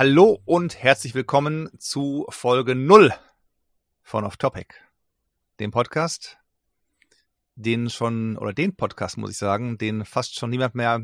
[0.00, 3.12] Hallo und herzlich willkommen zu Folge 0
[4.00, 4.74] von Off Topic,
[5.60, 6.38] dem Podcast,
[7.54, 11.02] den schon, oder den Podcast muss ich sagen, den fast schon niemand mehr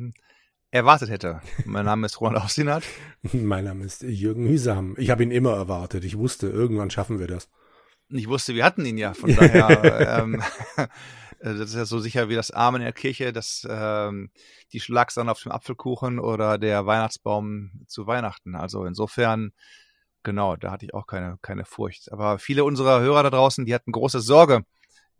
[0.70, 1.42] erwartet hätte.
[1.66, 2.84] Mein Name ist Roland Austinat.
[3.34, 4.94] mein Name ist Jürgen Hüsam.
[4.96, 6.02] Ich habe ihn immer erwartet.
[6.02, 7.50] Ich wusste, irgendwann schaffen wir das.
[8.08, 10.42] Ich wusste, wir hatten ihn ja, von daher, ähm,
[11.54, 14.30] das ist ja so sicher wie das Arm in der Kirche, dass ähm,
[14.72, 18.56] die Schlagsahne auf dem Apfelkuchen oder der Weihnachtsbaum zu Weihnachten.
[18.56, 19.52] Also insofern,
[20.22, 22.10] genau, da hatte ich auch keine, keine Furcht.
[22.12, 24.64] Aber viele unserer Hörer da draußen, die hatten große Sorge.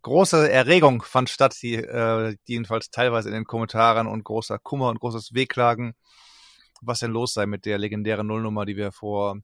[0.02, 5.00] Große Erregung fand statt, die, äh, jedenfalls teilweise in den Kommentaren und großer Kummer und
[5.00, 5.94] großes Wehklagen,
[6.80, 9.38] was denn los sei mit der legendären Nullnummer, die wir vor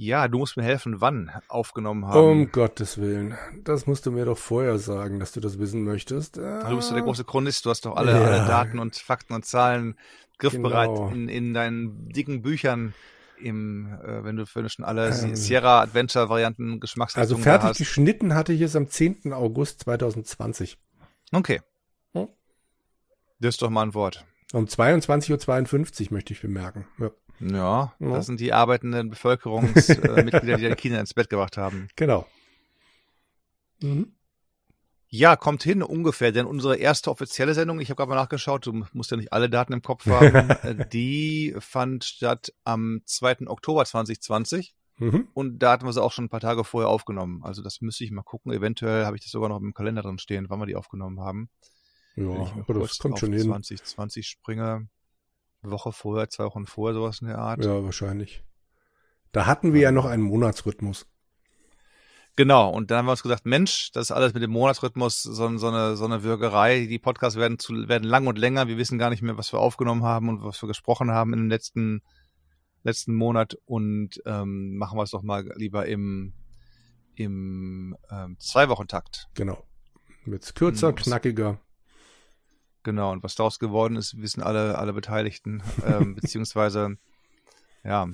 [0.00, 2.18] ja, du musst mir helfen, wann aufgenommen haben.
[2.18, 3.36] Um Gottes Willen.
[3.64, 6.38] Das musst du mir doch vorher sagen, dass du das wissen möchtest.
[6.38, 8.22] Du bist doch der große Chronist, du hast doch alle, ja.
[8.22, 9.98] alle Daten und Fakten und Zahlen
[10.38, 11.10] griffbereit genau.
[11.10, 12.94] in, in deinen dicken Büchern.
[13.38, 18.34] Im, äh, wenn du für schon alle ähm, Sierra Adventure Varianten Geschmacksrichtungen Also fertig geschnitten
[18.34, 19.32] hatte ich es am 10.
[19.32, 20.78] August 2020.
[21.32, 21.60] Okay.
[22.12, 22.28] Hm?
[23.38, 24.24] Das ist doch mal ein Wort.
[24.52, 26.86] Um 22.52 Uhr möchte ich bemerken.
[26.98, 27.10] Ja.
[27.40, 31.88] Ja, ja, das sind die arbeitenden Bevölkerungsmitglieder, die die Kinder ins Bett gebracht haben.
[31.96, 32.26] Genau.
[33.82, 34.12] Mhm.
[35.12, 38.84] Ja, kommt hin ungefähr, denn unsere erste offizielle Sendung, ich habe gerade mal nachgeschaut, du
[38.92, 43.48] musst ja nicht alle Daten im Kopf haben, die fand statt am 2.
[43.48, 45.26] Oktober 2020 mhm.
[45.34, 47.42] und da hatten wir sie auch schon ein paar Tage vorher aufgenommen.
[47.42, 50.18] Also das müsste ich mal gucken, eventuell habe ich das sogar noch im Kalender drin
[50.18, 51.50] stehen, wann wir die aufgenommen haben.
[52.14, 53.42] Ja, aber das kommt schon hin.
[53.42, 54.88] 2020 springe.
[55.62, 57.64] Woche vorher, zwei Wochen vorher, sowas in der Art.
[57.64, 58.42] Ja, wahrscheinlich.
[59.32, 61.06] Da hatten wir ja noch einen Monatsrhythmus.
[62.36, 65.58] Genau, und dann haben wir uns gesagt, Mensch, das ist alles mit dem Monatsrhythmus so,
[65.58, 66.86] so, eine, so eine Würgerei.
[66.86, 68.66] Die Podcasts werden, zu, werden lang und länger.
[68.66, 71.40] Wir wissen gar nicht mehr, was wir aufgenommen haben und was wir gesprochen haben in
[71.40, 72.02] dem letzten,
[72.82, 76.32] letzten Monat und ähm, machen wir es doch mal lieber im,
[77.14, 79.28] im ähm, Zwei-Wochen-Takt.
[79.34, 79.62] Genau.
[80.24, 81.60] Mit kürzer, hm, knackiger.
[82.82, 86.96] Genau, und was daraus geworden ist, wissen alle, alle Beteiligten, ähm, beziehungsweise,
[87.84, 88.08] ja,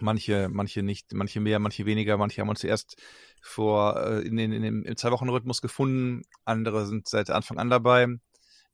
[0.00, 3.00] manche, manche nicht, manche mehr, manche weniger, manche haben uns erst
[3.40, 8.08] vor, äh, in, in, in, im Zwei-Wochen-Rhythmus gefunden, andere sind seit Anfang an dabei.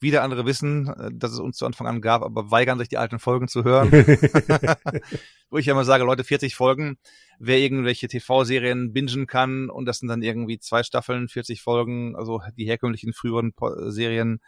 [0.02, 2.98] Wieder andere wissen, äh, dass es uns zu Anfang an gab, aber weigern sich die
[2.98, 3.90] alten Folgen zu hören.
[5.50, 6.96] Wo ich ja immer sage, Leute, 40 Folgen,
[7.38, 12.40] wer irgendwelche TV-Serien bingen kann und das sind dann irgendwie zwei Staffeln, 40 Folgen, also
[12.56, 14.40] die herkömmlichen früheren po Serien,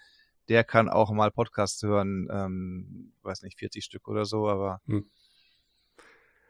[0.48, 5.10] der kann auch mal Podcasts hören, ähm, weiß nicht, 40 Stück oder so, aber hm.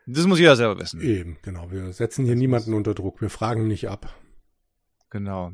[0.07, 1.01] das muss jeder selber wissen.
[1.01, 1.71] Eben, genau.
[1.71, 4.15] Wir setzen hier niemanden unter Druck, wir fragen nicht ab.
[5.11, 5.53] Genau.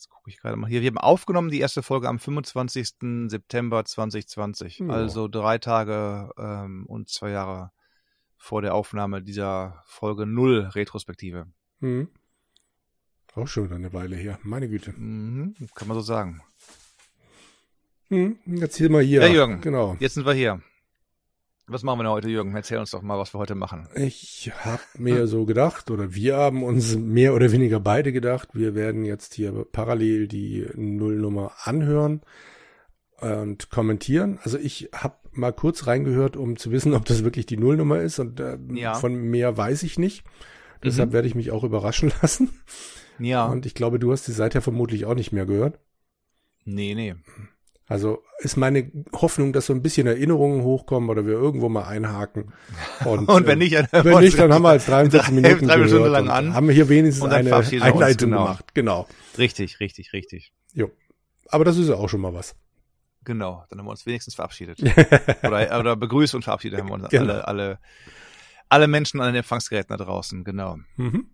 [0.00, 0.80] Jetzt gucke ich gerade mal hier.
[0.80, 2.94] Wir haben aufgenommen die erste Folge am 25.
[3.26, 4.78] September 2020.
[4.78, 4.88] Ja.
[4.88, 7.70] Also drei Tage ähm, und zwei Jahre
[8.38, 11.48] vor der Aufnahme dieser Folge null Retrospektive.
[11.80, 12.08] Mhm.
[13.34, 14.38] Auch schon eine Weile her.
[14.42, 14.92] Meine Güte.
[14.92, 16.40] Mhm, kann man so sagen.
[18.08, 19.20] Mhm, jetzt hier mal hier.
[19.20, 19.60] Ja, Jürgen.
[19.60, 19.98] Genau.
[20.00, 20.62] Jetzt sind wir hier.
[21.72, 22.52] Was machen wir denn heute, Jürgen?
[22.56, 23.86] Erzähl uns doch mal, was wir heute machen.
[23.94, 28.74] Ich habe mir so gedacht, oder wir haben uns mehr oder weniger beide gedacht, wir
[28.74, 32.22] werden jetzt hier parallel die Nullnummer anhören
[33.20, 34.40] und kommentieren.
[34.42, 38.18] Also ich habe mal kurz reingehört, um zu wissen, ob das wirklich die Nullnummer ist
[38.18, 38.94] und äh, ja.
[38.94, 40.24] von mehr weiß ich nicht.
[40.82, 41.12] Deshalb mhm.
[41.12, 42.50] werde ich mich auch überraschen lassen.
[43.20, 43.46] Ja.
[43.46, 45.78] Und ich glaube, du hast die seither vermutlich auch nicht mehr gehört.
[46.64, 47.14] Nee, nee.
[47.90, 52.52] Also ist meine Hoffnung, dass so ein bisschen Erinnerungen hochkommen oder wir irgendwo mal einhaken.
[53.04, 56.08] Und, und wenn nicht, äh, wenn nicht, dann haben wir als 43 Minuten drei Stunden
[56.08, 56.54] lang an.
[56.54, 58.44] Haben wir hier wenigstens eine Einleitung genau.
[58.44, 58.74] gemacht.
[58.74, 59.08] Genau.
[59.38, 60.52] Richtig, richtig, richtig.
[60.72, 60.92] Jo.
[61.48, 62.54] Aber das ist ja auch schon mal was.
[63.24, 64.80] Genau, dann haben wir uns wenigstens verabschiedet.
[65.42, 67.24] oder, oder begrüßt und verabschiedet haben wir uns genau.
[67.24, 67.78] alle, alle,
[68.68, 70.76] alle Menschen an den Empfangsgeräten da draußen, genau.
[70.96, 71.26] Mhm.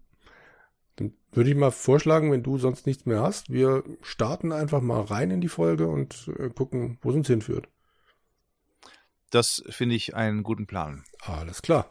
[0.96, 5.02] Dann würde ich mal vorschlagen, wenn du sonst nichts mehr hast, wir starten einfach mal
[5.02, 7.68] rein in die Folge und äh, gucken, wo es uns hinführt.
[9.30, 11.04] Das finde ich einen guten Plan.
[11.20, 11.90] Alles klar.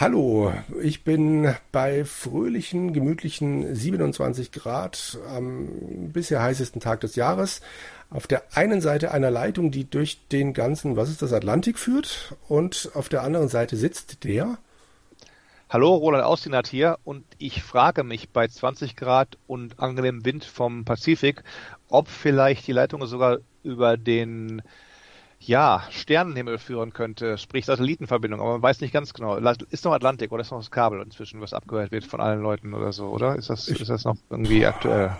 [0.00, 7.62] Hallo, ich bin bei fröhlichen, gemütlichen 27 Grad am bisher heißesten Tag des Jahres.
[8.10, 12.36] Auf der einen Seite einer Leitung, die durch den ganzen, was ist das, Atlantik führt
[12.48, 14.58] und auf der anderen Seite sitzt der
[15.70, 20.86] Hallo, Roland Austinat hier und ich frage mich bei 20 Grad und angenehmem Wind vom
[20.86, 21.44] Pazifik,
[21.90, 24.62] ob vielleicht die Leitung sogar über den
[25.38, 29.36] ja, Sternenhimmel führen könnte, sprich Satellitenverbindung, aber man weiß nicht ganz genau.
[29.36, 32.72] Ist noch Atlantik oder ist noch das Kabel inzwischen, was abgehört wird von allen Leuten
[32.72, 33.36] oder so, oder?
[33.36, 35.18] Ist das, ist das noch irgendwie aktuell?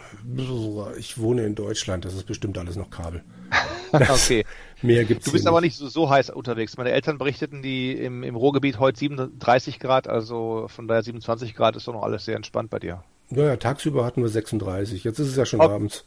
[0.96, 3.22] Ich wohne in Deutschland, das ist bestimmt alles noch Kabel.
[3.92, 4.46] okay.
[4.82, 6.76] Mehr gibt's Du bist aber nicht so, so heiß unterwegs.
[6.76, 11.76] Meine Eltern berichteten, die im, im Ruhrgebiet heute 37 Grad, also von daher 27 Grad
[11.76, 13.02] ist doch noch alles sehr entspannt bei dir.
[13.30, 15.04] Ja, ja, tagsüber hatten wir 36.
[15.04, 15.64] Jetzt ist es ja schon oh.
[15.64, 16.04] abends.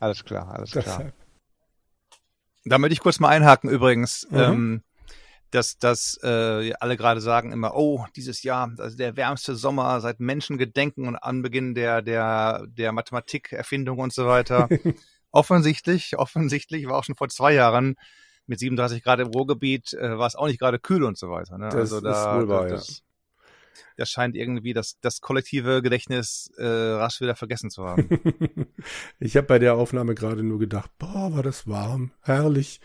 [0.00, 0.84] Alles klar, alles klar.
[0.84, 1.12] Deshalb.
[2.64, 4.26] Da möchte ich kurz mal einhaken übrigens.
[4.30, 4.38] Mhm.
[4.38, 4.82] Ähm,
[5.50, 10.20] dass, dass äh, alle gerade sagen immer, oh, dieses Jahr, also der wärmste Sommer seit
[10.20, 14.68] Menschengedenken und Anbeginn der, der, der Mathematikerfindung und so weiter.
[15.30, 17.96] offensichtlich, offensichtlich war auch schon vor zwei Jahren
[18.46, 21.58] mit 37 Grad im Ruhrgebiet, äh, war es auch nicht gerade kühl und so weiter.
[21.58, 21.66] Ne?
[21.66, 22.94] Das also da, ist wohl wahr, das, ja
[23.98, 28.08] das scheint irgendwie das, das kollektive Gedächtnis äh, rasch wieder vergessen zu haben.
[29.18, 32.80] ich habe bei der Aufnahme gerade nur gedacht, boah, war das warm, herrlich.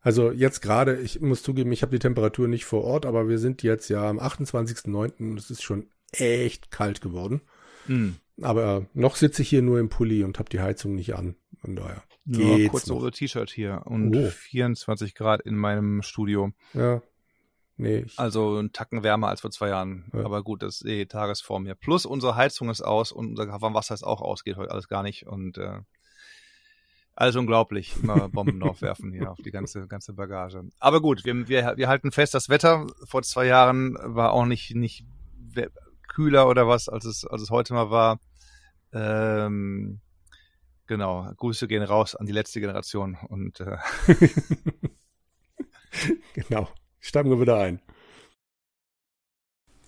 [0.00, 3.38] Also jetzt gerade, ich muss zugeben, ich habe die Temperatur nicht vor Ort, aber wir
[3.38, 5.36] sind jetzt ja am 28.09.
[5.38, 7.42] Es ist schon echt kalt geworden.
[7.86, 8.16] Hm.
[8.42, 11.36] Aber noch sitze ich hier nur im Pulli und habe die Heizung nicht an.
[11.60, 12.02] Von daher.
[12.26, 14.28] Geht's ja, kurz ohne T-Shirt hier und oh.
[14.28, 16.52] 24 Grad in meinem Studio.
[16.72, 17.02] Ja,
[17.76, 20.04] Nee, also ein Tacken wärmer als vor zwei Jahren.
[20.12, 20.24] Ja.
[20.24, 21.74] Aber gut, das ist eh Tagesform hier.
[21.74, 25.02] Plus unsere Heizung ist aus und unser Wasser ist auch aus, geht heute alles gar
[25.02, 25.26] nicht.
[25.26, 25.80] Und äh,
[27.16, 27.94] alles unglaublich.
[28.00, 30.62] Immer Bomben draufwerfen hier auf die ganze, ganze Bagage.
[30.78, 34.76] Aber gut, wir, wir, wir halten fest, das Wetter vor zwei Jahren war auch nicht,
[34.76, 35.04] nicht
[36.14, 38.20] kühler oder was, als es, als es heute mal war.
[38.92, 40.00] Ähm,
[40.86, 43.76] genau, Grüße gehen raus an die letzte Generation und äh,
[46.34, 46.68] genau.
[47.00, 47.80] Steigen wir wieder ein.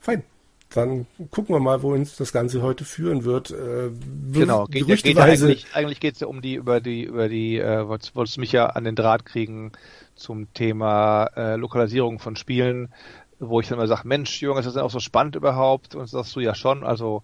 [0.00, 0.23] Fein.
[0.70, 3.52] Dann gucken wir mal, wo uns das Ganze heute führen wird.
[3.52, 3.90] Äh,
[4.32, 7.58] genau, geht, geht ja eigentlich, eigentlich geht es ja um die, über die, über die,
[7.58, 9.73] äh, wolltest du mich ja an den Draht kriegen
[10.17, 12.93] zum Thema äh, Lokalisierung von Spielen,
[13.38, 15.94] wo ich dann mal sage, Mensch, Junge, ist das denn auch so spannend überhaupt?
[15.94, 17.23] Und sagst du ja schon, also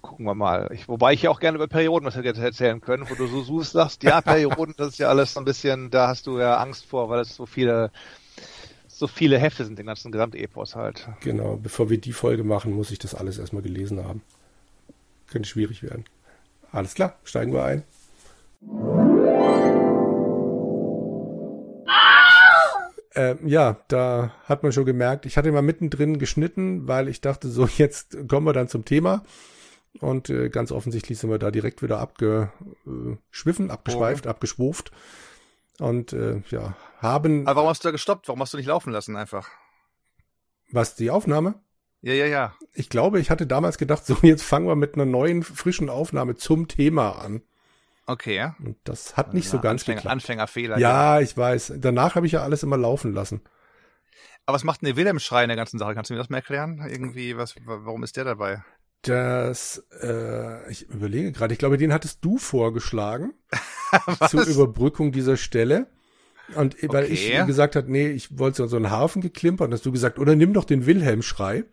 [0.00, 0.70] gucken wir mal.
[0.72, 3.42] Ich, wobei ich ja auch gerne über Perioden was hätte erzählen können, wo du so
[3.42, 6.56] suchst, sagst, ja, Perioden, das ist ja alles so ein bisschen, da hast du ja
[6.56, 7.90] Angst vor, weil es so viele
[9.02, 11.08] so viele Hefte sind, den ganzen Gesamtepos halt.
[11.22, 14.22] Genau, bevor wir die Folge machen, muss ich das alles erstmal gelesen haben.
[15.28, 16.04] Könnte schwierig werden.
[16.70, 19.21] Alles klar, steigen wir ein.
[23.14, 27.48] Äh, ja, da hat man schon gemerkt, ich hatte mal mittendrin geschnitten, weil ich dachte,
[27.48, 29.22] so jetzt kommen wir dann zum Thema.
[30.00, 34.30] Und äh, ganz offensichtlich sind wir da direkt wieder abgeschwiffen, abgeschweift, oh.
[34.30, 34.90] abgeschwuft.
[35.78, 37.46] Und äh, ja, haben.
[37.46, 38.28] Aber warum hast du da gestoppt?
[38.28, 39.48] Warum hast du nicht laufen lassen einfach?
[40.70, 41.60] Was, die Aufnahme?
[42.00, 42.54] Ja, ja, ja.
[42.72, 46.36] Ich glaube, ich hatte damals gedacht, so jetzt fangen wir mit einer neuen, frischen Aufnahme
[46.36, 47.42] zum Thema an.
[48.06, 48.56] Okay, ja.
[48.58, 50.12] Und das hat nicht ja, so ganz Anfänger, geklappt.
[50.12, 50.78] Anfängerfehler.
[50.78, 51.74] Ja, ich weiß.
[51.76, 53.42] Danach habe ich ja alles immer laufen lassen.
[54.44, 55.94] Aber was macht denn der Wilhelm-Schrei in der ganzen Sache?
[55.94, 56.84] Kannst du mir das mal erklären?
[56.88, 58.62] Irgendwie, was, warum ist der dabei?
[59.02, 63.34] Das, äh, ich überlege gerade, ich glaube, den hattest du vorgeschlagen
[64.28, 65.88] zur Überbrückung dieser Stelle.
[66.54, 67.12] Und weil okay.
[67.12, 70.34] ich gesagt hat, nee, ich wollte so einen Hafen geklimpert, und hast du gesagt, oder
[70.34, 71.64] nimm doch den Wilhelm-Schrei,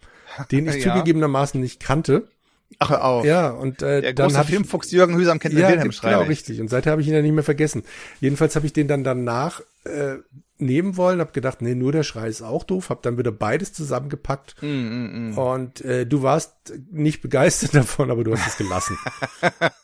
[0.51, 0.93] den ich ja.
[0.93, 2.29] zugegebenermaßen nicht kannte.
[2.77, 3.25] Ach, auf.
[3.25, 6.11] Ja, und äh, Der dann habe Filmfuchs Jürgen Hüsam kennt ja, Wilhelm-Schrei.
[6.11, 6.61] Genau, richtig.
[6.61, 7.83] Und seither habe ich ihn ja nicht mehr vergessen.
[8.21, 10.17] Jedenfalls habe ich den dann danach äh,
[10.59, 13.73] nehmen wollen, habe gedacht, nee, nur der Schrei ist auch doof, habe dann wieder beides
[13.73, 14.61] zusammengepackt.
[14.61, 15.37] Mm, mm, mm.
[15.37, 18.97] Und äh, du warst nicht begeistert davon, aber du hast es gelassen.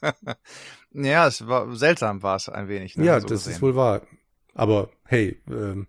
[0.94, 2.98] ja, es war seltsam, war es ein wenig.
[2.98, 3.54] Ne, ja, so das gesehen.
[3.54, 4.02] ist wohl wahr.
[4.54, 5.88] Aber hey, ähm,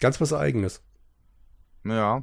[0.00, 0.82] ganz was Eigenes.
[1.84, 2.22] Ja.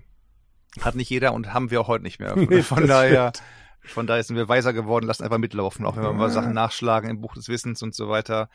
[0.79, 2.35] Hat nicht jeder und haben wir auch heute nicht mehr.
[2.49, 3.33] Nee, von daher,
[3.83, 7.09] von daher sind wir weiser geworden, lassen einfach mitlaufen, auch wenn wir mal Sachen nachschlagen
[7.09, 8.49] im Buch des Wissens und so weiter.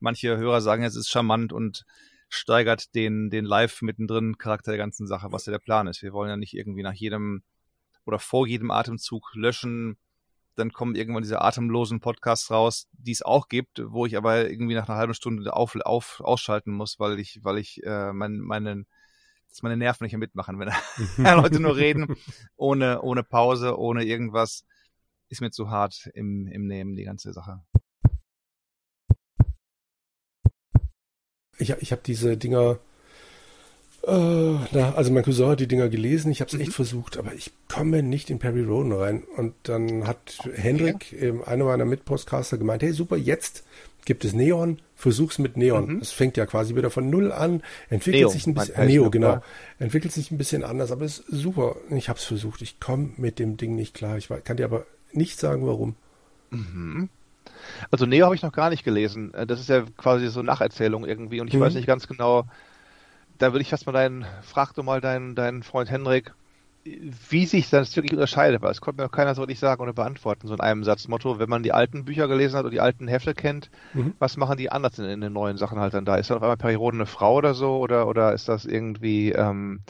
[0.00, 1.84] Manche Hörer sagen, es ist charmant und
[2.28, 6.02] steigert den, den live mittendrin Charakter der ganzen Sache, was ja der Plan ist.
[6.02, 7.42] Wir wollen ja nicht irgendwie nach jedem
[8.04, 9.96] oder vor jedem Atemzug löschen,
[10.56, 14.74] dann kommen irgendwann diese atemlosen Podcasts raus, die es auch gibt, wo ich aber irgendwie
[14.74, 18.86] nach einer halben Stunde auf, auf ausschalten muss, weil ich, weil ich äh, mein, meinen
[19.56, 20.68] dass meine Nerven nicht mehr mitmachen, wenn
[21.16, 22.14] Leute nur reden,
[22.56, 24.66] ohne, ohne Pause, ohne irgendwas,
[25.28, 27.62] ist mir zu hart im, im Nehmen, die ganze Sache.
[31.58, 32.78] Ich, ich habe diese Dinger
[34.06, 36.60] äh, na, also mein Cousin hat die Dinger gelesen, ich habe es mhm.
[36.60, 39.24] echt versucht, aber ich komme nicht in Perry Roden rein.
[39.36, 40.52] Und dann hat okay.
[40.54, 43.64] Hendrik, ähm, einer meiner Mitpostcaster, gemeint, hey super, jetzt
[44.06, 46.00] gibt es Neon, versuch's mit Neon.
[46.00, 46.16] Es mhm.
[46.16, 49.42] fängt ja quasi wieder von Null an, entwickelt Neo, sich ein bisschen, Neo, genau,
[49.78, 51.76] entwickelt sich ein bisschen anders, aber ist super.
[51.90, 54.16] Ich habe es versucht, ich komme mit dem Ding nicht klar.
[54.16, 55.96] Ich kann dir aber nicht sagen, warum.
[56.50, 57.10] Mhm.
[57.90, 59.34] Also Neo habe ich noch gar nicht gelesen.
[59.34, 61.60] Äh, das ist ja quasi so Nacherzählung irgendwie und ich mhm.
[61.60, 62.46] weiß nicht ganz genau,
[63.38, 66.32] da würde ich fast mal deinen, frag doch mal deinen, deinen Freund Henrik,
[67.28, 69.92] wie sich das wirklich unterscheidet, weil es konnte mir auch keiner so richtig sagen oder
[69.92, 73.08] beantworten, so in einem Satzmotto, wenn man die alten Bücher gelesen hat oder die alten
[73.08, 74.14] Hefte kennt, mhm.
[74.18, 76.16] was machen die anders in, in, den neuen Sachen halt dann da?
[76.16, 79.80] Ist dann auf einmal Perioden eine Frau oder so oder, oder ist das irgendwie ähm,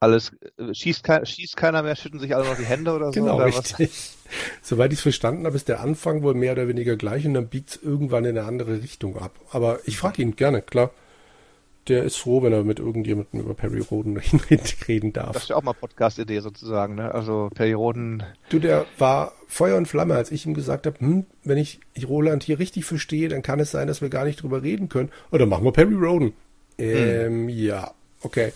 [0.00, 3.20] alles, äh, schießt, kein, schießt keiner mehr, schütten sich alle noch die Hände oder so?
[3.20, 3.88] Genau, oder richtig.
[3.88, 4.16] Was?
[4.62, 7.48] Soweit ich es verstanden habe, ist der Anfang wohl mehr oder weniger gleich und dann
[7.48, 9.32] biegt es irgendwann in eine andere Richtung ab.
[9.50, 10.90] Aber ich frage ihn gerne, klar
[11.88, 14.20] der ist froh, wenn er mit irgendjemandem über Perry Roden
[14.88, 15.32] reden darf.
[15.32, 17.12] Das ist ja auch mal Podcast-Idee sozusagen, ne?
[17.14, 18.22] Also Perry Roden.
[18.48, 22.42] Du, der war Feuer und Flamme, als ich ihm gesagt habe, hm, wenn ich Roland
[22.42, 25.10] hier richtig verstehe, dann kann es sein, dass wir gar nicht drüber reden können.
[25.32, 26.32] Oder machen wir Perry Roden.
[26.78, 27.48] Ähm, hm.
[27.48, 28.52] ja, okay.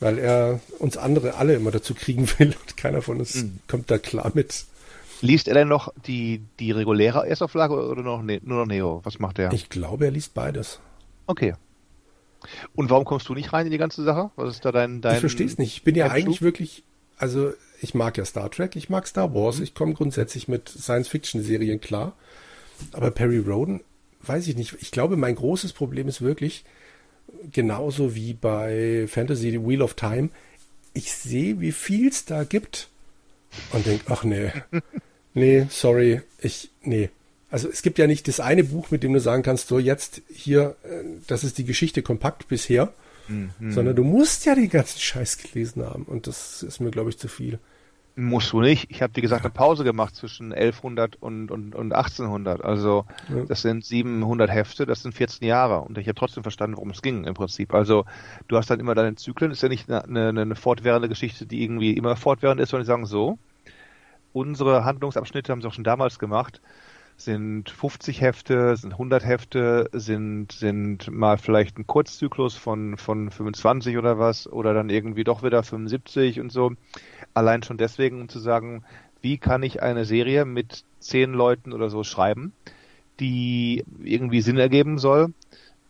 [0.00, 3.58] Weil er uns andere alle immer dazu kriegen will und keiner von uns hm.
[3.66, 4.66] kommt da klar mit.
[5.20, 9.00] Liest er denn noch die, die reguläre Erstauflage oder noch, ne, nur noch Neo?
[9.04, 9.52] Was macht er?
[9.52, 10.80] Ich glaube, er liest beides.
[11.26, 11.54] Okay.
[12.74, 14.30] Und warum kommst du nicht rein in die ganze Sache?
[14.36, 15.76] Was ist da dein, dein Ich verstehe es nicht.
[15.76, 16.84] Ich bin ja eigentlich wirklich,
[17.16, 19.64] also ich mag ja Star Trek, ich mag Star Wars, mhm.
[19.64, 22.14] ich komme grundsätzlich mit Science-Fiction-Serien klar.
[22.92, 23.82] Aber Perry Roden,
[24.22, 24.76] weiß ich nicht.
[24.80, 26.64] Ich glaube, mein großes Problem ist wirklich,
[27.52, 30.30] genauso wie bei Fantasy The Wheel of Time,
[30.92, 32.88] ich sehe, wie viel es da gibt
[33.72, 34.52] und denke, ach nee,
[35.34, 37.10] nee, sorry, ich, nee,
[37.54, 40.22] also es gibt ja nicht das eine Buch, mit dem du sagen kannst, so jetzt
[40.28, 42.92] hier, äh, das ist die Geschichte kompakt bisher,
[43.28, 43.70] mhm.
[43.70, 47.18] sondern du musst ja den ganzen Scheiß gelesen haben und das ist mir, glaube ich,
[47.18, 47.60] zu viel.
[48.16, 48.90] Musst du nicht.
[48.90, 52.64] Ich habe, wie gesagt, eine Pause gemacht zwischen 1100 und, und, und 1800.
[52.64, 53.44] Also ja.
[53.44, 55.82] das sind 700 Hefte, das sind 14 Jahre.
[55.82, 57.72] Und ich habe trotzdem verstanden, worum es ging im Prinzip.
[57.72, 58.04] Also
[58.48, 59.52] du hast dann immer deine Zyklen.
[59.52, 62.88] Ist ja nicht eine, eine, eine fortwährende Geschichte, die irgendwie immer fortwährend ist, sondern die
[62.88, 63.38] sagen so,
[64.32, 66.60] unsere Handlungsabschnitte haben sie auch schon damals gemacht
[67.16, 73.96] sind 50 Hefte, sind 100 Hefte, sind, sind mal vielleicht ein Kurzzyklus von, von 25
[73.96, 76.72] oder was, oder dann irgendwie doch wieder 75 und so.
[77.32, 78.84] Allein schon deswegen, um zu sagen,
[79.22, 82.52] wie kann ich eine Serie mit zehn Leuten oder so schreiben,
[83.20, 85.32] die irgendwie Sinn ergeben soll,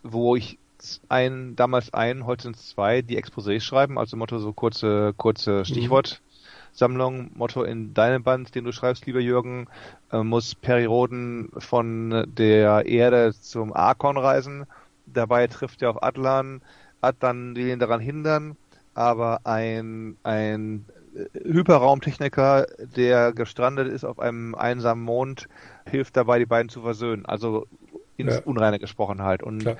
[0.03, 0.57] wo ich
[1.09, 5.59] ein, damals ein, heute sind es zwei, die Exposés schreiben, also Motto so kurze, kurze
[5.59, 5.65] mhm.
[5.65, 6.21] Stichwort,
[6.75, 9.67] Sammlung, Motto in deinem Band, den du schreibst, lieber Jürgen,
[10.11, 14.65] äh, muss Periroden von der Erde zum Arkon reisen.
[15.05, 16.61] Dabei trifft er auf Atlan.
[17.01, 18.57] Atlan will ihn daran hindern,
[18.93, 20.85] aber ein, ein
[21.33, 25.47] Hyperraumtechniker, der gestrandet ist auf einem einsamen Mond,
[25.89, 27.25] hilft dabei, die beiden zu versöhnen.
[27.25, 27.67] Also
[28.17, 28.41] ins ja.
[28.43, 29.43] Unreine gesprochen halt.
[29.43, 29.77] Und Klar.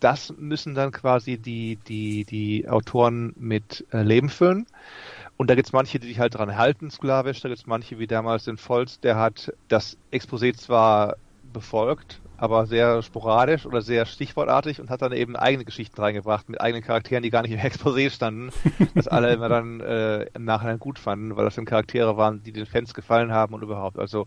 [0.00, 4.66] das müssen dann quasi die, die, die Autoren mit äh, Leben füllen.
[5.38, 7.40] Und da gibt es manche, die sich halt dran halten, sklavisch.
[7.40, 11.16] Da gibt es manche, wie damals den Volz, der hat das Exposé zwar
[11.52, 16.60] befolgt, aber sehr sporadisch oder sehr stichwortartig und hat dann eben eigene Geschichten reingebracht mit
[16.60, 18.50] eigenen Charakteren, die gar nicht im Exposé standen,
[18.96, 22.52] das alle immer dann äh, im Nachhinein gut fanden, weil das dann Charaktere waren, die
[22.52, 23.96] den Fans gefallen haben und überhaupt.
[23.96, 24.26] Also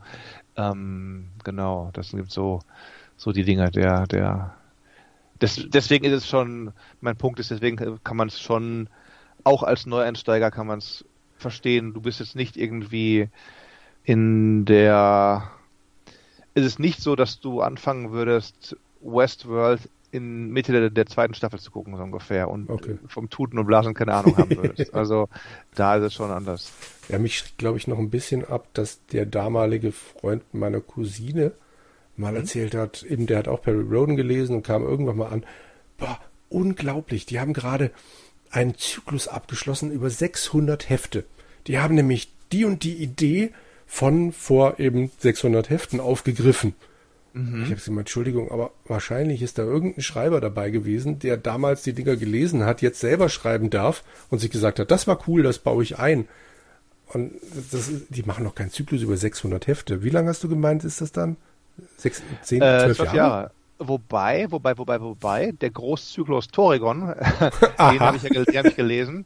[0.55, 2.59] ähm, genau, das sind so
[3.17, 4.55] so die Dinge, der der
[5.41, 8.87] des, deswegen ist es schon mein Punkt ist, deswegen kann man es schon
[9.43, 11.05] auch als Neueinsteiger kann man es
[11.37, 11.93] verstehen.
[11.93, 13.29] Du bist jetzt nicht irgendwie
[14.03, 15.51] in der.
[16.53, 21.59] Es ist nicht so, dass du anfangen würdest, Westworld in Mitte der, der zweiten Staffel
[21.59, 22.49] zu gucken, so ungefähr.
[22.49, 22.97] Und okay.
[23.07, 24.93] vom Tuten und Blasen keine Ahnung haben würdest.
[24.93, 25.29] also
[25.73, 26.73] da ist es schon anders.
[27.07, 31.53] Ja, mich glaube ich noch ein bisschen ab, dass der damalige Freund meiner Cousine
[32.17, 32.39] mal mhm.
[32.39, 35.45] erzählt hat, eben der hat auch Perry Roden gelesen und kam irgendwann mal an.
[35.97, 36.19] Boah,
[36.49, 37.91] unglaublich, die haben gerade
[38.51, 41.23] einen Zyklus abgeschlossen über 600 Hefte.
[41.67, 43.51] Die haben nämlich die und die Idee
[43.87, 46.75] von vor eben 600 Heften aufgegriffen.
[47.33, 47.63] Mhm.
[47.63, 51.93] Ich habe gesagt, Entschuldigung, aber wahrscheinlich ist da irgendein Schreiber dabei gewesen, der damals die
[51.93, 55.59] Dinger gelesen hat, jetzt selber schreiben darf und sich gesagt hat, das war cool, das
[55.59, 56.27] baue ich ein.
[57.07, 57.33] Und
[57.71, 60.03] das, die machen noch keinen Zyklus über 600 Hefte.
[60.03, 61.37] Wie lange hast du gemeint, ist das dann?
[61.97, 63.17] Sechs, zehn, äh, zwölf Jahre?
[63.17, 63.51] Jahre?
[63.83, 66.99] Wobei, wobei, wobei, wobei, der Großzyklus Torregon,
[67.79, 69.25] den habe ich, ja, hab ich gelesen,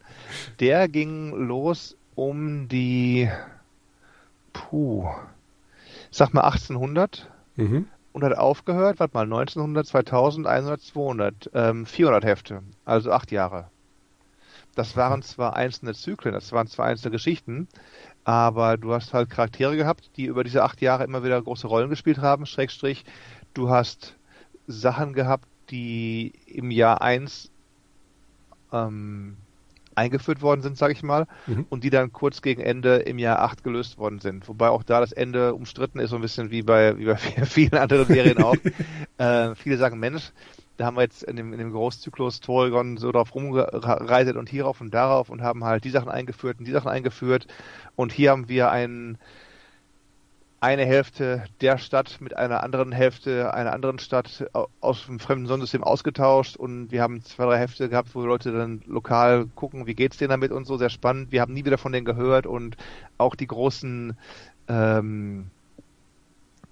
[0.60, 3.30] der ging los um die,
[4.54, 5.10] puh,
[6.10, 7.86] sag mal 1800 mhm.
[8.14, 13.68] und hat aufgehört, warte mal, 1900, 2000, 100, 200, ähm, 400 Hefte, also acht Jahre.
[14.74, 17.68] Das waren zwar einzelne Zyklen, das waren zwar einzelne Geschichten,
[18.24, 21.90] aber du hast halt Charaktere gehabt, die über diese acht Jahre immer wieder große Rollen
[21.90, 23.04] gespielt haben, Schrägstrich,
[23.52, 24.16] du hast
[24.66, 27.50] Sachen gehabt, die im Jahr 1
[28.72, 29.36] ähm,
[29.94, 31.66] eingeführt worden sind, sage ich mal, mhm.
[31.70, 34.46] und die dann kurz gegen Ende im Jahr 8 gelöst worden sind.
[34.48, 37.74] Wobei auch da das Ende umstritten ist, so ein bisschen wie bei, wie bei vielen
[37.74, 38.56] anderen Serien auch.
[39.18, 40.32] äh, viele sagen, Mensch,
[40.76, 44.82] da haben wir jetzt in dem, in dem Großzyklus Torgon so drauf rumgereitet und hierauf
[44.82, 47.46] und darauf und haben halt die Sachen eingeführt und die Sachen eingeführt.
[47.96, 49.16] Und hier haben wir einen,
[50.66, 55.84] eine Hälfte der Stadt mit einer anderen Hälfte einer anderen Stadt aus dem fremden Sonnensystem
[55.84, 60.16] ausgetauscht und wir haben zwei, drei Hefte gehabt, wo Leute dann lokal gucken, wie geht's
[60.16, 61.30] denen damit und so, sehr spannend.
[61.30, 62.76] Wir haben nie wieder von denen gehört und
[63.16, 64.16] auch die großen
[64.66, 65.52] ähm,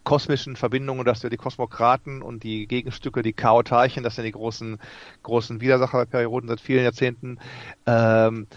[0.03, 4.81] kosmischen Verbindungen, dass wir die Kosmokraten und die Gegenstücke, die Chaotarchen, das sind die großen,
[5.23, 7.39] großen Widersacher seit vielen Jahrzehnten.
[7.87, 8.49] Ähm,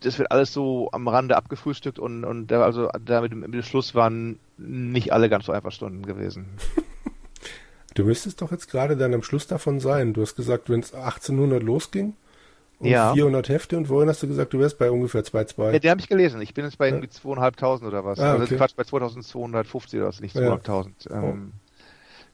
[0.00, 5.12] das wird alles so am Rande abgefrühstückt und, und also damit im Beschluss waren nicht
[5.12, 6.46] alle ganz so einverstanden gewesen.
[7.94, 10.12] Du müsstest doch jetzt gerade dann am Schluss davon sein.
[10.12, 12.14] Du hast gesagt, wenn es 1800 losging,
[12.80, 13.12] und ja.
[13.12, 15.72] 400 Hefte und vorhin hast du gesagt, du wärst bei ungefähr 2,2.
[15.72, 16.40] Ja, die habe ich gelesen.
[16.40, 16.94] Ich bin jetzt bei ja.
[16.94, 18.18] irgendwie 2.500 oder was.
[18.18, 18.56] Ah, also okay.
[18.56, 20.54] Quatsch, bei 2250 oder was, nicht Ja.
[20.54, 21.10] 200.000.
[21.10, 21.52] Ähm,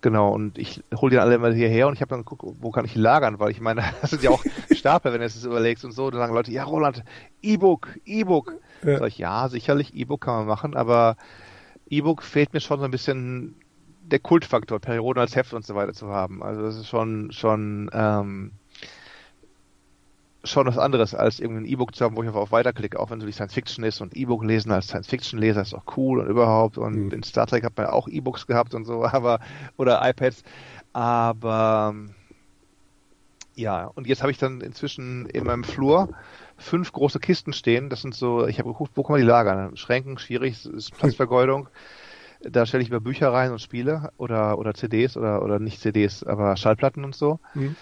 [0.02, 2.70] Genau, und ich hole die dann alle mal hierher und ich habe dann geguckt, wo
[2.70, 5.44] kann ich lagern, weil ich meine, das sind ja auch Stapel, wenn du es das
[5.44, 6.10] überlegst und so.
[6.10, 7.02] Dann sagen Leute, ja Roland,
[7.42, 8.54] E-Book, E-Book.
[8.84, 8.98] Ja.
[8.98, 11.16] Sag ich, ja, sicherlich, E-Book kann man machen, aber
[11.90, 13.60] E-Book fehlt mir schon so ein bisschen
[14.02, 16.42] der Kultfaktor, Perioden als Heft und so weiter zu haben.
[16.42, 18.52] Also das ist schon, schon, ähm,
[20.44, 23.10] schon was anderes, als irgendwie ein E-Book zu haben, wo ich einfach auf Weiterklicke, auch
[23.10, 25.84] wenn es die Science Fiction ist und E-Book lesen als Science Fiction Leser ist auch
[25.96, 27.10] cool und überhaupt und Mhm.
[27.10, 29.40] in Star Trek hat man auch E-Books gehabt und so, aber
[29.76, 30.42] oder iPads,
[30.92, 31.94] aber
[33.54, 36.08] ja, und jetzt habe ich dann inzwischen in meinem Flur
[36.56, 37.90] fünf große Kisten stehen.
[37.90, 39.76] Das sind so, ich habe geguckt, wo kann man die lagern?
[39.76, 41.68] Schränken, schwierig, es ist Platzvergeudung.
[42.42, 46.22] Da stelle ich mir Bücher rein und Spiele oder oder CDs oder oder nicht CDs,
[46.22, 47.40] aber Schallplatten und so.
[47.54, 47.76] Mhm.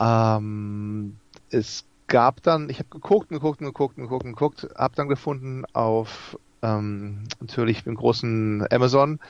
[0.00, 1.16] Ähm,
[1.50, 4.96] es gab dann, ich habe geguckt und geguckt und geguckt und geguckt und geguckt, habe
[4.96, 9.20] dann gefunden auf ähm, natürlich im großen Amazon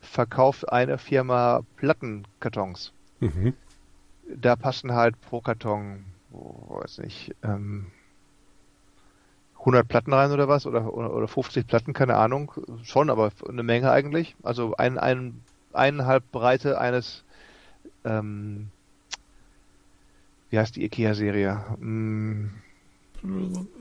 [0.00, 2.92] verkauft eine Firma Plattenkartons.
[3.20, 3.54] Mhm.
[4.34, 7.88] Da passen halt pro Karton, oh, weiß nicht, ähm,
[9.60, 12.52] 100 Platten rein oder was oder, oder oder 50 Platten, keine Ahnung,
[12.82, 14.34] schon, aber eine Menge eigentlich.
[14.42, 15.40] Also ein, ein
[15.72, 17.24] eineinhalb Breite eines
[18.04, 18.68] ähm,
[20.50, 21.60] wie heißt die IKEA-Serie?
[21.78, 22.50] Hm,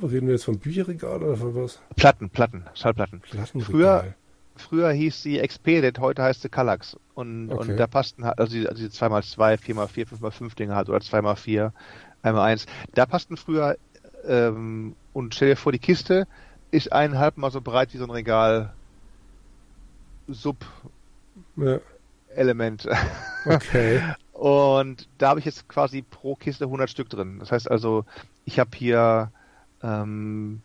[0.04, 1.80] Reden wir jetzt vom Bücherregal oder von was?
[1.96, 3.22] Platten, Platten, Schallplatten.
[3.62, 4.14] Früher-
[4.58, 6.98] Früher hieß sie Expedit, heute heißt sie Kallax.
[7.14, 7.72] Und, Okay.
[7.72, 11.72] und da passten halt, also die, also die 2x2, 4x4, 5x5 Dinge halt, oder 2x4,
[12.24, 12.66] 1x1.
[12.94, 13.78] Da passten früher,
[14.26, 16.28] ähm, und stell dir vor, die Kiste
[16.72, 18.74] ist eineinhalb mal so breit wie so ein Regal
[20.28, 21.84] Sub-Element.
[22.84, 22.98] Ja,
[23.46, 24.02] okay.
[24.40, 27.40] Und da habe ich jetzt quasi pro Kiste 100 Stück drin.
[27.40, 28.06] Das heißt also,
[28.46, 29.34] ich habe hier,
[29.84, 30.62] ähm,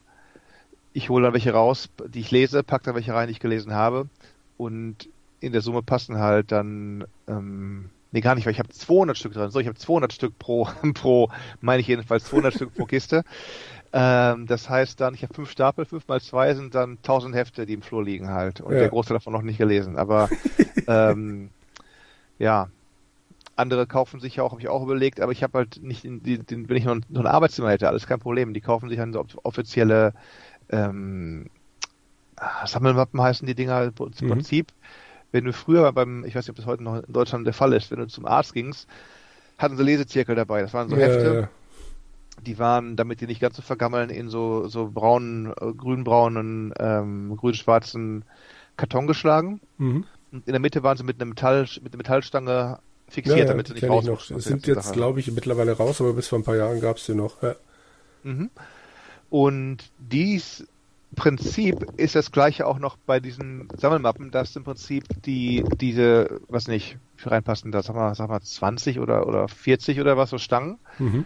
[0.93, 3.75] ich hole dann welche raus, die ich lese, pack dann welche rein, die ich gelesen
[3.75, 4.09] habe.
[4.57, 5.09] Und
[5.41, 9.33] in der Summe passen halt dann, ähm, nee, gar nicht, weil ich habe 200 Stück
[9.35, 9.51] drin.
[9.51, 11.29] So, ich habe 200 Stück pro, pro,
[11.61, 13.25] meine ich jedenfalls 200 Stück pro Kiste.
[13.93, 17.67] Ähm, das heißt dann, ich habe fünf Stapel, fünf mal zwei sind dann 1000 Hefte,
[17.67, 18.61] die im Flur liegen halt.
[18.61, 18.81] Und Ja.
[18.81, 19.99] der Großteil davon noch nicht gelesen.
[19.99, 20.29] Aber,
[20.87, 21.51] ähm,
[22.39, 22.69] ja,
[23.57, 26.23] andere kaufen sich ja auch, habe ich auch überlegt, aber ich habe halt nicht, in
[26.23, 28.55] die, den, wenn ich noch ein, noch ein Arbeitszimmer hätte, alles kein Problem.
[28.55, 30.13] Die kaufen sich dann so off- offizielle
[30.71, 31.49] ähm,
[32.67, 34.45] Sammelmappen heißen die Dinger im Mhm.
[35.35, 37.73] Wenn du früher beim, ich weiß nicht, ob das heute noch in Deutschland der Fall
[37.73, 38.87] ist, wenn du zum Arzt gingst,
[39.59, 40.63] hatten sie Lesezirkel dabei.
[40.63, 42.41] Das waren so ja, Hefte, ja.
[42.47, 47.37] die waren, damit die nicht ganz so vergammeln, in so, so braunen, äh, grünbraunen, ähm,
[47.37, 48.25] grün-schwarzen
[48.77, 49.61] Karton geschlagen.
[49.79, 50.05] Mhm.
[50.31, 53.51] Und in der Mitte waren sie mit einer Metall, mit einer Metallstange fixiert, Ja, ja,
[53.51, 54.31] damit sie die nicht raus noch.
[54.31, 57.07] Es sind jetzt, glaube ich, mittlerweile raus, aber bis vor ein paar Jahren gab es
[57.07, 57.43] die noch.
[57.43, 57.57] Ja.
[58.23, 58.51] Mhm.
[59.31, 60.65] Und dies
[61.15, 66.69] Prinzip ist das gleiche auch noch bei diesen Sammelmappen, dass im Prinzip die, diese, was
[66.69, 70.79] nicht, reinpassen da, sag mal, sag mal 20 oder, oder 40 oder was, so Stangen,
[70.99, 71.25] Mhm.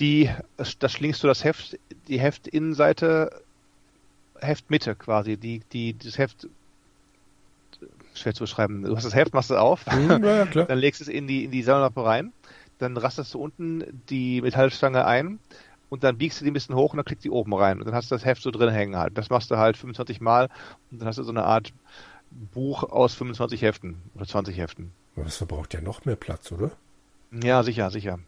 [0.00, 0.30] die,
[0.78, 1.78] da schlingst du das Heft,
[2.08, 3.44] die Heftinnenseite,
[4.40, 6.48] Heftmitte quasi, die, die, das Heft,
[8.14, 11.04] schwer zu beschreiben, du hast das Heft, machst es auf, Mhm, ja, dann legst du
[11.04, 12.32] es in die, in die Sammelmappe rein,
[12.78, 15.40] dann rastest du unten die Metallstange ein
[15.92, 17.78] und dann biegst du die ein bisschen hoch und dann klickst du die oben rein
[17.78, 19.18] und dann hast du das Heft so drin hängen halt.
[19.18, 20.48] Das machst du halt 25 Mal
[20.90, 21.74] und dann hast du so eine Art
[22.30, 24.92] Buch aus 25 Heften oder 20 Heften.
[25.14, 26.70] Aber das verbraucht ja noch mehr Platz, oder?
[27.30, 28.18] Ja, sicher, sicher.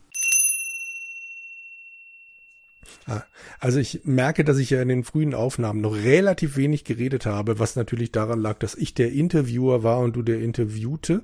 [3.59, 7.59] Also ich merke, dass ich ja in den frühen Aufnahmen noch relativ wenig geredet habe,
[7.59, 11.23] was natürlich daran lag, dass ich der Interviewer war und du der Interviewte.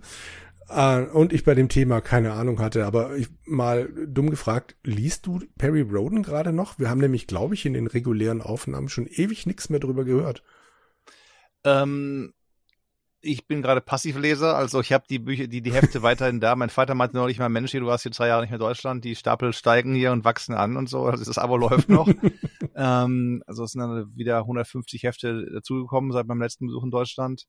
[0.70, 5.26] Äh, Und ich bei dem Thema keine Ahnung hatte, aber ich mal dumm gefragt, liest
[5.26, 6.78] du Perry Roden gerade noch?
[6.78, 10.44] Wir haben nämlich, glaube ich, in den regulären Aufnahmen schon ewig nichts mehr drüber gehört.
[11.64, 12.32] Ähm,
[13.20, 16.54] ich bin gerade Passivleser, also ich habe die Bücher, die, die Hefte weiterhin da.
[16.54, 19.04] Mein Vater meinte neulich mal, Mensch, du warst hier zwei Jahre nicht mehr in Deutschland,
[19.04, 21.04] die Stapel steigen hier und wachsen an und so.
[21.06, 22.08] Also das Abo läuft noch.
[22.76, 27.46] ähm, also es sind dann wieder 150 Hefte dazugekommen seit meinem letzten Besuch in Deutschland.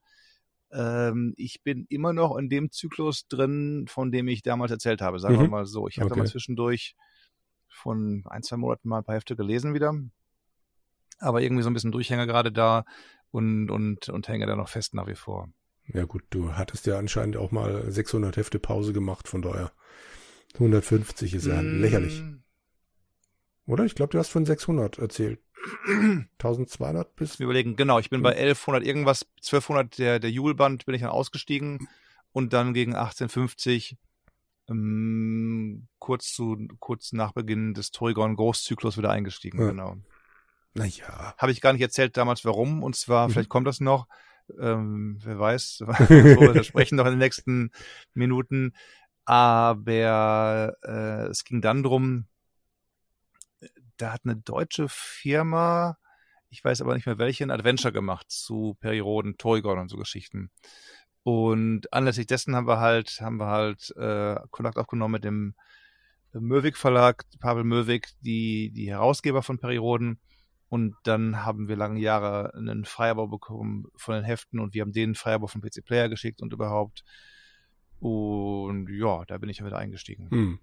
[0.73, 5.19] Ähm, ich bin immer noch in dem Zyklus drin, von dem ich damals erzählt habe,
[5.19, 5.41] sagen mhm.
[5.41, 5.87] wir mal so.
[5.87, 6.19] Ich habe okay.
[6.19, 6.95] mal zwischendurch
[7.67, 9.93] von ein, zwei Monaten mal ein paar Hefte gelesen wieder.
[11.19, 12.85] Aber irgendwie so ein bisschen Durchhänger gerade da
[13.31, 15.49] und, und, und hänge da noch fest nach wie vor.
[15.87, 19.71] Ja gut, du hattest ja anscheinend auch mal 600 Hefte Pause gemacht, von daher
[20.53, 21.81] 150 ist ja mm.
[21.81, 22.23] lächerlich.
[23.65, 23.85] Oder?
[23.85, 25.39] Ich glaube, du hast von 600 erzählt.
[25.87, 27.39] 1200 bis?
[27.39, 31.09] Wir überlegen, genau, ich bin bei 1100 irgendwas, 1200 der, der Julband bin ich dann
[31.09, 31.87] ausgestiegen
[32.31, 33.97] und dann gegen 1850
[34.69, 39.67] ähm, kurz zu kurz nach Beginn des Torygon Großzyklus wieder eingestiegen, ja.
[39.67, 39.97] genau.
[40.73, 41.35] Naja.
[41.37, 43.33] Habe ich gar nicht erzählt damals warum und zwar, mhm.
[43.33, 44.07] vielleicht kommt das noch,
[44.59, 47.71] ähm, wer weiß, wir sprechen noch in den nächsten
[48.13, 48.73] Minuten.
[49.25, 52.25] Aber äh, es ging dann drum,
[53.97, 55.97] da hat eine deutsche Firma,
[56.49, 60.51] ich weiß aber nicht mehr welche, ein Adventure gemacht zu Perioden, Toygon und so Geschichten.
[61.23, 65.55] Und anlässlich dessen haben wir halt, haben wir halt äh, Kontakt aufgenommen mit dem
[66.33, 70.19] Möwig Verlag, Pavel Möwig, die, die Herausgeber von Perioden.
[70.69, 74.93] Und dann haben wir lange Jahre einen Freiabo bekommen von den Heften und wir haben
[74.93, 77.03] den Freiabo von PC Player geschickt und überhaupt.
[77.99, 80.29] Und ja, da bin ich ja wieder eingestiegen.
[80.31, 80.59] Hm.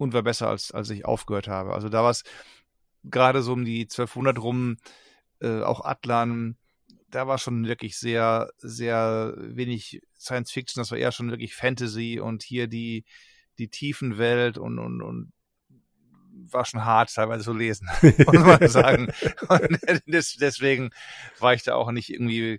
[0.00, 1.74] Und war besser, als, als ich aufgehört habe.
[1.74, 2.24] Also da war es
[3.04, 4.78] gerade so um die 1200 rum,
[5.42, 6.56] äh, auch Atlan,
[7.10, 12.18] da war schon wirklich sehr, sehr wenig Science Fiction, das war eher schon wirklich Fantasy
[12.18, 13.04] und hier die,
[13.58, 15.32] die Tiefenwelt und, und, und
[16.32, 19.12] war schon hart teilweise zu lesen, muss man sagen.
[19.48, 19.78] Und
[20.40, 20.92] deswegen
[21.40, 22.58] war ich da auch nicht irgendwie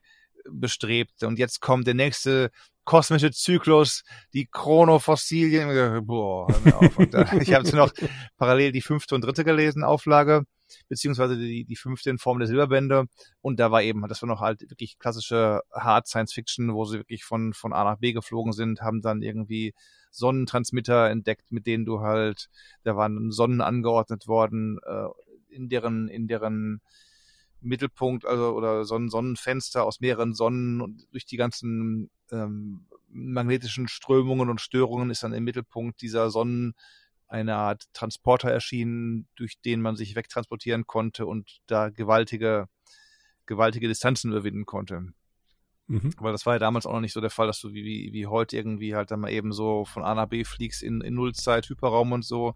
[0.50, 1.24] bestrebt.
[1.24, 2.52] Und jetzt kommt der nächste
[2.84, 6.06] kosmische Zyklus, die Chronofossilien.
[6.06, 6.48] Boah.
[7.12, 7.92] Da, ich habe noch
[8.38, 10.44] parallel die fünfte und dritte gelesen, Auflage,
[10.90, 13.06] beziehungsweise die, die fünfte in Form der Silberbände.
[13.42, 16.98] Und da war eben, das war noch halt wirklich klassische Hard Science Fiction, wo sie
[16.98, 19.74] wirklich von, von A nach B geflogen sind, haben dann irgendwie
[20.12, 22.50] Sonnentransmitter entdeckt, mit denen du halt,
[22.84, 25.08] da waren Sonnen angeordnet worden, äh,
[25.50, 26.82] in deren, in deren
[27.62, 34.50] Mittelpunkt, also oder Sonnen Sonnenfenster aus mehreren Sonnen und durch die ganzen ähm, magnetischen Strömungen
[34.50, 36.74] und Störungen ist dann im Mittelpunkt dieser Sonnen
[37.28, 42.68] eine Art Transporter erschienen, durch den man sich wegtransportieren konnte und da gewaltige,
[43.46, 45.14] gewaltige Distanzen überwinden konnte.
[45.88, 46.14] Mhm.
[46.18, 48.14] Weil das war ja damals auch noch nicht so der Fall, dass du wie, wie,
[48.14, 51.14] wie heute irgendwie halt dann mal eben so von A nach B fliegst in, in
[51.14, 52.54] Nullzeit, Hyperraum und so.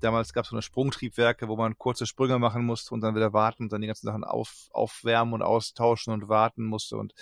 [0.00, 3.32] Damals gab es so eine Sprungtriebwerke, wo man kurze Sprünge machen musste und dann wieder
[3.32, 7.14] warten und dann die ganzen Sachen auf, aufwärmen und austauschen und warten musste und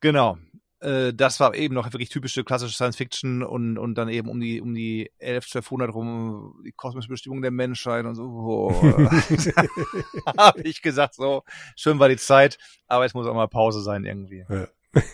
[0.00, 0.38] genau
[0.80, 4.40] äh, das war eben noch wirklich typische klassische Science Fiction und, und dann eben um
[4.40, 8.24] die, um die 11, 1200 rum die kosmische Bestimmung der Menschheit und so.
[8.24, 8.70] Oh,
[10.36, 11.42] habe ich gesagt, so,
[11.76, 14.44] schön war die Zeit, aber es muss auch mal Pause sein irgendwie.
[14.48, 14.68] Ja.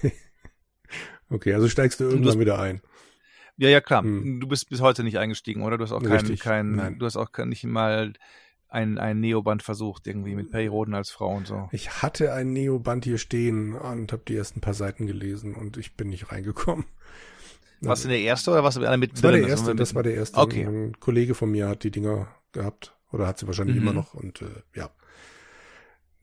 [1.30, 2.82] okay, also steigst du irgendwann wieder ein.
[3.56, 4.02] Ja, ja, klar.
[4.02, 4.40] Hm.
[4.40, 5.78] Du bist bis heute nicht eingestiegen, oder?
[5.78, 8.14] Du hast auch keinen, kein, du hast auch nicht mal
[8.72, 11.68] ein, ein Neoband versucht, irgendwie mit Perioden als Frau und so.
[11.72, 15.94] Ich hatte ein Neoband hier stehen und habe die ersten paar Seiten gelesen und ich
[15.96, 16.86] bin nicht reingekommen.
[17.80, 20.04] Warst du der erste oder warst du einer mit das war der erste, das war
[20.04, 20.38] der erste.
[20.38, 20.64] Okay.
[20.64, 23.82] Ein Kollege von mir hat die Dinger gehabt oder hat sie wahrscheinlich mhm.
[23.82, 24.90] immer noch und äh, ja.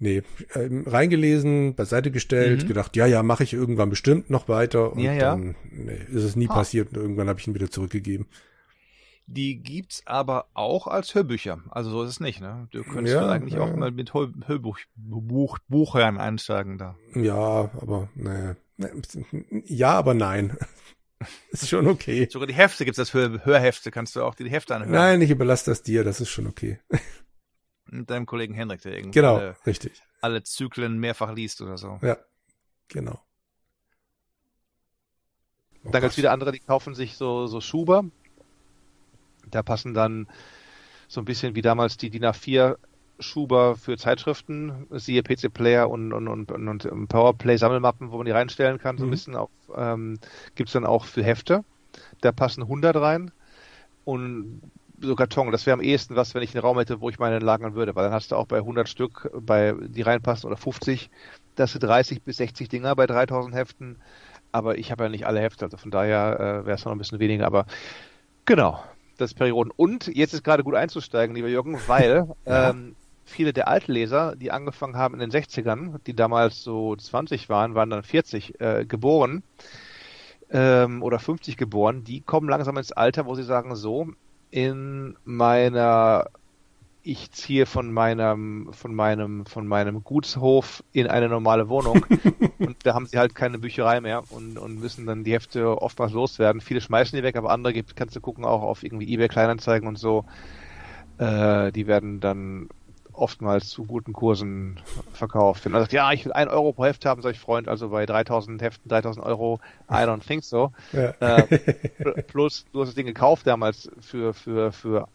[0.01, 0.23] Nee,
[0.55, 2.67] ähm, reingelesen, beiseite gestellt, mhm.
[2.69, 5.31] gedacht, ja, ja, mache ich irgendwann bestimmt noch weiter und ja, ja.
[5.31, 6.53] dann nee, ist es nie ah.
[6.53, 8.25] passiert und irgendwann habe ich ihn wieder zurückgegeben.
[9.27, 11.59] Die gibt's aber auch als Hörbücher.
[11.69, 12.67] Also so ist es nicht, ne?
[12.71, 13.59] Du könntest ja, eigentlich ja.
[13.59, 16.95] auch mal mit Hörbuch, Buch, Buchhören einsteigen da.
[17.13, 18.55] Ja, aber ne.
[19.65, 20.57] Ja, aber nein.
[21.51, 22.27] ist schon okay.
[22.31, 24.93] Sogar die Hefte gibt's als Hör Hörhefte, kannst du auch die Hefte anhören.
[24.93, 26.79] Nein, ich überlasse das dir, das ist schon okay.
[27.91, 30.01] Mit deinem Kollegen Henrik, der irgendwie genau, alle, richtig.
[30.21, 31.99] alle Zyklen mehrfach liest oder so.
[32.01, 32.17] Ja,
[32.87, 33.19] genau.
[35.83, 38.03] Oh dann gibt's wieder andere, die kaufen sich so, so Schuber
[39.51, 40.27] da passen dann
[41.07, 42.77] so ein bisschen wie damals die DIN A4
[43.19, 46.51] Schuber für Zeitschriften, siehe PC Player und, und, und,
[46.85, 49.11] und Powerplay Sammelmappen, wo man die reinstellen kann, so ein mhm.
[49.11, 50.19] bisschen auch, ähm,
[50.55, 51.65] gibt es dann auch für Hefte.
[52.21, 53.31] Da passen 100 rein
[54.05, 54.61] und
[55.01, 55.51] so Karton.
[55.51, 57.95] Das wäre am ehesten was, wenn ich einen Raum hätte, wo ich meine lagern würde,
[57.95, 61.09] weil dann hast du auch bei 100 Stück, bei die reinpassen oder 50,
[61.55, 63.97] das sind 30 bis 60 Dinger bei 3000 Heften.
[64.51, 66.97] Aber ich habe ja nicht alle Hefte, also von daher äh, wäre es noch ein
[66.97, 67.45] bisschen weniger.
[67.45, 67.65] Aber
[68.45, 68.83] genau,
[69.17, 69.71] das Perioden.
[69.75, 72.71] Und jetzt ist gerade gut einzusteigen, lieber Jürgen, weil ja.
[72.71, 77.75] ähm, viele der Altleser, die angefangen haben in den 60ern, die damals so 20 waren,
[77.75, 79.43] waren dann 40 äh, geboren
[80.49, 84.07] ähm, oder 50 geboren, die kommen langsam ins Alter, wo sie sagen, so,
[84.51, 86.25] in meiner
[87.01, 92.05] ich ziehe von meinem, von meinem, von meinem Gutshof in eine normale Wohnung
[92.59, 96.11] und da haben sie halt keine Bücherei mehr und, und müssen dann die Hefte oftmals
[96.11, 96.61] loswerden.
[96.61, 99.87] Viele schmeißen die weg, aber andere gibt, kannst du gucken auch auf irgendwie eBay Kleinanzeigen
[99.87, 100.25] und so.
[101.17, 102.69] Äh, die werden dann
[103.19, 104.79] oftmals zu guten Kursen
[105.13, 105.65] verkauft.
[105.65, 107.89] Wenn man sagt, ja, ich will 1 Euro pro Heft haben, sag ich Freund, also
[107.89, 110.71] bei 3000 Heften 3000 Euro, I don't think so.
[110.93, 111.09] Ja.
[111.19, 111.43] Äh,
[112.27, 115.07] plus, du hast das Ding gekauft damals für, für, für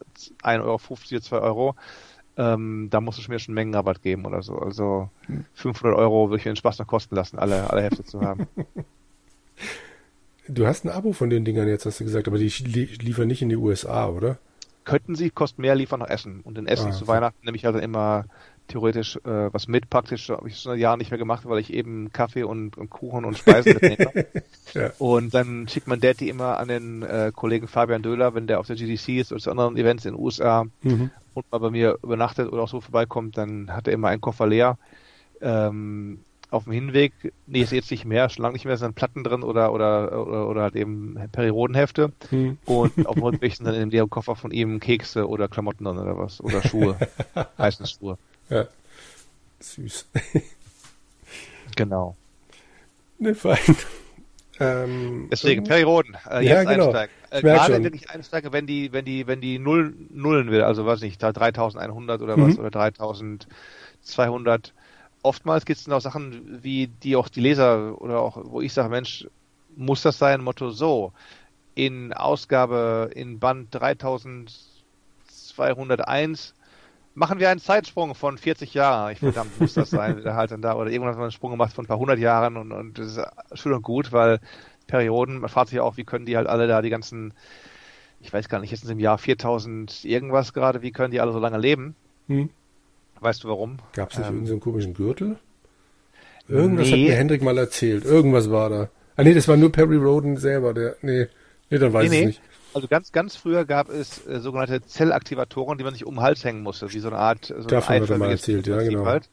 [0.42, 1.74] 1,50 Euro, 2 Euro.
[2.36, 4.58] Ähm, da musst du mir schon Mengenrabatt geben oder so.
[4.58, 5.08] Also
[5.54, 8.48] 500 Euro würde ich mir den Spaß noch kosten lassen, alle, alle Hefte zu haben.
[10.46, 13.40] Du hast ein Abo von den Dingern jetzt, hast du gesagt, aber die liefern nicht
[13.40, 14.38] in die USA, oder?
[14.84, 16.40] Könnten sie, kosten mehr, liefern noch Essen.
[16.40, 18.26] Und in Essen ah, zu Weihnachten nehme ich also immer
[18.68, 19.90] theoretisch äh, was mit.
[19.90, 22.90] Praktisch habe ich schon ein Jahr nicht mehr gemacht, weil ich eben Kaffee und, und
[22.90, 24.26] Kuchen und Speisen mitnehme.
[24.74, 24.90] ja.
[24.98, 28.66] Und dann schickt man Daddy immer an den äh, Kollegen Fabian Döhler, wenn der auf
[28.66, 31.10] der GDC ist oder zu anderen Events in den USA mhm.
[31.34, 34.46] und mal bei mir übernachtet oder auch so vorbeikommt, dann hat er immer einen Koffer
[34.46, 34.78] leer.
[35.40, 36.20] Ähm,
[36.54, 37.12] auf dem Hinweg,
[37.46, 40.48] nee, ist jetzt nicht mehr, schon lange nicht mehr, sind Platten drin oder oder oder,
[40.48, 42.58] oder halt eben Periodenhefte hm.
[42.64, 45.98] und auf dem Rückweg sind dann in dem Koffer von ihm Kekse oder Klamotten drin
[45.98, 46.96] oder was oder Schuhe,
[47.58, 48.18] heißen Schuhe.
[48.48, 48.66] Ja,
[49.60, 50.06] süß.
[51.76, 52.16] genau.
[53.18, 53.58] Ne, fein.
[54.60, 56.86] Ähm, Deswegen, Perioden, äh, jetzt ja, genau.
[56.86, 57.14] einsteigen.
[57.30, 60.86] Äh, gerade wenn ich einsteige, wenn die, wenn die, wenn die Null, Nullen will, also
[60.86, 62.60] weiß nicht, da 3100 oder was, mhm.
[62.60, 64.72] oder 3200,
[65.24, 68.72] oftmals gibt es dann auch Sachen, wie die auch die Leser oder auch, wo ich
[68.72, 69.26] sage, Mensch,
[69.76, 70.44] muss das sein?
[70.44, 71.12] Motto so.
[71.74, 76.54] In Ausgabe in Band 3201
[77.14, 79.12] machen wir einen Zeitsprung von 40 Jahren.
[79.12, 81.50] Ich verdammt, muss das sein, der halt dann da, oder irgendwann hat man einen Sprung
[81.52, 84.40] gemacht von ein paar hundert Jahren und, und das ist schön und gut, weil
[84.86, 87.32] Perioden, man fragt sich auch, wie können die halt alle da die ganzen,
[88.20, 91.32] ich weiß gar nicht, jetzt sind im Jahr 4000 irgendwas gerade, wie können die alle
[91.32, 91.96] so lange leben?
[92.28, 92.50] Hm.
[93.20, 93.78] Weißt du warum?
[93.94, 95.36] Gab es nicht ähm, irgendeinen komischen Gürtel?
[96.48, 96.92] Irgendwas nee.
[96.92, 98.04] hat mir Hendrik mal erzählt.
[98.04, 98.88] Irgendwas war da.
[99.16, 100.96] Ah nee, das war nur Perry Roden selber, der.
[101.00, 101.28] Nee,
[101.70, 102.26] nee, dann weiß nee, ich nee.
[102.26, 102.42] nicht.
[102.74, 106.44] Also ganz, ganz früher gab es äh, sogenannte Zellaktivatoren, die man sich um den Hals
[106.44, 109.06] hängen musste, wie so eine Art so Davon hat er mal erzählt, ja, genau.
[109.06, 109.30] Halt.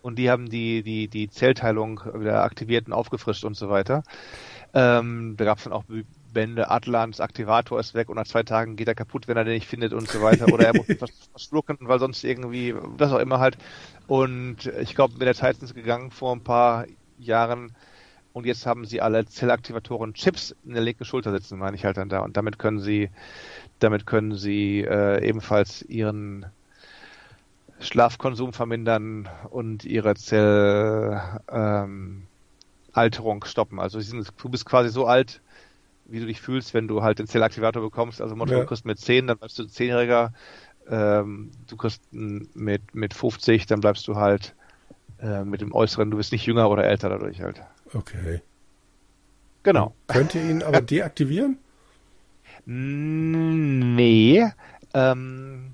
[0.00, 4.04] Und die haben die, die, die Zellteilung wieder aktiviert und aufgefrischt und so weiter.
[4.72, 5.84] Ähm, da gab es dann auch
[6.38, 9.54] Bände, Atlans Aktivator ist weg und nach zwei Tagen geht er kaputt, wenn er den
[9.54, 10.46] nicht findet und so weiter.
[10.52, 13.58] Oder er muss was verschlucken, weil sonst irgendwie, was auch immer halt.
[14.06, 16.86] Und ich glaube, mit der Zeit sind sie gegangen vor ein paar
[17.18, 17.72] Jahren
[18.32, 21.96] und jetzt haben sie alle Zellaktivatoren Chips in der linken Schulter sitzen, meine ich halt
[21.96, 22.20] dann da.
[22.20, 23.10] Und damit können sie,
[23.80, 26.46] damit können sie äh, ebenfalls ihren
[27.80, 32.22] Schlafkonsum vermindern und ihre Zellalterung
[32.94, 33.80] ähm, stoppen.
[33.80, 35.40] Also sind, du bist quasi so alt,
[36.08, 38.20] wie du dich fühlst, wenn du halt den Zellaktivator bekommst.
[38.20, 38.60] Also Motto, ja.
[38.60, 40.32] du kriegst mit 10, dann bleibst du 10-Jähriger.
[40.90, 44.54] Ähm, du kriegst mit, mit 50, dann bleibst du halt
[45.20, 47.60] äh, mit dem Äußeren, du bist nicht jünger oder älter dadurch halt.
[47.92, 48.40] Okay.
[49.62, 49.94] Genau.
[50.06, 51.58] Könnt ihr ihn aber deaktivieren?
[52.64, 54.46] Nee.
[54.94, 55.72] Ähm,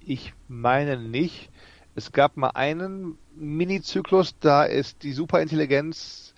[0.00, 1.50] ich meine nicht.
[1.94, 6.31] Es gab mal einen Mini-Zyklus, da ist die Superintelligenz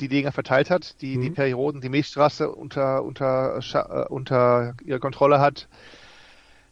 [0.00, 1.22] die Dinger verteilt hat, die mhm.
[1.22, 5.68] die Perioden, die Milchstraße unter, unter, äh, unter ihrer Kontrolle hat,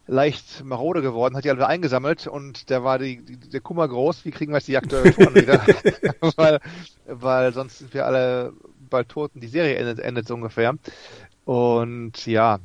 [0.07, 4.23] leicht marode geworden, hat die alle eingesammelt und da war die, die, der Kummer groß,
[4.25, 5.61] wie kriegen wir jetzt die Aktuellen wieder?
[6.37, 6.59] weil,
[7.05, 8.53] weil sonst sind wir alle
[8.89, 10.75] bald tot und die Serie endet, endet so ungefähr.
[11.43, 12.59] Und ja,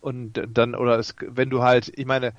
[0.00, 2.32] und dann, oder es, wenn du halt, ich meine,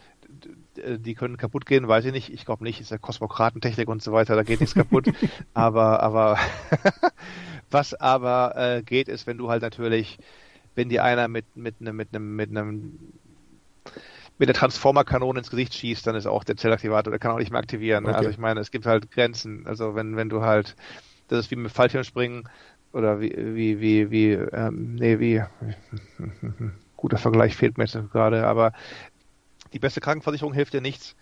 [0.78, 2.34] die können kaputt gehen, weiß ich nicht.
[2.34, 5.08] Ich glaube nicht, ist ja Kosmokratentechnik und so weiter, da geht nichts kaputt.
[5.54, 6.38] aber, aber
[7.72, 10.18] was aber äh, geht, ist, wenn du halt natürlich,
[10.76, 13.00] wenn dir einer mit mit einem mit einem mit einem
[14.38, 17.52] mit der Transformer-Kanone ins Gesicht schießt, dann ist auch der Zellaktivator, der kann auch nicht
[17.52, 18.06] mehr aktivieren.
[18.06, 18.10] Ne?
[18.10, 18.18] Okay.
[18.18, 19.68] Also ich meine, es gibt halt Grenzen.
[19.68, 20.76] Also wenn wenn du halt,
[21.28, 22.50] das ist wie mit Fallschirmspringen
[22.94, 25.44] oder wie wie wie wie ähm, nee wie
[26.98, 28.74] guter Vergleich fehlt mir jetzt gerade, aber
[29.74, 31.16] die beste Krankenversicherung hilft dir nichts,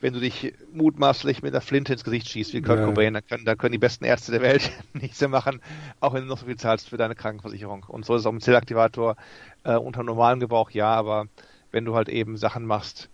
[0.00, 2.84] wenn du dich mutmaßlich mit einer Flinte ins Gesicht schießt, wie Kurt ja.
[2.84, 5.60] Cobain, dann können, dann können die besten Ärzte der Welt nichts mehr machen,
[6.00, 7.84] auch wenn du noch so viel zahlst für deine Krankenversicherung.
[7.88, 9.16] Und so ist es auch mit Zellaktivator
[9.64, 11.26] äh, unter normalem Gebrauch, ja, aber
[11.70, 13.08] wenn du halt eben Sachen machst,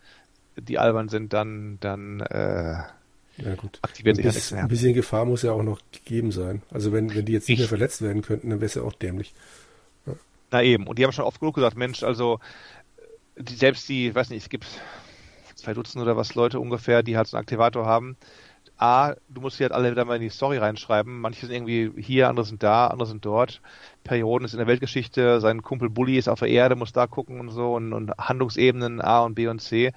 [0.57, 2.75] die albern sind, dann, dann äh,
[3.37, 3.79] ja, gut.
[3.83, 4.62] aktiviert sich mehr.
[4.62, 6.62] Ein bisschen Gefahr muss ja auch noch gegeben sein.
[6.70, 8.92] Also wenn, wenn die jetzt nicht mehr verletzt werden könnten, dann wäre es ja auch
[8.92, 9.33] dämlich.
[10.07, 10.12] Ja.
[10.53, 12.38] Na eben, und die haben schon oft genug gesagt, Mensch, also
[13.37, 14.66] die, selbst die, weiß nicht, es gibt
[15.55, 18.16] zwei Dutzend oder was Leute ungefähr, die halt so einen Aktivator haben.
[18.77, 21.20] A, du musst die halt alle wieder mal in die Story reinschreiben.
[21.20, 23.61] Manche sind irgendwie hier, andere sind da, andere sind dort.
[24.03, 27.40] Perioden ist in der Weltgeschichte, sein Kumpel Bully ist auf der Erde, muss da gucken
[27.40, 29.92] und so und, und Handlungsebenen A und B und C.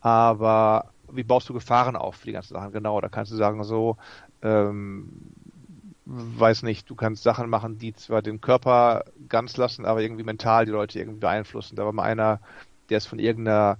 [0.00, 2.72] Aber wie baust du Gefahren auf für die ganzen Sachen?
[2.72, 3.96] Genau, da kannst du sagen, so,
[4.42, 5.32] ähm,
[6.12, 10.66] weiß nicht, du kannst Sachen machen, die zwar den Körper ganz lassen, aber irgendwie mental
[10.66, 11.76] die Leute irgendwie beeinflussen.
[11.76, 12.40] Da war mal einer,
[12.88, 13.78] der ist von irgendeiner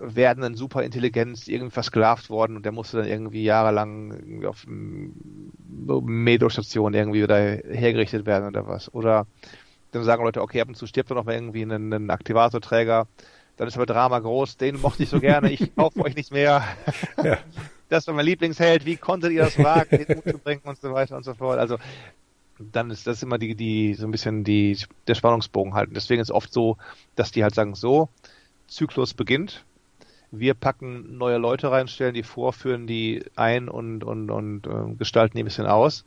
[0.00, 7.22] werdenden Superintelligenz irgendwie versklavt worden und der musste dann irgendwie jahrelang irgendwie auf Medostation irgendwie
[7.22, 8.92] wieder hergerichtet werden oder was.
[8.92, 9.26] Oder
[9.92, 13.06] dann sagen Leute, okay, ab und zu stirbt doch noch mal irgendwie ein, ein Aktivatorträger.
[13.56, 16.62] Dann ist aber Drama groß, den mochte ich so gerne, ich kaufe euch nicht mehr.
[17.22, 17.38] Ja.
[17.88, 21.24] Das war mein Lieblingsheld, wie konntet ihr das wagen, den umzubringen und so weiter und
[21.24, 21.58] so fort.
[21.58, 21.78] Also
[22.58, 25.94] dann ist das immer die, die, so ein bisschen die, der Spannungsbogen halten.
[25.94, 26.76] Deswegen ist oft so,
[27.14, 28.08] dass die halt sagen, so,
[28.66, 29.64] Zyklus beginnt,
[30.30, 34.94] wir packen neue Leute rein, stellen die vor, führen die ein und, und, und äh,
[34.96, 36.04] gestalten die ein bisschen aus.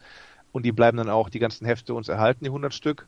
[0.52, 3.08] Und die bleiben dann auch die ganzen Hefte uns erhalten, die 100 Stück.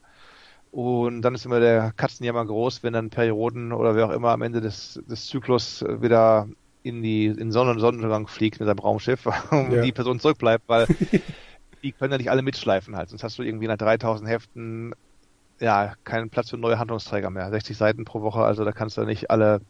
[0.71, 4.41] Und dann ist immer der Katzenjammer groß, wenn dann Perioden oder wer auch immer am
[4.41, 6.47] Ende des, des Zyklus wieder
[6.83, 9.81] in die in Sonne und Sonnenuntergang fliegt mit seinem Raumschiff und ja.
[9.81, 10.87] die Person zurückbleibt, weil
[11.83, 13.09] die können ja nicht alle mitschleifen halt.
[13.09, 14.93] Sonst hast du irgendwie nach 3000 Heften
[15.59, 17.49] ja keinen Platz für neue Handlungsträger mehr.
[17.49, 19.61] 60 Seiten pro Woche, also da kannst du nicht alle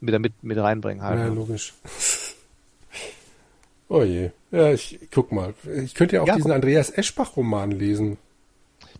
[0.00, 1.18] wieder mit, mit reinbringen halt.
[1.18, 1.34] Ja, ne?
[1.34, 1.74] logisch.
[3.88, 4.30] oh je.
[4.50, 5.54] Ja, ich guck mal.
[5.84, 6.54] Ich könnte ja auch ja, diesen guck.
[6.54, 8.16] Andreas Eschbach-Roman lesen.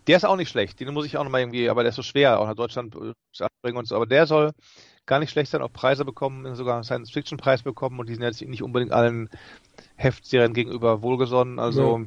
[0.07, 0.79] Der ist auch nicht schlecht.
[0.79, 3.47] Den muss ich auch nochmal irgendwie, aber der ist so schwer, auch nach Deutschland zu
[3.61, 3.95] bringen und so.
[3.95, 4.51] Aber der soll
[5.09, 8.41] gar nicht schlecht sein, auch Preise bekommen, sogar einen Science-Fiction-Preis bekommen und die sind jetzt
[8.41, 9.29] nicht unbedingt allen
[9.95, 11.57] Heftserien gegenüber wohlgesonnen.
[11.57, 12.05] Also.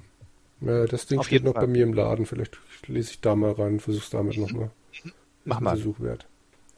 [0.60, 0.72] Ja.
[0.72, 1.66] ja das Ding steht noch Fall.
[1.66, 2.26] bei mir im Laden.
[2.26, 4.70] Vielleicht lese ich da mal rein, versuch's damit nochmal.
[5.44, 5.70] Mach mal.
[5.70, 6.26] Versuch wert.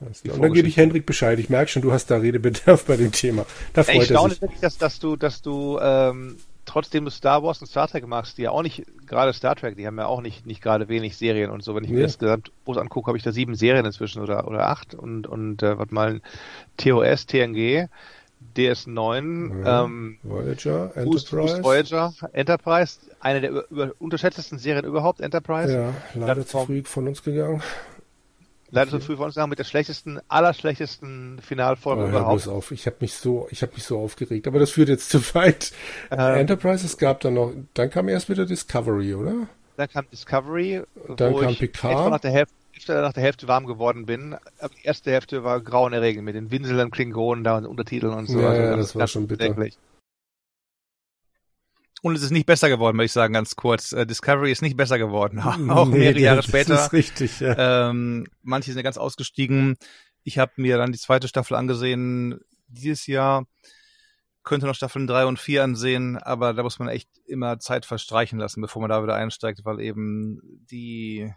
[0.01, 1.39] Und dann gebe ich Hendrik Bescheid.
[1.39, 3.47] Ich merke schon, du hast da Redebedarf bei dem Thema.
[3.75, 4.41] Da freut ich er sich.
[4.41, 8.39] wirklich, dass, dass du, dass du ähm, trotzdem du Star Wars und Star Trek magst,
[8.39, 11.17] die ja auch nicht, gerade Star Trek, die haben ja auch nicht, nicht gerade wenig
[11.17, 11.75] Serien und so.
[11.75, 11.97] Wenn ich ja.
[11.97, 15.27] mir das gesamt groß angucke, habe ich da sieben Serien inzwischen oder, oder acht und,
[15.27, 16.21] und äh, was mal
[16.77, 17.89] TOS, TNG,
[18.57, 19.85] DS9, ja.
[19.85, 21.63] ähm, Voyager, Enterprise.
[21.63, 25.73] Voyager, Enterprise, eine der über, über, unterschätztesten Serien überhaupt, Enterprise.
[25.73, 27.63] Ja, leider zu früh von uns gegangen.
[28.75, 32.49] Leider so früh von uns sagen, mit der schlechtesten, allerschlechtesten Finalfolge oh, überhaupt.
[32.49, 32.71] auf.
[32.73, 35.73] Ich habe mich so, ich habe mich so aufgeregt, aber das führt jetzt zu weit.
[36.11, 39.47] Ähm, Enterprise, es gab dann noch, dann kam erst wieder Discovery, oder?
[39.77, 40.83] Dann kam Discovery,
[41.17, 42.11] dann kam Picard.
[42.11, 42.55] Nach der, Hälfte,
[42.89, 44.37] nach der Hälfte warm geworden bin.
[44.59, 48.41] Aber die erste Hälfte war grauenerregend mit den Winseln, Klingonen da und Untertiteln und so.
[48.41, 49.45] Ja, also, ja das, das war schon bitter.
[49.45, 49.77] Denklich.
[52.05, 53.93] Und es ist nicht besser geworden, würde ich sagen, ganz kurz.
[53.93, 55.41] Äh, Discovery ist nicht besser geworden.
[55.71, 56.75] Auch nee, mehrere Jahre später.
[56.75, 57.89] Das ist richtig, ja.
[57.89, 59.79] Ähm, manche sind ja ganz ausgestiegen.
[60.23, 63.47] Ich habe mir dann die zweite Staffel angesehen dieses Jahr.
[64.43, 68.39] Könnte noch Staffeln drei und vier ansehen, aber da muss man echt immer Zeit verstreichen
[68.39, 71.33] lassen, bevor man da wieder einsteigt, weil eben die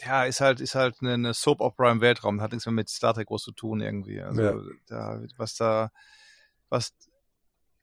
[0.00, 3.12] ja, ist halt, ist halt eine, Soap Opera im Weltraum, hat nichts mehr mit Star
[3.12, 4.22] Trek groß zu tun irgendwie.
[4.22, 4.54] Also ja.
[4.86, 5.90] da, was da,
[6.70, 6.94] was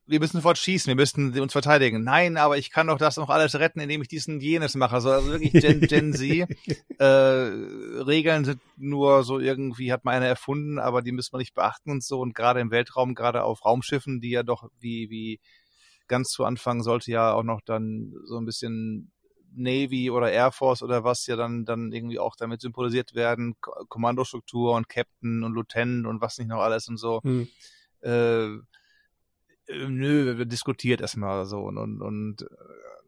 [0.08, 2.04] wir müssen sofort schießen, wir müssen uns verteidigen.
[2.04, 4.96] Nein, aber ich kann doch das noch alles retten, indem ich diesen jenes mache.
[4.96, 6.48] Also, also wirklich Gen, Gen Z.
[7.02, 7.06] Äh,
[8.04, 11.90] Regeln sind nur so irgendwie, hat man eine erfunden, aber die müssen wir nicht beachten
[11.90, 12.20] und so.
[12.20, 15.40] Und gerade im Weltraum, gerade auf Raumschiffen, die ja doch wie, wie
[16.08, 19.12] ganz zu Anfang sollte ja auch noch dann so ein bisschen
[19.54, 23.56] Navy oder Air Force oder was ja dann, dann irgendwie auch damit symbolisiert werden.
[23.62, 27.22] K Kommandostruktur und Captain und Lieutenant und was nicht noch alles und so.
[27.24, 27.48] Hm.
[28.02, 28.60] Äh,
[29.88, 32.46] nö, wir diskutiert erstmal so und, und, und äh,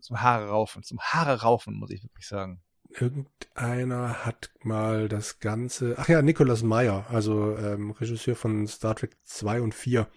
[0.02, 2.62] zum Haare raufen, zum Haare raufen, muss ich wirklich sagen.
[2.89, 9.15] Irgendeiner hat mal das Ganze, ach ja, Nicholas Meyer, also ähm, Regisseur von Star Trek
[9.23, 10.08] 2 und 4.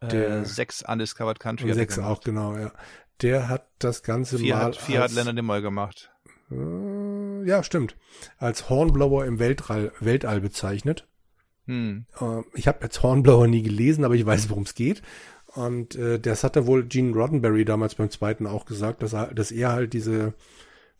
[0.00, 1.72] Äh, der äh, 6 Undiscovered Country.
[1.72, 2.72] 6 auch, genau, ja.
[3.20, 4.64] Der hat das Ganze vier mal.
[4.64, 6.10] Hat, vier als, hat Leonard Nimoy gemacht.
[6.50, 7.96] Äh, ja, stimmt.
[8.38, 11.08] Als Hornblower im Weltall, Weltall bezeichnet.
[11.66, 12.06] Hm.
[12.20, 15.02] Äh, ich habe jetzt Hornblower nie gelesen, aber ich weiß, worum es geht.
[15.54, 19.34] Und äh, das hat er wohl Gene Roddenberry damals beim zweiten auch gesagt, dass er,
[19.34, 20.34] dass er halt diese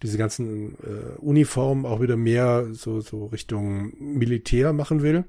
[0.03, 5.25] diese ganzen äh, Uniformen auch wieder mehr so so Richtung Militär machen will.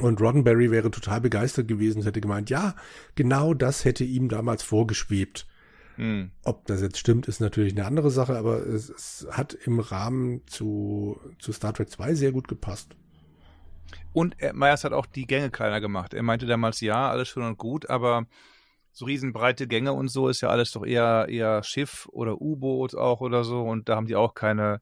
[0.00, 2.76] Und Roddenberry wäre total begeistert gewesen, hätte gemeint, ja,
[3.14, 5.46] genau das hätte ihm damals vorgeschwebt.
[5.96, 6.30] Hm.
[6.44, 10.42] Ob das jetzt stimmt, ist natürlich eine andere Sache, aber es, es hat im Rahmen
[10.46, 12.94] zu, zu Star Trek 2 sehr gut gepasst.
[14.18, 16.12] Und Meyers hat auch die Gänge kleiner gemacht.
[16.12, 18.26] Er meinte damals, ja, alles schön und gut, aber
[18.90, 23.20] so riesenbreite Gänge und so ist ja alles doch eher, eher Schiff oder U-Boot auch
[23.20, 23.62] oder so.
[23.62, 24.80] Und da haben die auch keine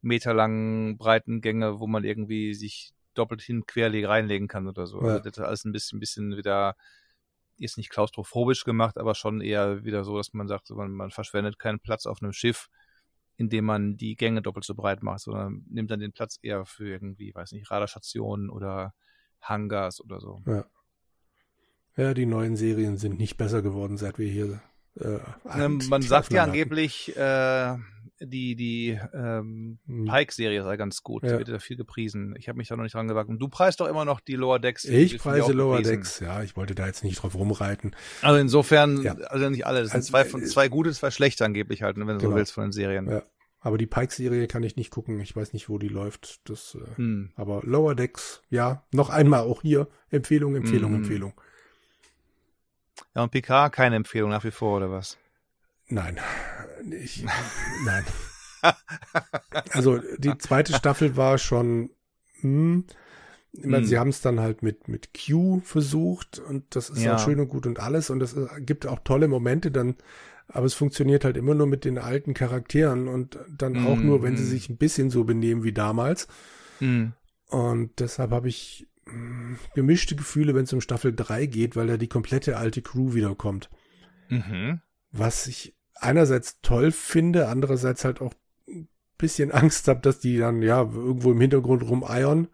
[0.00, 5.02] meterlangen breiten Gänge, wo man irgendwie sich doppelt hin quer reinlegen kann oder so.
[5.02, 5.08] Ja.
[5.08, 6.76] Also das ist alles ein bisschen, bisschen wieder,
[7.56, 11.58] ist nicht klaustrophobisch gemacht, aber schon eher wieder so, dass man sagt, man, man verschwendet
[11.58, 12.68] keinen Platz auf einem Schiff,
[13.38, 16.88] indem man die Gänge doppelt so breit macht, sondern nimmt dann den Platz eher für
[16.88, 18.92] irgendwie, weiß nicht, Radarstationen oder
[19.40, 20.42] Hangars oder so.
[20.44, 20.66] Ja.
[21.96, 24.60] Ja, die neuen Serien sind nicht besser geworden, seit wir hier.
[24.94, 25.18] Äh,
[25.52, 27.76] ähm, man sagt ja angeblich, äh,
[28.20, 30.04] die, die ähm, hm.
[30.06, 31.22] Pike-Serie sei ganz gut.
[31.22, 31.32] Ja.
[31.32, 32.34] Die wird ja viel gepriesen.
[32.38, 33.28] Ich habe mich da noch nicht dran gewagt.
[33.28, 34.84] Und du preist doch immer noch die Lower Decks.
[34.84, 35.96] Ich preise Lower gepriesen.
[35.96, 36.42] Decks, ja.
[36.42, 37.94] Ich wollte da jetzt nicht drauf rumreiten.
[38.22, 39.14] Also insofern, ja.
[39.14, 39.80] also nicht alle.
[39.80, 42.30] Es sind also, zwei, von, äh, zwei gute, zwei schlechte angeblich halt, wenn du genau.
[42.30, 43.08] so willst von den Serien.
[43.08, 43.22] Ja.
[43.60, 45.20] Aber die Pike-Serie kann ich nicht gucken.
[45.20, 46.48] Ich weiß nicht, wo die läuft.
[46.48, 47.30] Das, äh, hm.
[47.36, 48.84] Aber Lower Decks, ja.
[48.92, 49.88] Noch einmal auch hier.
[50.10, 51.02] Empfehlung, Empfehlung, hm.
[51.02, 51.32] Empfehlung.
[53.14, 55.18] Ja, und Picard keine Empfehlung nach wie vor, oder was?
[55.88, 56.18] Nein.
[56.90, 57.24] Ich,
[57.84, 58.04] nein.
[59.70, 61.90] also die zweite Staffel war schon,
[62.40, 62.84] hm,
[63.52, 63.86] ich meine, hm.
[63.86, 67.14] sie haben es dann halt mit, mit Q versucht und das ist ja.
[67.16, 69.96] auch schön und gut und alles und es gibt auch tolle Momente dann,
[70.48, 73.86] aber es funktioniert halt immer nur mit den alten Charakteren und dann hm.
[73.86, 74.50] auch nur, wenn sie hm.
[74.50, 76.28] sich ein bisschen so benehmen wie damals.
[76.78, 77.12] Hm.
[77.46, 81.96] Und deshalb habe ich hm, gemischte Gefühle, wenn es um Staffel 3 geht, weil da
[81.96, 83.70] die komplette alte Crew wiederkommt.
[84.28, 84.80] Mhm.
[85.10, 88.32] Was ich einerseits toll finde, andererseits halt auch
[88.68, 92.48] ein bisschen Angst habe, dass die dann ja irgendwo im Hintergrund rumeiern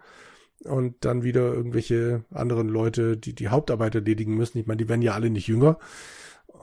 [0.64, 4.58] und dann wieder irgendwelche anderen Leute, die die Hauptarbeit erledigen müssen.
[4.58, 5.78] Ich meine, die werden ja alle nicht jünger.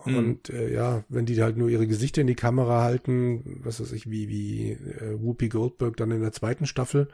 [0.06, 0.18] Mhm.
[0.18, 3.92] Und äh, ja, wenn die halt nur ihre Gesichter in die Kamera halten, was weiß
[3.92, 7.10] ich, wie, wie äh, Whoopi Goldberg dann in der zweiten Staffel,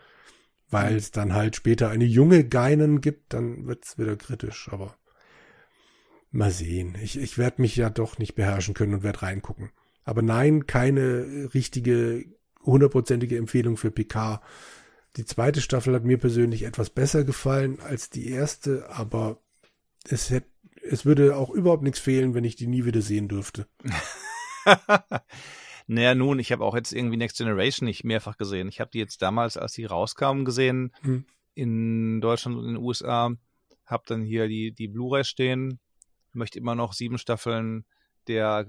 [0.69, 4.69] weil es dann halt später eine junge Geinen gibt, dann wird's wieder kritisch.
[4.71, 4.95] Aber
[6.37, 6.95] Mal sehen.
[7.01, 9.71] Ich, ich werde mich ja doch nicht beherrschen können und werde reingucken.
[10.03, 12.25] Aber nein, keine richtige,
[12.61, 14.43] hundertprozentige Empfehlung für Picard.
[15.15, 19.41] Die zweite Staffel hat mir persönlich etwas besser gefallen als die erste, aber
[20.07, 20.47] es hätte,
[20.83, 23.67] es würde auch überhaupt nichts fehlen, wenn ich die nie wieder sehen dürfte.
[25.87, 28.67] naja, nun, ich habe auch jetzt irgendwie Next Generation nicht mehrfach gesehen.
[28.67, 31.25] Ich habe die jetzt damals, als sie rauskamen, gesehen hm.
[31.55, 33.31] in Deutschland und in den USA.
[33.87, 35.79] Hab dann hier die, die Blu-ray stehen
[36.37, 37.85] möchte immer noch sieben Staffeln
[38.27, 38.67] der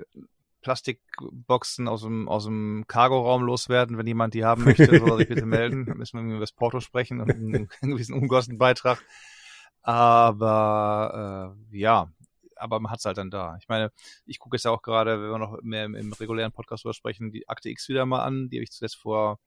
[0.60, 3.96] Plastikboxen aus dem, aus dem Cargoraum loswerden.
[3.96, 5.86] Wenn jemand die haben möchte, soll sich bitte melden.
[5.86, 9.02] Dann müssen wir über das Porto sprechen und einen gewissen Unkostenbeitrag.
[9.82, 12.10] Aber äh, ja,
[12.56, 13.56] aber man hat es halt dann da.
[13.60, 13.92] Ich meine,
[14.26, 16.94] ich gucke jetzt ja auch gerade, wenn wir noch mehr im, im regulären Podcast drüber
[16.94, 18.50] sprechen, die Akte X wieder mal an.
[18.50, 19.38] Die habe ich zuletzt vor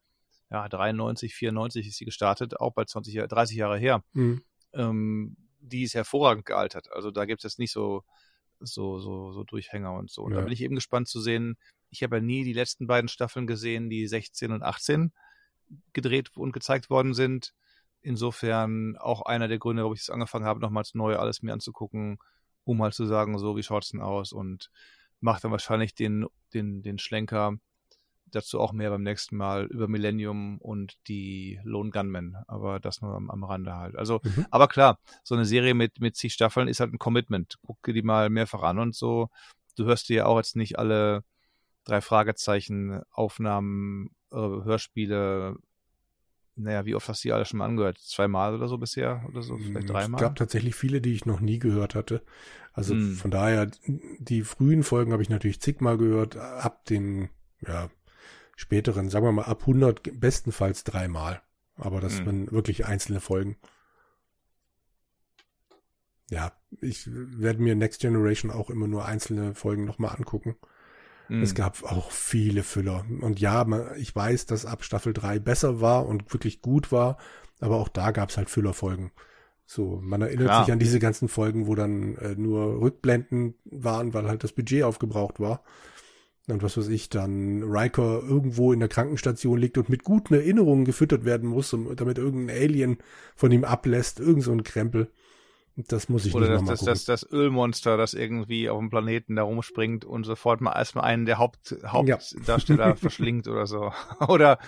[0.50, 4.04] ja, 93, 94 ist sie gestartet, auch bei 20, 30 Jahre her.
[4.14, 4.44] Mhm.
[4.74, 6.92] Ähm, die ist hervorragend gealtert.
[6.92, 8.04] Also da gibt es jetzt nicht so,
[8.60, 10.24] so, so, so Durchhänger und so.
[10.24, 10.40] Und ja.
[10.40, 11.58] da bin ich eben gespannt zu sehen.
[11.90, 15.12] Ich habe ja nie die letzten beiden Staffeln gesehen, die 16 und 18
[15.94, 17.54] gedreht und gezeigt worden sind.
[18.02, 22.18] Insofern auch einer der Gründe, warum ich es angefangen habe, nochmals neu alles mir anzugucken,
[22.64, 24.34] um mal zu sagen, so, wie schaut es denn aus?
[24.34, 24.72] Und
[25.20, 27.58] macht dann wahrscheinlich den, den, den Schlenker
[28.32, 33.14] dazu auch mehr beim nächsten Mal über Millennium und die Lone Gunmen, aber das nur
[33.16, 33.96] am, am Rande halt.
[33.96, 34.46] Also, mhm.
[34.50, 37.60] aber klar, so eine Serie mit, mit zig Staffeln ist halt ein Commitment.
[37.66, 39.30] Gucke die mal mehrfach an und so.
[39.76, 41.24] Du hörst dir ja auch jetzt nicht alle
[41.84, 45.58] drei Fragezeichen, Aufnahmen, äh, Hörspiele,
[46.56, 47.98] naja, wie oft hast du die alle schon mal angehört?
[47.98, 49.24] Zweimal oder so bisher?
[49.30, 49.58] Oder so?
[49.58, 50.20] Vielleicht hm, dreimal?
[50.20, 52.22] Es gab tatsächlich viele, die ich noch nie gehört hatte.
[52.74, 53.16] Also hm.
[53.16, 53.70] von daher,
[54.20, 56.38] die frühen Folgen habe ich natürlich zigmal gehört.
[56.38, 57.30] Ab den,
[57.66, 57.90] ja,
[58.62, 61.42] späteren, sagen wir mal ab 100 bestenfalls dreimal.
[61.76, 62.26] Aber das mhm.
[62.26, 63.58] sind wirklich einzelne Folgen.
[66.30, 70.56] Ja, ich werde mir Next Generation auch immer nur einzelne Folgen nochmal angucken.
[71.28, 71.42] Mhm.
[71.42, 73.04] Es gab auch viele Füller.
[73.22, 73.66] Und ja,
[73.98, 77.18] ich weiß, dass ab Staffel 3 besser war und wirklich gut war,
[77.60, 79.12] aber auch da gab es halt Füllerfolgen.
[79.66, 80.66] So, man erinnert Klar.
[80.66, 84.84] sich an diese ganzen Folgen, wo dann äh, nur Rückblenden waren, weil halt das Budget
[84.84, 85.64] aufgebraucht war
[86.52, 90.86] und was weiß ich, dann Riker irgendwo in der Krankenstation liegt und mit guten Erinnerungen
[90.86, 92.98] gefüttert werden muss, damit irgendein Alien
[93.36, 95.12] von ihm ablässt, irgend so ein Krempel.
[95.76, 99.38] Das muss ich Oder nicht das, das, das, das Ölmonster, das irgendwie auf dem Planeten
[99.38, 102.96] da rumspringt und sofort mal erstmal einen der Haupt, Hauptdarsteller ja.
[102.96, 103.92] verschlingt oder so.
[104.28, 104.60] Oder,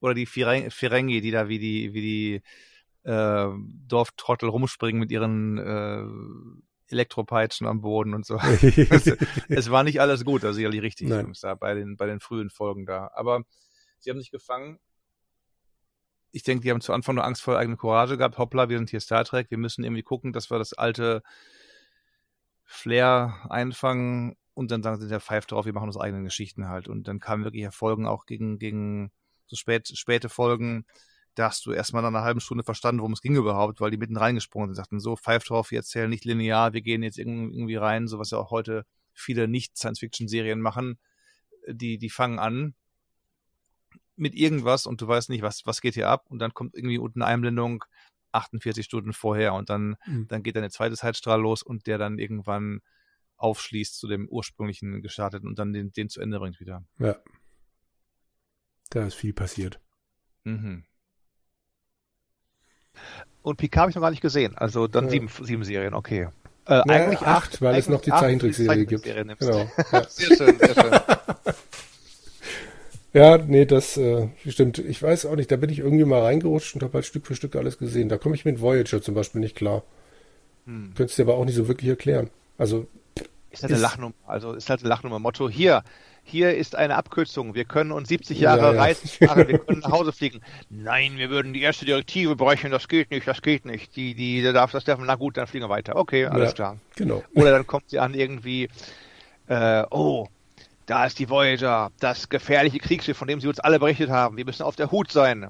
[0.00, 3.48] oder die Ferengi, die da wie die, wie die äh,
[3.86, 6.04] Dorftrottel rumspringen mit ihren äh,
[6.90, 8.36] Elektropeitschen am Boden und so.
[8.62, 9.06] es,
[9.48, 11.08] es, war nicht alles gut, also sicherlich richtig
[11.40, 13.10] da bei den, bei den frühen Folgen da.
[13.14, 13.42] Aber
[13.98, 14.78] sie haben sich gefangen.
[16.32, 18.38] Ich denke, die haben zu Anfang nur Angst vor eigene Courage gehabt.
[18.38, 19.50] Hoppla, wir sind hier Star Trek.
[19.50, 21.22] Wir müssen irgendwie gucken, dass wir das alte
[22.64, 26.86] Flair einfangen und dann sagen sie, der pfeift drauf, wir machen unsere eigenen Geschichten halt.
[26.86, 29.10] Und dann kamen wirklich Folgen auch gegen, gegen
[29.46, 30.84] so spät, späte Folgen
[31.34, 33.96] da hast du erstmal nach einer halben Stunde verstanden, worum es ging überhaupt, weil die
[33.96, 37.18] mitten reingesprungen sind und sagten, so, pfeift drauf, wir erzählen nicht linear, wir gehen jetzt
[37.18, 40.98] irgendwie rein, so was ja auch heute viele Nicht-Science-Fiction-Serien machen,
[41.68, 42.74] die, die fangen an
[44.16, 46.98] mit irgendwas und du weißt nicht, was, was geht hier ab und dann kommt irgendwie
[46.98, 47.84] unten eine Einblendung
[48.32, 50.28] 48 Stunden vorher und dann, mhm.
[50.28, 52.80] dann geht dann der zweite Zeitstrahl los und der dann irgendwann
[53.36, 56.84] aufschließt zu dem ursprünglichen gestarteten und dann den, den zu Ende bringt wieder.
[56.98, 57.16] Ja.
[58.90, 59.80] Da ist viel passiert.
[60.44, 60.84] Mhm.
[63.42, 64.56] Und Picard habe ich noch gar nicht gesehen.
[64.56, 65.10] Also dann ja.
[65.10, 66.28] sieben, sieben Serien, okay.
[66.66, 69.04] Äh, ja, eigentlich acht, weil es noch die Zeichentrickserie gibt.
[69.04, 69.70] Genau.
[69.92, 70.04] Ja.
[70.08, 71.00] sehr schön, sehr schön.
[73.12, 74.78] Ja, nee, das äh, stimmt.
[74.78, 77.34] Ich weiß auch nicht, da bin ich irgendwie mal reingerutscht und habe halt Stück für
[77.34, 78.08] Stück alles gesehen.
[78.08, 79.82] Da komme ich mit Voyager zum Beispiel nicht klar.
[80.66, 80.92] Hm.
[80.94, 82.30] Könntest du dir aber auch nicht so wirklich erklären.
[82.56, 82.86] Also
[83.50, 84.14] ist halt eine Lachnummer.
[84.26, 85.18] Also ist halt eine Lachnummer.
[85.18, 85.82] Motto, hier,
[86.22, 87.54] hier ist eine Abkürzung.
[87.54, 88.80] Wir können uns 70 Jahre ja, ja.
[88.80, 90.40] reisen fahren, wir können nach Hause fliegen.
[90.68, 93.96] Nein, wir würden die erste Direktive brechen, das geht nicht, das geht nicht.
[93.96, 95.96] Die, die, der darf, das darf, na gut, dann fliegen wir weiter.
[95.96, 96.76] Okay, alles ja, klar.
[96.96, 97.22] Genau.
[97.34, 98.68] Oder dann kommt sie an irgendwie,
[99.48, 100.28] äh, oh,
[100.86, 104.36] da ist die Voyager, das gefährliche Kriegsschiff, von dem sie uns alle berichtet haben.
[104.36, 105.48] Wir müssen auf der Hut sein.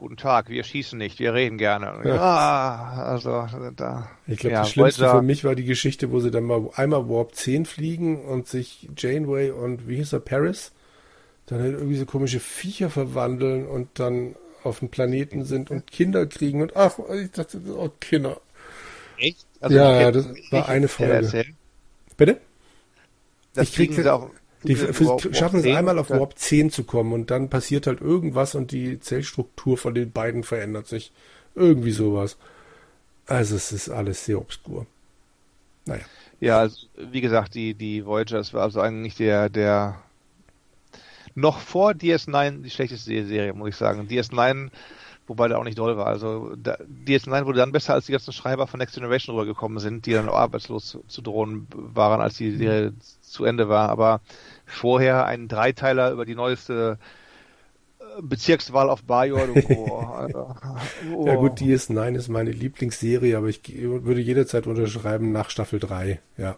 [0.00, 2.00] Guten Tag, wir schießen nicht, wir reden gerne.
[2.06, 3.46] Ja, ah, also
[3.76, 4.10] da.
[4.26, 7.06] Ich glaube, ja, das Schlimmste für mich war die Geschichte, wo sie dann mal einmal
[7.10, 10.72] Warp 10 fliegen und sich Janeway und wie hieß er, Paris,
[11.44, 16.24] dann halt irgendwie so komische Viecher verwandeln und dann auf dem Planeten sind und Kinder
[16.24, 18.40] kriegen und ach, ich dachte, oh, Kinder.
[19.18, 19.44] Echt?
[19.60, 21.44] Also ja, das war eine Folge.
[22.16, 22.40] Bitte?
[23.52, 24.30] Das ich kriegte, auch,
[24.64, 28.72] die schaffen es einmal auf Warp 10 zu kommen und dann passiert halt irgendwas und
[28.72, 31.12] die Zellstruktur von den beiden verändert sich.
[31.54, 32.36] Irgendwie sowas.
[33.26, 34.86] Also es ist alles sehr obskur.
[35.86, 36.04] Naja.
[36.40, 40.02] Ja, also, wie gesagt, die, die Voyagers war also eigentlich der, der
[41.34, 44.08] noch vor DS9 die schlechteste Serie, muss ich sagen.
[44.08, 44.70] DS9
[45.30, 46.08] wobei der auch nicht doll war.
[46.08, 46.76] Also da,
[47.06, 50.28] DS9 wurde dann besser, als die ganzen Schreiber von Next Generation rübergekommen sind, die dann
[50.28, 53.90] arbeitslos zu, drohen waren, als die Serie zu Ende war.
[53.90, 54.20] Aber
[54.66, 56.98] vorher ein Dreiteiler über die neueste
[58.00, 59.46] äh, Bezirkswahl auf Bajor.
[59.68, 60.26] Oh,
[61.14, 61.26] oh.
[61.26, 66.56] ja gut, DS9 ist meine Lieblingsserie, aber ich würde jederzeit unterschreiben nach Staffel 3, ja.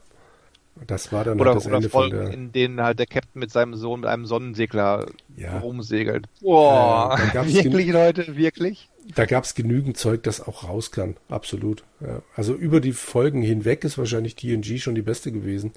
[0.87, 2.35] Das war dann oder, halt das oder Ende Folgen, von der...
[2.35, 5.07] in denen halt der Captain mit seinem Sohn mit einem Sonnensegler
[5.37, 5.59] ja.
[5.59, 6.27] rumsegelt.
[6.41, 8.89] Boah, äh, wirklich Leute, wirklich?
[9.14, 11.85] Da gab es genügend Zeug, das auch raus kann, absolut.
[12.01, 12.23] Ja.
[12.37, 15.73] Also über die Folgen hinweg ist wahrscheinlich TNG schon die beste gewesen.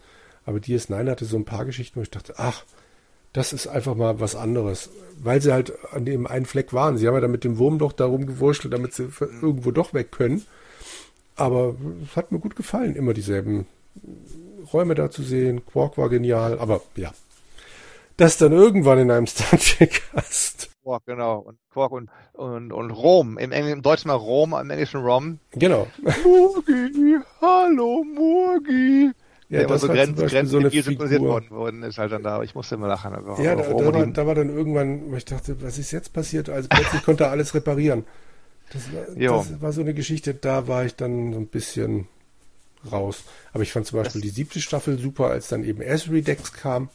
[0.46, 2.64] Aber DS9 hatte so ein paar Geschichten, wo ich dachte, ach,
[3.34, 4.92] das ist einfach mal was anderes.
[5.22, 6.98] Weil sie halt an dem einen Fleck waren.
[6.98, 10.46] Sie haben ja dann mit dem Wurmloch da rumgewurschtelt, damit sie irgendwo doch weg können.
[11.36, 13.66] Aber es hat mir gut gefallen, immer dieselben
[14.74, 15.66] Räume da zu sehen.
[15.66, 17.12] Quark war genial, aber ja.
[18.18, 20.70] Das dann irgendwann in einem Star Trek hast.
[20.84, 21.40] Quark, genau.
[21.40, 23.38] Und Quark und, und, und Rom.
[23.38, 25.40] Im, Engl im Deutschen mal Rom, im Englischen Rom.
[25.54, 25.88] Genau.
[26.24, 29.12] Murgi, hallo Murgi.
[29.50, 32.42] Ja, der das so Grenz, Grenz so eine synchronisiert worden, worden ist halt dann da.
[32.42, 33.14] Ich musste immer lachen.
[33.14, 36.14] Also ja, da, da, war, da, war, dann irgendwann, wo ich dachte, was ist jetzt
[36.14, 36.50] passiert?
[36.50, 38.06] Also plötzlich konnte er alles reparieren.
[38.74, 42.08] Das war, das war, so eine Geschichte, da war ich dann so ein bisschen
[42.92, 43.24] raus.
[43.54, 46.54] Aber ich fand zum Beispiel das die siebte Staffel super, als dann eben Esri Dex
[46.54, 46.90] kam.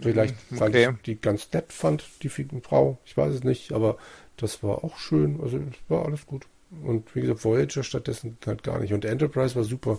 [0.00, 0.74] Vielleicht, mhm, okay.
[0.74, 2.98] weil ich die ganz nett fand, die Frau.
[3.04, 3.98] Ich weiß es nicht, aber
[4.36, 5.40] das war auch schön.
[5.42, 6.46] Also, es war alles gut.
[6.82, 8.92] Und wie gesagt, Voyager stattdessen halt gar nicht.
[8.92, 9.98] Und Enterprise war super.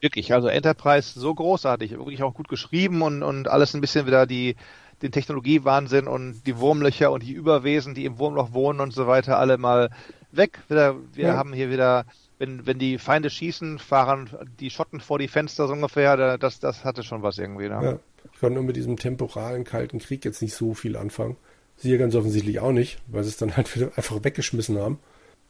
[0.00, 4.26] Wirklich, also Enterprise so großartig, wirklich auch gut geschrieben und, und alles ein bisschen wieder
[4.26, 4.56] die,
[5.00, 9.38] den Technologiewahnsinn und die Wurmlöcher und die Überwesen, die im Wurmloch wohnen und so weiter,
[9.38, 9.90] alle mal
[10.32, 10.60] weg.
[10.68, 11.36] Wieder, wir ja.
[11.36, 12.04] haben hier wieder
[12.38, 14.30] wenn, wenn die Feinde schießen, fahren
[14.60, 16.38] die Schotten vor die Fenster so ungefähr.
[16.38, 17.68] Das, das hatte schon was irgendwie.
[17.68, 17.80] Ne?
[17.82, 17.98] Ja,
[18.32, 21.36] ich konnte nur mit diesem temporalen Kalten Krieg jetzt nicht so viel anfangen.
[21.76, 24.98] Sie ja ganz offensichtlich auch nicht, weil sie es dann halt wieder einfach weggeschmissen haben.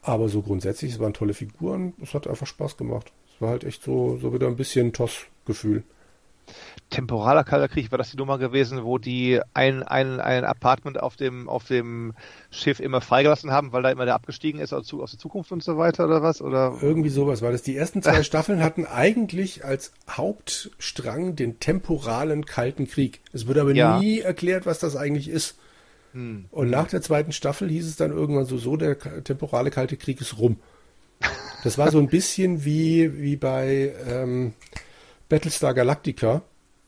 [0.02, 3.12] Aber so grundsätzlich, es waren tolle Figuren, es hat einfach Spaß gemacht.
[3.34, 5.82] Es war halt echt so, so wieder ein bisschen Toss-Gefühl
[6.90, 11.16] temporaler Kalter Krieg, war das die Nummer gewesen, wo die ein, ein, ein Apartment auf
[11.16, 12.14] dem, auf dem
[12.50, 15.62] Schiff immer freigelassen haben, weil da immer der abgestiegen ist aus, aus der Zukunft und
[15.62, 16.40] so weiter oder was?
[16.40, 16.78] Oder?
[16.80, 17.62] Irgendwie sowas war das.
[17.62, 23.20] Die ersten zwei Staffeln hatten eigentlich als Hauptstrang den temporalen Kalten Krieg.
[23.32, 23.98] Es wurde aber ja.
[23.98, 25.56] nie erklärt, was das eigentlich ist.
[26.12, 26.46] Hm.
[26.50, 30.20] Und nach der zweiten Staffel hieß es dann irgendwann so, so, der temporale Kalte Krieg
[30.20, 30.58] ist rum.
[31.64, 34.52] Das war so ein bisschen wie, wie bei ähm,
[35.28, 36.42] Battlestar Galactica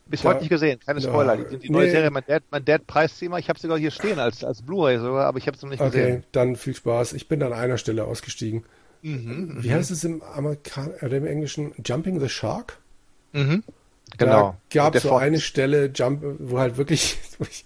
[0.09, 0.31] bis ja.
[0.31, 1.35] heute nicht gesehen, keine Spoiler.
[1.35, 1.91] Ja, die, die neue nee.
[1.91, 3.39] Serie, mein Dad, mein Dad preist sie immer.
[3.39, 5.81] Ich habe sogar hier stehen als, als Blu-ray sogar, aber ich habe es noch nicht
[5.81, 6.17] okay, gesehen.
[6.19, 7.13] Okay, dann viel Spaß.
[7.13, 8.65] Ich bin an einer Stelle ausgestiegen.
[9.03, 9.73] Mhm, Wie mhm.
[9.73, 11.73] heißt es im Amerikan äh, im Englischen?
[11.85, 12.79] Jumping the Shark?
[13.33, 13.63] Mhm.
[14.17, 14.57] Genau.
[14.71, 17.65] Da gab es so eine Stelle, Jump, wo halt wirklich, wo ich,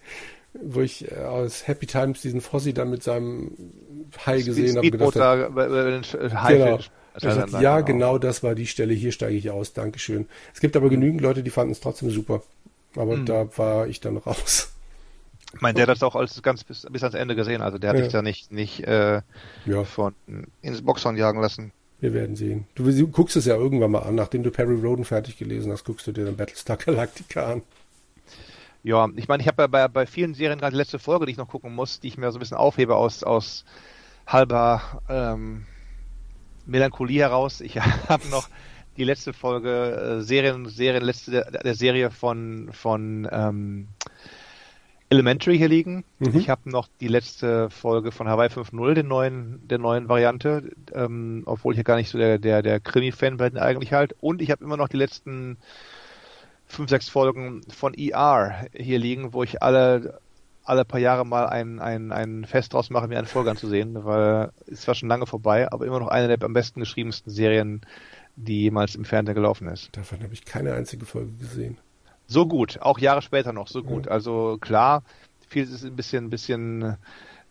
[0.55, 3.53] wo ich äh, aus Happy Times diesen Fossi dann mit seinem
[4.27, 4.91] Hai gesehen habe.
[4.91, 6.79] Gedacht, da, genau.
[7.21, 10.27] Gesagt, ja, genau das war die Stelle, hier steige ich aus, Dankeschön.
[10.55, 12.43] Es gibt aber genügend Leute, die fanden es trotzdem super.
[12.97, 13.27] Aber mhm.
[13.27, 14.73] da war ich dann raus.
[15.55, 17.91] Ich meine, der hat das auch alles ganz bis, bis ans Ende gesehen, also der
[17.91, 18.05] hat ja.
[18.05, 19.21] sich da nicht, nicht äh,
[19.67, 19.85] ja.
[19.85, 20.15] von
[20.63, 21.73] ins Boxhorn jagen lassen.
[22.01, 22.67] Wir werden sehen.
[22.75, 25.85] Du, du, guckst es ja irgendwann mal an, nachdem du Perry Roden fertig gelesen hast,
[25.85, 27.63] guckst du dir dann Battlestar Galactica an.
[28.83, 31.33] Ja, ich meine, ich habe ja bei, bei vielen Serien gerade die letzte Folge, die
[31.33, 33.65] ich noch gucken muss, die ich mir so ein bisschen aufhebe aus, aus
[34.27, 35.67] halber ähm,
[36.67, 37.61] Melancholie heraus.
[37.61, 38.49] Ich habe noch
[38.97, 43.89] die letzte Folge äh, Serien, Serien, letzte der, Serie von, von ähm,
[45.09, 46.05] Elementary hier liegen.
[46.19, 46.37] Mhm.
[46.37, 51.43] Ich habe noch die letzte Folge von Hawaii 5.0, den neuen, der neuen Variante, ähm,
[51.47, 54.15] obwohl ich ja gar nicht so der, der, der Krimi-Fan bin eigentlich halt.
[54.21, 55.59] Und ich habe immer noch die letzten
[56.67, 60.21] fünf, sechs Folgen von ER hier liegen, wo ich alle
[60.65, 64.51] alle paar Jahre mal ein, ein, ein Fest draus mache, mir eine Folge anzusehen, weil
[64.67, 67.81] es war schon lange vorbei, aber immer noch eine der am besten geschriebensten Serien,
[68.37, 69.91] die jemals im Fernsehen gelaufen ist.
[69.93, 71.79] Davon habe ich keine einzige Folge gesehen.
[72.27, 74.07] So gut, auch Jahre später noch, so gut.
[74.07, 74.13] Ja.
[74.13, 75.03] Also klar,
[75.49, 76.97] viel ist ein bisschen, ein bisschen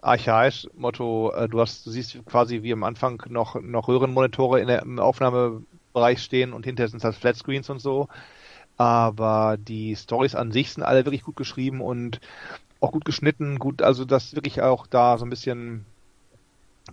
[0.01, 0.67] archaisch.
[0.75, 4.81] Motto, äh, du hast, du siehst quasi wie am Anfang noch, noch Röhrenmonitore in der,
[4.81, 8.07] im Aufnahmebereich stehen und hinterher sind es halt Flatscreens und so.
[8.77, 12.19] Aber die Stories an sich sind alle wirklich gut geschrieben und
[12.81, 15.85] auch gut geschnitten, gut, also das wirklich auch da so ein bisschen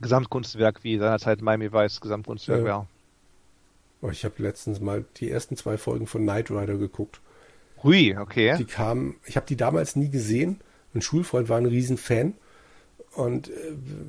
[0.00, 2.64] Gesamtkunstwerk wie seinerzeit Miami Vice Gesamtkunstwerk ja.
[2.64, 2.86] wäre.
[4.00, 7.20] Oh, ich habe letztens mal die ersten zwei Folgen von Knight Rider geguckt.
[7.82, 8.56] Hui, okay.
[8.56, 10.60] Die kamen, ich habe die damals nie gesehen.
[10.94, 12.34] Ein Schulfreund war ein Riesenfan
[13.18, 13.52] und äh,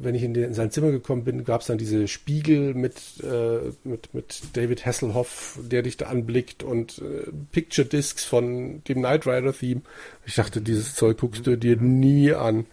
[0.01, 2.95] wenn ich in, den, in, sein Zimmer gekommen bin, gab es dann diese Spiegel mit,
[3.23, 8.99] äh, mit, mit David Hasselhoff, der dich da anblickt und äh, Picture Discs von dem
[8.99, 9.81] Knight Rider Theme.
[10.27, 12.67] Ich dachte, dieses Zeug guckst du dir nie an.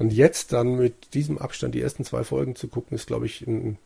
[0.00, 3.46] Und jetzt dann mit diesem Abstand die ersten zwei Folgen zu gucken, ist, glaube ich,
[3.46, 3.78] ein,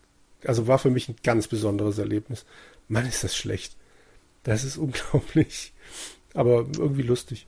[0.46, 2.46] also war für mich ein ganz besonderes Erlebnis.
[2.88, 3.76] Mann, ist das schlecht.
[4.42, 5.74] Das ist unglaublich.
[6.32, 7.46] Aber irgendwie lustig.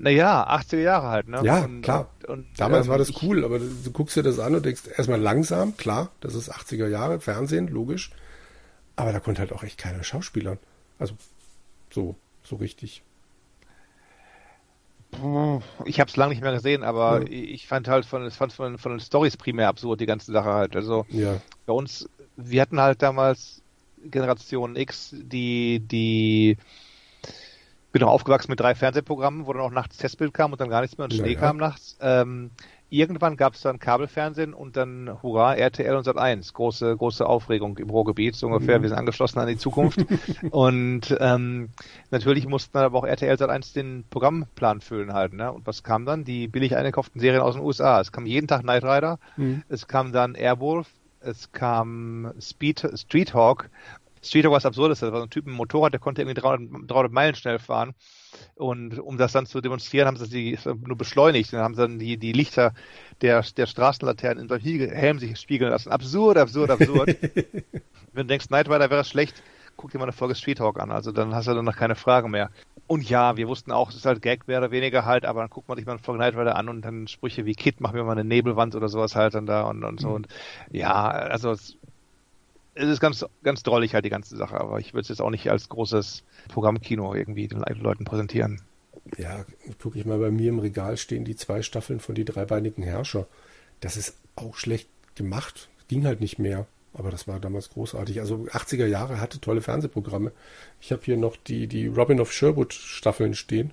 [0.00, 1.40] Naja, 80er Jahre halt, ne?
[1.42, 2.08] Ja, und, klar.
[2.28, 4.82] Und, und, Damals ähm, war das cool, aber du guckst dir das an und denkst
[4.96, 8.12] erstmal langsam, klar, das ist 80er Jahre, Fernsehen, logisch.
[8.94, 10.58] Aber da konnte halt auch echt keiner Schauspielern.
[10.98, 11.14] Also
[11.90, 13.02] so, so richtig.
[15.84, 17.28] Ich habe es lange nicht mehr gesehen, aber ja.
[17.28, 20.76] ich fand halt von, fand von, von den Stories primär absurd, die ganze Sache halt.
[20.76, 21.40] Also ja.
[21.66, 23.62] bei uns, wir hatten halt damals
[24.04, 26.56] Generation X, die, die
[27.98, 30.82] bin auch aufgewachsen mit drei Fernsehprogrammen, wo dann auch nachts Testbild kam und dann gar
[30.82, 31.96] nichts mehr und Schnee ja, kam nachts.
[32.00, 32.50] Ähm,
[32.90, 36.52] irgendwann gab es dann Kabelfernsehen und dann Hurra, RTL und Sat1.
[36.52, 38.78] Große, große Aufregung im Ruhrgebiet, so ungefähr.
[38.78, 38.82] Mhm.
[38.82, 40.04] Wir sind angeschlossen an die Zukunft.
[40.50, 41.70] und ähm,
[42.10, 45.32] natürlich mussten dann aber auch RTL Sat1 den Programmplan füllen halt.
[45.32, 45.52] Ne?
[45.52, 46.24] Und was kam dann?
[46.24, 48.00] Die billig eingekauften Serien aus den USA.
[48.00, 49.62] Es kam jeden Tag Knight Rider, mhm.
[49.68, 50.88] es kam dann Airwolf,
[51.20, 53.70] es kam Speed, Street Hawk
[54.22, 55.00] Street Hawk was absurdes.
[55.00, 57.94] Das war so ein Typ mit Motorrad, der konnte irgendwie 300, 300 Meilen schnell fahren.
[58.54, 61.52] Und um das dann zu demonstrieren, haben sie die nur beschleunigt.
[61.52, 62.72] Dann haben sie dann die, die Lichter
[63.20, 65.90] der, der Straßenlaternen in seinem Helm sich spiegeln lassen.
[65.90, 67.16] Absurd, absurd, absurd.
[68.12, 69.42] Wenn du denkst, Night Rider wäre schlecht,
[69.78, 70.90] guck dir mal eine Folge Street Hawk an.
[70.90, 72.50] Also dann hast du dann noch keine Frage mehr.
[72.86, 75.50] Und ja, wir wussten auch, es ist halt Gag, mehr oder weniger halt, aber dann
[75.50, 77.94] guckt man sich mal eine Folge Night Rider an und dann Sprüche wie Kid, machen
[77.96, 80.08] wir mal eine Nebelwand oder sowas halt dann da und, und so.
[80.08, 80.14] Mhm.
[80.14, 80.28] Und
[80.70, 81.77] ja, also es
[82.86, 85.50] ist ganz, ganz drollig halt die ganze Sache, aber ich würde es jetzt auch nicht
[85.50, 88.62] als großes Programmkino irgendwie den Leuten präsentieren.
[89.16, 89.44] Ja,
[89.80, 93.26] gucke ich mal bei mir im Regal stehen die zwei Staffeln von die dreibeinigen Herrscher.
[93.80, 95.68] Das ist auch schlecht gemacht.
[95.88, 96.66] Ging halt nicht mehr.
[96.94, 98.20] Aber das war damals großartig.
[98.20, 100.32] Also 80er Jahre hatte tolle Fernsehprogramme.
[100.80, 103.72] Ich habe hier noch die, die Robin of Sherwood Staffeln stehen.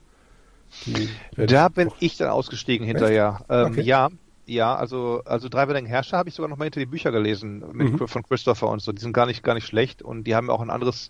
[1.35, 3.45] da bin ich dann ausgestiegen hinterher.
[3.49, 3.81] Ähm, okay.
[3.81, 4.09] Ja,
[4.45, 7.63] ja, also, also Drei Wellen Herrscher habe ich sogar noch mal hinter die Bücher gelesen
[7.73, 8.07] mit, mhm.
[8.07, 8.91] von Christopher und so.
[8.91, 11.09] Die sind gar nicht, gar nicht schlecht und die haben auch ein anderes,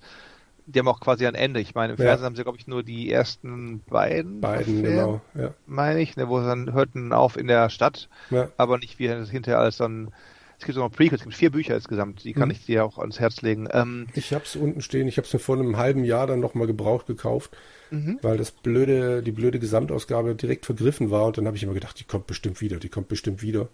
[0.66, 1.60] die haben auch quasi ein Ende.
[1.60, 2.06] Ich meine, im ja.
[2.06, 4.42] Fernsehen haben sie, glaube ich, nur die ersten beiden.
[4.42, 5.54] Beiden, genau, ja.
[5.66, 8.50] Meine ich, ne, wo sie dann hörten auf in der Stadt, ja.
[8.58, 10.12] aber nicht wie hinterher alles dann.
[10.60, 12.52] Es gibt noch Prequels, es gibt vier Bücher insgesamt, die kann mhm.
[12.52, 13.68] ich dir auch ans Herz legen.
[13.72, 16.40] Ähm, ich habe es unten stehen, ich habe es mir vor einem halben Jahr dann
[16.40, 17.56] nochmal gebraucht gekauft
[17.96, 18.20] mhm.
[18.22, 22.00] weil das blöde, die blöde Gesamtausgabe direkt vergriffen war und dann habe ich immer gedacht,
[22.00, 23.70] die kommt bestimmt wieder, die kommt bestimmt wieder.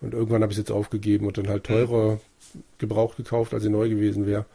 [0.00, 1.74] Und irgendwann habe ich es jetzt aufgegeben und dann halt mhm.
[1.74, 2.62] teurer mhm.
[2.78, 4.46] gebraucht gekauft, als sie neu gewesen wäre.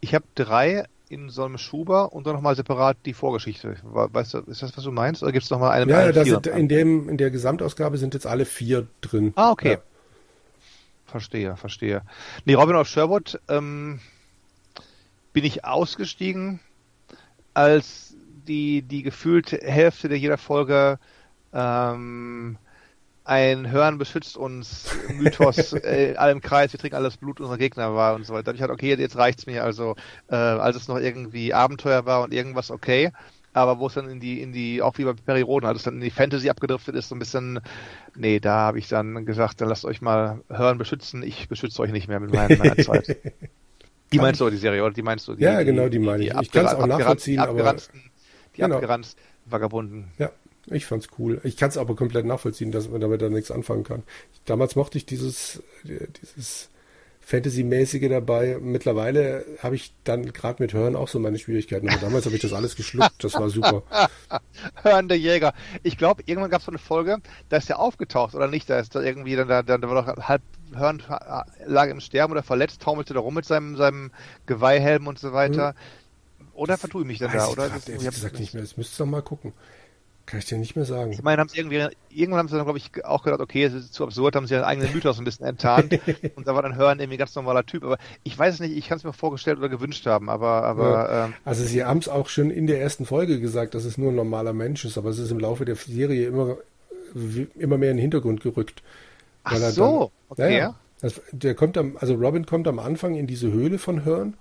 [0.00, 3.76] Ich habe drei in so einem Schuber und dann nochmal separat die Vorgeschichte.
[3.82, 5.22] Weißt du, ist das, was du meinst?
[5.22, 5.90] Oder gibt es nochmal eine?
[5.90, 9.32] Ja, das sind, in, dem, in der Gesamtausgabe sind jetzt alle vier drin.
[9.36, 9.72] Ah, okay.
[9.72, 9.78] Ja.
[11.12, 12.02] Verstehe, verstehe.
[12.46, 14.00] Nee, Robin of Sherwood ähm,
[15.34, 16.58] bin ich ausgestiegen,
[17.52, 18.14] als
[18.48, 20.98] die, die gefühlt Hälfte der jeder Folge
[21.52, 22.56] ähm,
[23.24, 28.14] ein Hören beschützt uns Mythos äh, allem Kreis, wir trinken alles Blut unserer Gegner war
[28.14, 28.54] und so weiter.
[28.54, 29.64] Ich halt, okay, jetzt reicht's mir.
[29.64, 29.94] Also
[30.28, 33.12] äh, als es noch irgendwie Abenteuer war und irgendwas okay,
[33.52, 35.94] aber wo es dann in die, in die, auch wie bei Perioden, als es dann
[35.94, 37.60] in die Fantasy abgedriftet ist, so ein bisschen,
[38.16, 41.92] nee, da habe ich dann gesagt, dann lasst euch mal hören, beschützen, ich beschütze euch
[41.92, 43.18] nicht mehr mit meiner, Zeit.
[44.12, 45.34] Die meinst du die Serie, oder die meinst du?
[45.34, 46.34] Die, ja, genau, die meine ich.
[46.40, 47.76] Ich kann es auch nachvollziehen, die aber...
[48.54, 48.76] Die genau.
[48.76, 50.08] abgeranzt Vagabunden.
[50.18, 50.30] Ja,
[50.66, 51.40] ich fand's cool.
[51.44, 54.02] Ich kann es aber komplett nachvollziehen, dass man damit da nichts anfangen kann.
[54.44, 56.68] Damals mochte ich dieses, dieses
[57.24, 58.58] Fantasy-mäßige dabei.
[58.60, 61.88] Mittlerweile habe ich dann gerade mit Hören auch so meine Schwierigkeiten.
[61.88, 63.22] Aber damals habe ich das alles geschluckt.
[63.22, 63.84] Das war super.
[64.82, 65.54] Hören der Jäger.
[65.82, 67.18] Ich glaube, irgendwann gab es so eine Folge,
[67.48, 68.68] da ist er aufgetaucht oder nicht.
[68.68, 70.42] Da ist da irgendwie, dann, da, da war doch halb
[70.74, 71.02] Hören
[71.66, 74.10] lag im Sterben oder verletzt, taumelte da rum mit seinem, seinem
[74.46, 75.74] Geweihhelm und so weiter.
[76.38, 76.46] Mhm.
[76.54, 77.46] Oder vertue ich mich dann da?
[77.48, 77.66] Oder?
[77.66, 78.62] Ich, grad, das, ich gesagt nicht mehr.
[78.62, 79.52] Das müsstest du doch mal gucken.
[80.24, 81.12] Kann ich dir nicht mehr sagen.
[81.12, 83.74] Ich meine, haben sie irgendwie, irgendwann haben sie dann, glaube ich, auch gedacht, okay, es
[83.74, 85.98] ist zu absurd, haben sie ihren eigenen Mythos ein bisschen enttarnt.
[86.36, 87.84] und da war dann Hören irgendwie ein ganz normaler Typ.
[87.84, 90.90] Aber ich weiß es nicht, ich kann es mir vorgestellt oder gewünscht haben, aber, aber.
[90.90, 91.24] Ja.
[91.26, 94.12] Ähm, also sie haben es auch schon in der ersten Folge gesagt, dass es nur
[94.12, 96.56] ein normaler Mensch ist, aber es ist im Laufe der Serie immer,
[97.58, 98.82] immer mehr in den Hintergrund gerückt.
[99.44, 100.58] Ach so, dann, okay.
[100.58, 104.36] Ja, das, der kommt am, also Robin kommt am Anfang in diese Höhle von Hören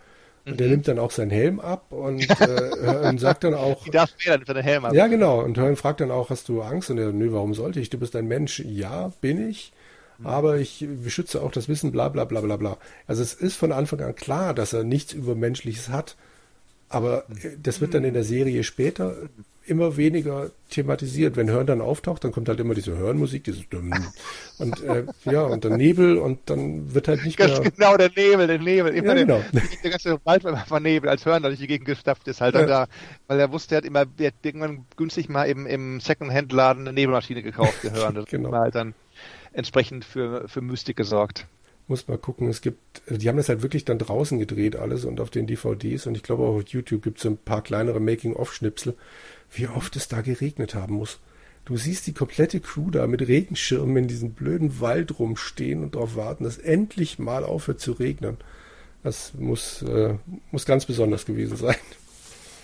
[0.46, 0.74] und der mhm.
[0.74, 3.84] nimmt dann auch seinen Helm ab und, äh, und sagt dann auch.
[3.86, 4.94] Die darf nimmt seinen Helm ab.
[4.94, 5.42] Ja, genau.
[5.42, 6.90] Und Hearn fragt dann auch, hast du Angst?
[6.90, 7.90] Und er, nö, warum sollte ich?
[7.90, 8.60] Du bist ein Mensch.
[8.60, 9.72] Ja, bin ich.
[10.18, 10.28] Mhm.
[10.28, 12.78] Aber ich beschütze auch das Wissen, bla bla bla bla bla.
[13.06, 16.16] Also es ist von Anfang an klar, dass er nichts Übermenschliches hat.
[16.90, 17.62] Aber mhm.
[17.62, 19.16] das wird dann in der Serie später
[19.66, 21.36] immer weniger thematisiert.
[21.36, 23.94] Wenn Hören dann auftaucht, dann kommt halt immer diese Hörenmusik, dieses Dumm.
[24.58, 27.72] Und äh, ja, und der Nebel und dann wird halt nicht Ganz mehr.
[27.72, 28.94] Genau, der Nebel, der Nebel.
[28.94, 29.42] Immer ja, genau.
[29.52, 32.54] Der, der ganze Wald war einfach Nebel, als Hören durch die Gegend gestapft ist, halt
[32.54, 32.66] ja.
[32.66, 32.88] da,
[33.28, 36.94] weil er wusste, er hat immer er hat irgendwann günstig mal eben im Second-Hand-Laden eine
[36.94, 38.14] Nebelmaschine gekauft, gehören.
[38.22, 38.52] Das genau.
[38.52, 38.94] war halt dann
[39.54, 41.48] entsprechend für, für Mystik gesorgt
[41.92, 42.48] muss mal gucken.
[42.48, 46.08] Es gibt, die haben das halt wirklich dann draußen gedreht alles und auf den DVDs
[46.08, 48.96] und ich glaube auch auf YouTube gibt es ein paar kleinere Making-of-Schnipsel,
[49.52, 51.20] wie oft es da geregnet haben muss.
[51.66, 56.16] Du siehst die komplette Crew da mit Regenschirmen in diesem blöden Wald rumstehen und darauf
[56.16, 58.38] warten, dass endlich mal aufhört zu regnen.
[59.04, 60.16] Das muss, äh,
[60.52, 61.76] muss ganz besonders gewesen sein.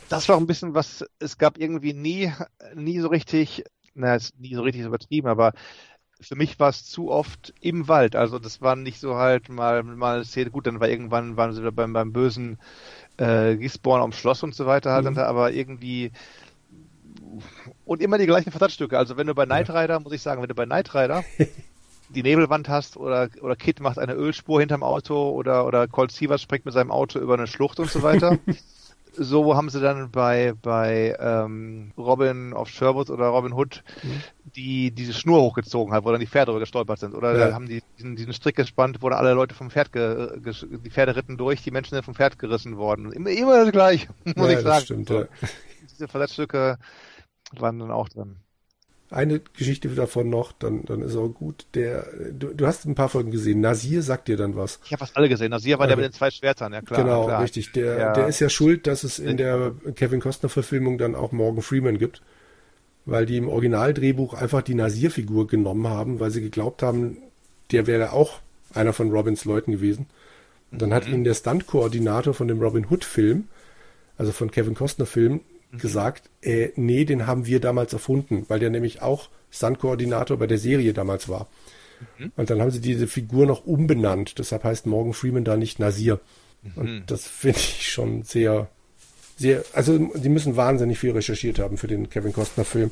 [0.10, 2.32] Das war ein bisschen was, es gab irgendwie nie,
[2.76, 5.54] nie so richtig, na, ist nie so richtig übertrieben, aber
[6.20, 8.16] für mich war es zu oft im Wald.
[8.16, 10.50] Also das war nicht so halt mal mal Szene.
[10.50, 12.58] Gut, dann war irgendwann waren sie wieder beim, beim bösen
[13.18, 15.18] äh, Gisborne am Schloss und so weiter halt, mhm.
[15.18, 16.12] aber irgendwie
[17.86, 18.98] und immer die gleichen Versatzstücke.
[18.98, 21.24] Also wenn du bei Knight Rider, muss ich sagen, wenn du bei Knight Rider
[22.10, 26.42] die Nebelwand hast oder oder Kit macht eine Ölspur hinterm Auto oder oder Colt Sievers
[26.42, 28.38] springt mit seinem Auto über eine Schlucht und so weiter.
[29.18, 34.22] so haben sie dann bei bei ähm, Robin of Sherwood oder Robin Hood mhm.
[34.56, 37.14] die diese Schnur hochgezogen hat, wo dann die Pferde drüber gestolpert sind.
[37.14, 37.54] Oder ja.
[37.54, 40.54] haben die diesen, diesen Strick gespannt, wo dann alle Leute vom Pferd ge, ge,
[40.84, 43.12] die Pferde ritten durch, die Menschen sind vom Pferd gerissen worden.
[43.12, 44.86] Immer, immer das gleiche, muss ja, ich sagen.
[44.86, 45.26] Stimmt, ja.
[45.98, 46.78] Diese Versatzstücke
[47.54, 48.38] waren dann auch drin.
[49.10, 51.66] Eine Geschichte davon noch, dann, dann ist auch gut.
[51.76, 53.62] Der, du, du hast ein paar Folgen gesehen.
[53.62, 54.82] Nasir sagt dir dann was.
[54.84, 55.52] Ich habe fast alle gesehen.
[55.52, 55.96] Nasir war okay.
[55.96, 57.04] der mit den zwei Schwertern, ja klar.
[57.04, 57.42] Genau, klar.
[57.42, 57.72] richtig.
[57.72, 58.14] Der, ja.
[58.14, 62.22] der ist ja schuld, dass es in der Kevin Costner-Verfilmung dann auch Morgan Freeman gibt.
[63.06, 67.20] Weil die im Originaldrehbuch einfach die Nasir-Figur genommen haben, weil sie geglaubt haben,
[67.72, 68.42] der wäre auch
[68.74, 70.08] einer von Robins Leuten gewesen.
[70.74, 70.94] Und dann mhm.
[70.94, 73.48] hat ihnen der Stunt-Koordinator von dem Robin Hood-Film,
[74.18, 75.40] also von Kevin Costner-Film,
[75.72, 75.78] mhm.
[75.78, 80.58] gesagt, äh, nee, den haben wir damals erfunden, weil der nämlich auch Stunt-Koordinator bei der
[80.58, 81.48] Serie damals war.
[82.18, 82.32] Mhm.
[82.36, 84.40] Und dann haben sie diese Figur noch umbenannt.
[84.40, 86.20] Deshalb heißt Morgan Freeman da nicht Nasir.
[86.64, 86.72] Mhm.
[86.76, 88.70] Und das finde ich schon sehr,
[89.38, 92.92] sehr, also die müssen wahnsinnig viel recherchiert haben für den Kevin Costner Film.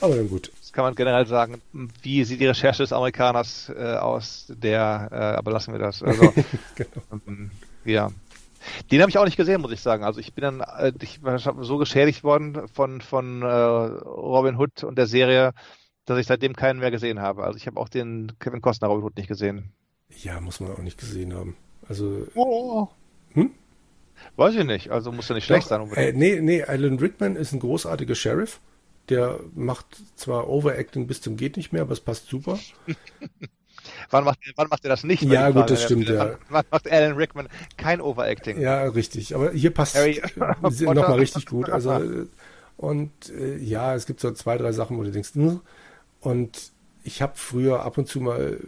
[0.00, 0.50] Aber dann gut.
[0.60, 1.60] Das kann man generell sagen.
[2.02, 4.46] Wie sieht die Recherche des Amerikaners äh, aus?
[4.48, 6.02] Der, äh, aber lassen wir das.
[6.02, 6.32] Also,
[6.74, 7.20] genau.
[7.26, 7.50] ähm,
[7.84, 8.10] ja.
[8.90, 10.04] Den habe ich auch nicht gesehen, muss ich sagen.
[10.04, 11.20] Also ich bin dann, äh, ich
[11.60, 15.52] so geschädigt worden von von äh, Robin Hood und der Serie,
[16.04, 17.44] dass ich seitdem keinen mehr gesehen habe.
[17.44, 19.72] Also ich habe auch den Kevin Costner Robin Hood nicht gesehen.
[20.22, 21.56] Ja, muss man auch nicht gesehen haben.
[21.88, 22.26] Also.
[22.34, 22.88] Oh.
[23.32, 23.50] Hm?
[24.36, 24.90] Weiß ich nicht.
[24.90, 25.80] Also muss ja nicht schlecht Doch, sein.
[25.80, 26.08] Unbedingt.
[26.08, 28.60] Äh, nee, nee, Alan Rickman ist ein großartiger Sheriff.
[29.08, 32.58] Der macht zwar Overacting bis zum geht nicht mehr, aber es passt super.
[34.10, 35.22] Wann macht, wann macht er das nicht?
[35.22, 36.38] Ja, gut, das stimmt, wann, ja.
[36.48, 38.60] Wann macht Alan Rickman kein Overacting?
[38.60, 39.34] Ja, richtig.
[39.34, 39.96] Aber hier passt
[40.80, 41.70] nochmal richtig gut.
[41.70, 42.00] Also,
[42.76, 45.60] und äh, ja, es gibt so zwei, drei Sachen, wo du denkst, hm.
[46.20, 46.72] und
[47.04, 48.58] ich habe früher ab und zu mal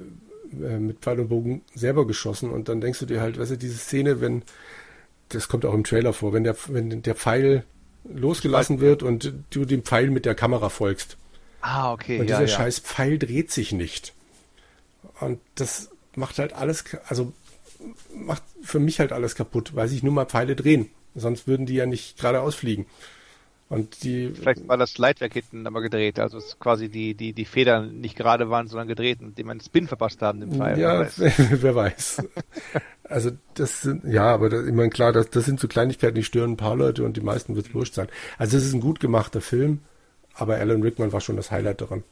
[0.63, 3.57] äh, mit Pfeil und Bogen selber geschossen und dann denkst du dir halt, weißt du,
[3.57, 4.43] diese Szene, wenn,
[5.29, 7.65] das kommt auch im Trailer vor, wenn der, wenn der Pfeil
[8.05, 11.17] losgelassen wird und du dem Pfeil mit der Kamera folgst.
[11.61, 12.21] Ah, okay.
[12.21, 12.59] Und ja, dieser ja.
[12.59, 14.14] scheiß Pfeil dreht sich nicht.
[15.21, 17.33] Und das macht halt alles, also
[18.15, 20.91] macht für mich halt alles kaputt, weil sich nur mal Pfeile drehen.
[21.15, 22.87] Sonst würden die ja nicht geradeaus fliegen.
[23.69, 24.31] Und die.
[24.35, 28.17] Vielleicht war das Leitwerk hinten aber gedreht, also es quasi die, die, die Federn nicht
[28.17, 30.79] gerade waren, sondern gedreht und dem einen Spin verpasst haben, dem Pfeil.
[30.79, 31.43] Ja, Wer weiß.
[31.63, 32.23] wer weiß.
[33.05, 36.25] Also das sind, ja, aber das, ich meine, klar, das, das sind so Kleinigkeiten, die
[36.25, 38.09] stören ein paar Leute und die meisten wird es wurscht sein.
[38.39, 39.81] Also es ist ein gut gemachter Film,
[40.35, 42.05] aber Alan Rickman war schon das Highlight daran.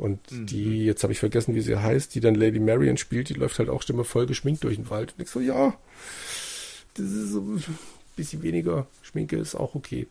[0.00, 0.46] Und Mhm.
[0.46, 3.58] die, jetzt habe ich vergessen, wie sie heißt, die dann Lady Marian spielt, die läuft
[3.58, 5.12] halt auch immer voll geschminkt durch den Wald.
[5.16, 5.74] Und ich so, ja,
[6.94, 7.62] das ist so ein
[8.16, 10.06] bisschen weniger Schminke ist auch okay.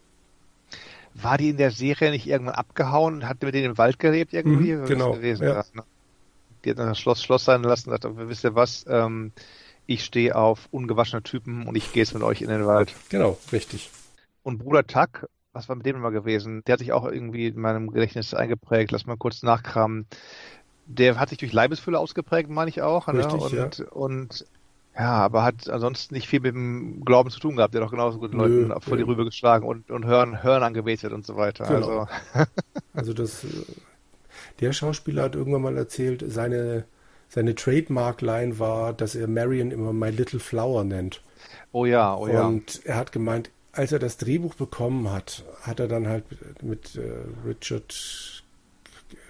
[1.16, 4.32] War die in der Serie nicht irgendwann abgehauen und hat mit denen im Wald gelebt
[4.32, 4.74] irgendwie?
[4.74, 5.54] Mhm, genau, Gewesen, ja.
[5.56, 5.66] ja.
[5.74, 5.84] ne?
[6.64, 9.32] Die hat dann das Schloss Schloss sein lassen und gesagt, wisst ihr was, ähm,
[9.88, 12.94] ich stehe auf ungewaschene Typen und ich gehe jetzt mit euch in den Wald.
[13.10, 13.90] Genau, richtig.
[14.44, 15.28] Und Bruder Tuck,
[15.60, 16.64] was war mit dem mal gewesen?
[16.66, 18.92] Der hat sich auch irgendwie in meinem Gedächtnis eingeprägt.
[18.92, 20.08] Lass mal kurz nachkramen.
[20.86, 23.08] Der hat sich durch Leibesfülle ausgeprägt, meine ich auch.
[23.10, 23.66] Richtig, ne?
[23.66, 24.46] und, und
[24.98, 27.74] ja, aber hat ansonsten nicht viel mit dem Glauben zu tun gehabt.
[27.74, 29.12] Der hat auch genauso gut Nö, Leuten vor die nö.
[29.12, 31.66] Rübe geschlagen und, und Hören, Hören angebetet und so weiter.
[31.66, 32.08] Genau.
[32.34, 32.50] Also,
[32.94, 33.46] Also das,
[34.62, 36.86] der Schauspieler hat irgendwann mal erzählt, seine,
[37.28, 41.22] seine Trademark-Line war, dass er Marion immer My Little Flower nennt.
[41.74, 42.48] oh ja, oh ja.
[42.48, 46.24] Und er hat gemeint, als er das Drehbuch bekommen hat, hat er dann halt
[46.64, 47.02] mit, äh,
[47.48, 48.44] Richard,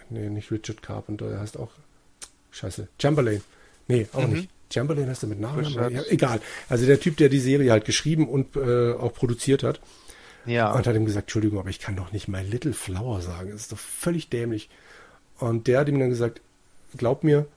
[0.10, 1.72] nee, nicht Richard Carpenter, er heißt auch,
[2.52, 3.42] scheiße, Chamberlain.
[3.88, 4.34] Nee, auch Mhm.
[4.34, 4.50] nicht.
[4.72, 5.40] Chamberlain heißt er mit?
[5.58, 5.92] Richard.
[5.92, 6.42] Ja, egal.
[6.70, 9.80] Also der Typ, der die Serie halt geschrieben und äh, auch produziert hat.
[10.46, 10.72] ja.
[10.72, 13.52] Und hat ihm gesagt, Entschuldigung, aber ich kann doch nicht My Little Flower sagen.
[13.52, 14.70] Das ist doch völlig dämlich.
[15.40, 16.42] Und der hat ihm dann gesagt,
[16.98, 17.48] glaub mir,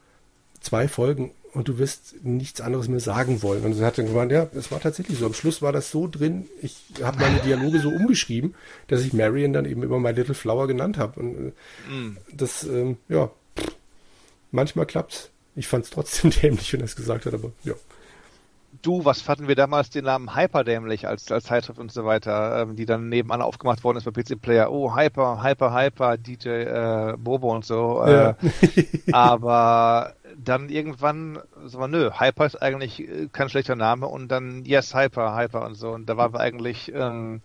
[0.59, 3.63] zwei Folgen und du wirst nichts anderes mehr sagen wollen.
[3.63, 5.25] Und er hat dann gemeint, ja, es war tatsächlich so.
[5.25, 8.55] Am Schluss war das so drin, ich habe meine Dialoge so umgeschrieben,
[8.87, 11.19] dass ich Marion dann eben immer My Little Flower genannt habe.
[11.19, 11.51] Und äh,
[11.91, 12.17] Mm.
[12.31, 13.29] das, ähm, ja,
[14.51, 15.29] manchmal klappt's.
[15.55, 17.73] Ich fand es trotzdem dämlich, wenn er es gesagt hat, aber ja.
[18.83, 22.75] Du, was fanden wir damals den Namen Hyperdämlich als, als Zeitschrift und so weiter, ähm,
[22.75, 24.69] die dann nebenan aufgemacht worden ist bei PC Player.
[24.71, 28.03] Oh, Hyper, Hyper, Hyper, DJ äh, Bobo und so.
[28.03, 28.35] Äh, Ja.
[29.11, 34.65] aber dann irgendwann, so mal, nö, Hyper ist eigentlich äh, kein schlechter Name und dann
[34.65, 35.91] Yes, Hyper, Hyper und so.
[35.91, 37.41] Und da waren wir eigentlich ähm,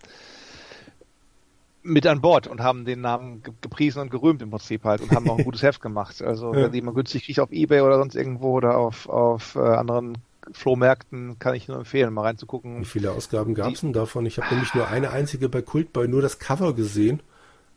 [1.83, 5.13] mit an Bord und haben den Namen ge- gepriesen und gerühmt im Prinzip halt und
[5.13, 6.21] haben auch ein gutes Heft gemacht.
[6.21, 6.59] Also Ja.
[6.59, 10.17] wenn die man günstig kriegt auf Ebay oder sonst irgendwo oder auf, auf äh, anderen
[10.53, 12.81] Flohmärkten, kann ich nur empfehlen, mal reinzugucken.
[12.81, 14.25] Wie viele Ausgaben gab es denn davon?
[14.25, 17.21] Ich habe nämlich nur eine einzige bei Kultboy, nur das Cover gesehen.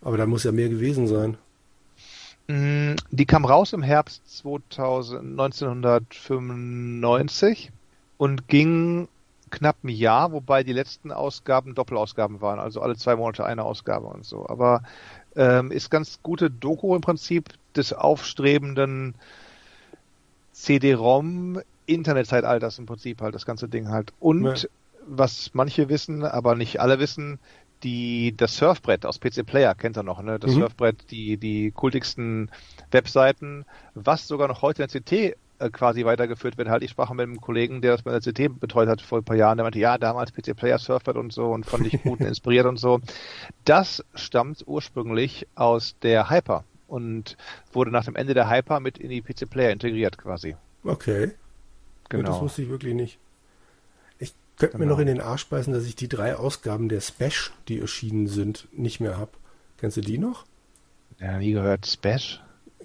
[0.01, 1.37] Aber da muss ja mehr gewesen sein.
[2.49, 7.71] Mm, Die kam raus im Herbst 2000, 1995
[8.19, 9.09] und ging
[9.51, 14.07] knapp ein Jahr, wobei die letzten Ausgaben Doppelausgaben waren, also alle zwei Monate eine Ausgabe
[14.07, 14.49] und so.
[14.49, 14.83] Aber
[15.37, 19.15] ähm, ist ganz gute Doku im Prinzip des aufstrebenden
[20.53, 24.13] CD-ROM Internetzeitalters im Prinzip halt das ganze Ding halt.
[24.19, 24.69] Und Ja.
[25.07, 27.39] was manche wissen, aber nicht alle wissen,
[27.83, 30.39] die das Surfbrett aus PC Player kennt ihr noch, ne?
[30.39, 30.61] Das Mhm.
[30.61, 32.51] Surfbrett, die die kultigsten
[32.93, 33.65] Webseiten,
[33.95, 36.69] was sogar noch heute in der CT äh, quasi weitergeführt wird.
[36.69, 39.25] Halt, ich sprach mit einem Kollegen, der das bei der CT betreut hat vor ein
[39.25, 42.21] paar Jahren, der meinte, ja, damals PC Player Surfbrett und so und fand ich gut
[42.21, 43.01] und inspiriert und so.
[43.65, 47.37] Das stammt ursprünglich aus der Hyper und
[47.73, 50.57] wurde nach dem Ende der Hyper mit in die PC Player integriert quasi.
[50.85, 51.33] Okay.
[52.13, 52.41] Ja, das Genau.
[52.43, 53.19] wusste ich wirklich nicht.
[54.19, 54.95] Ich könnte mir Genau.
[54.95, 58.69] noch in den Arsch beißen, dass ich die drei Ausgaben der Smash, die erschienen sind,
[58.73, 59.33] nicht mehr habe.
[59.79, 60.45] Kennst du die noch?
[61.19, 61.87] Ja, nie gehört.
[61.87, 62.41] Spash?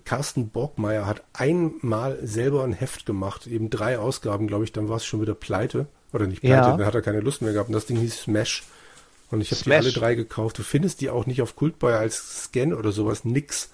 [0.06, 4.96] Carsten Borgmeier hat einmal selber ein Heft gemacht, eben drei Ausgaben, glaube ich, dann war
[4.98, 5.88] es schon wieder pleite.
[6.14, 6.78] Oder nicht pleite, Ja.
[6.78, 7.68] dann hat er keine Lust mehr gehabt.
[7.70, 8.64] Und das Ding hieß Smash.
[9.30, 9.78] Und ich habe die Smash.
[9.86, 10.58] alle drei gekauft.
[10.58, 13.72] Du findest die auch nicht auf Kultbuy als Scan oder sowas, nix.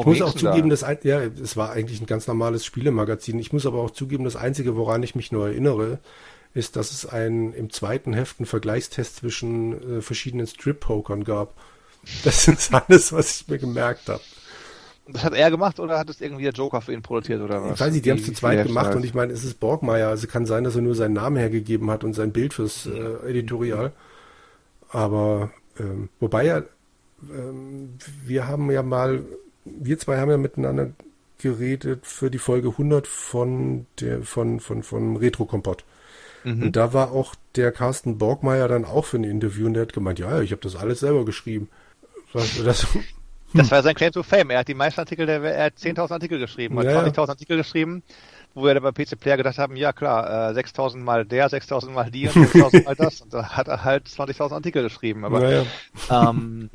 [0.00, 0.74] Ich muss auch zugeben, da?
[0.74, 3.38] dass ein, ja, es war eigentlich ein ganz normales Spielemagazin.
[3.38, 5.98] Ich muss aber auch zugeben, das Einzige, woran ich mich nur erinnere,
[6.54, 11.54] ist, dass es ein im zweiten Heft einen Vergleichstest zwischen äh, verschiedenen Strip-Pokern gab.
[12.24, 14.22] Das ist alles, was ich mir gemerkt habe.
[15.10, 17.74] Das hat er gemacht oder hat es irgendwie der Joker für ihn produziert oder was?
[17.74, 20.08] Ich weiß nicht, die haben es zu zweit gemacht und ich meine, es ist Borgmeier,
[20.08, 23.28] also kann sein, dass er nur seinen Namen hergegeben hat und sein Bild fürs äh,
[23.28, 23.92] Editorial.
[24.90, 26.62] Aber ähm, wobei ja,
[27.22, 27.94] ähm,
[28.26, 29.24] wir haben ja mal,
[29.64, 30.90] wir zwei haben ja miteinander
[31.38, 35.84] geredet für die Folge 100 von der von von von Retro Kompott.
[36.44, 36.64] Mhm.
[36.64, 39.92] Und da war auch der Carsten Borgmeier dann auch für ein Interview und der hat
[39.92, 41.68] gemeint, ja, ja, ich habe das alles selber geschrieben.
[42.32, 42.86] Was, das,
[43.54, 44.50] Das war sein Claim to Fame.
[44.50, 47.02] Er hat die meisten Artikel, der, er hat 10.000 Artikel geschrieben, hat Ja, ja.
[47.02, 48.02] 20.000 Artikel geschrieben,
[48.54, 51.94] wo wir dann beim PC Player gedacht haben, ja klar, äh, 6000 mal der, 6000
[51.94, 53.22] mal die und 6000 mal das.
[53.22, 55.24] Und da hat er halt 20.000 Artikel geschrieben.
[55.24, 55.64] Aber Naja.
[56.10, 56.68] ähm,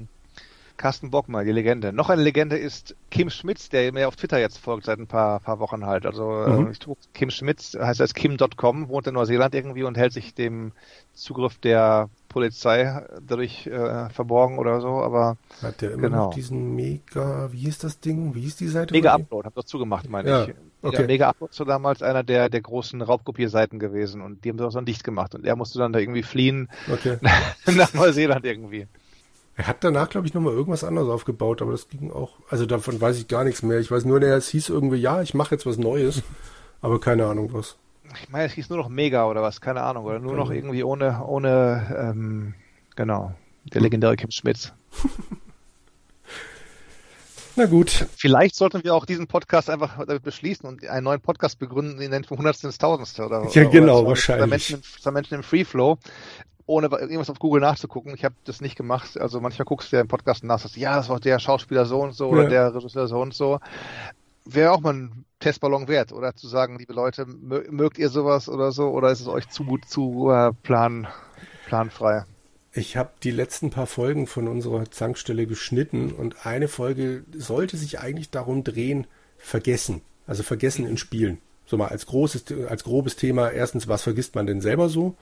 [0.84, 1.94] Carsten Bockmal, die Legende.
[1.94, 5.40] Noch eine Legende ist Kim Schmitz, der mir auf Twitter jetzt folgt seit ein paar,
[5.40, 6.06] paar Wochen halt.
[6.06, 6.68] Also Mhm.
[6.68, 10.34] äh, ich trug Kim Schmitz, heißt als Kim.com, wohnt in Neuseeland irgendwie und hält sich
[10.34, 10.74] dem
[11.14, 16.26] Zugriff der Polizei dadurch äh, verborgen oder so, aber Hat der immer Genau.
[16.26, 18.36] noch diesen Mega, wie hieß das Ding?
[18.36, 18.94] Wie hieß die Seite?
[18.94, 19.14] Mega?
[19.14, 20.48] Upload, hab das zugemacht, meine Ja, ich.
[20.48, 21.08] Mega, okay.
[21.08, 24.84] Mega Upload so damals einer der, der großen Raubkopierseiten gewesen und die haben das dann
[24.84, 27.20] dicht gemacht und er musste dann da irgendwie fliehen Okay.
[27.74, 28.88] nach Neuseeland irgendwie.
[29.56, 33.00] Er hat danach, glaube ich, nochmal irgendwas anderes aufgebaut, aber das ging auch, also davon
[33.00, 33.80] weiß ich gar nichts mehr.
[33.80, 36.24] Ich weiß nur, der es hieß irgendwie, ja, ich mache jetzt was Neues,
[36.82, 37.78] aber keine Ahnung was.
[38.22, 40.44] Ich meine, es hieß nur noch Mega oder was, keine Ahnung, oder nur Genau.
[40.46, 42.54] noch irgendwie ohne, ohne, ähm,
[42.96, 43.34] genau,
[43.66, 44.74] der legendäre Kim Schmitz.
[47.56, 51.60] Na gut, Vielleicht sollten wir auch diesen Podcast einfach damit beschließen und einen neuen Podcast
[51.60, 54.50] begründen, den nennen vom Hundertsten ins Tausendste oder Ja, genau, oder wahrscheinlich.
[54.50, 54.82] Menschen,
[55.14, 56.00] Menschen im Free Flow,
[56.66, 58.14] ohne irgendwas auf Google nachzugucken.
[58.16, 59.20] Ich habe das nicht gemacht.
[59.20, 62.02] Also manchmal guckst du ja im Podcast nach, sagst, ja, das war der Schauspieler so
[62.02, 62.50] und so oder Ja.
[62.50, 63.60] der Regisseur so und so.
[64.46, 68.48] Wäre auch mal ein Testballon wert, oder zu sagen, liebe Leute, mö- mögt ihr sowas
[68.50, 71.08] oder so, oder ist es euch zu gut zu äh, plan,
[71.68, 72.26] planfrei?
[72.76, 78.00] ich habe die letzten paar Folgen von unserer Zankstelle geschnitten und eine Folge sollte sich
[78.00, 79.06] eigentlich darum drehen,
[79.38, 80.02] vergessen.
[80.26, 81.38] Also vergessen in Spielen.
[81.68, 83.50] So mal als großes, als grobes Thema.
[83.52, 85.16] Erstens, was vergisst man denn selber so?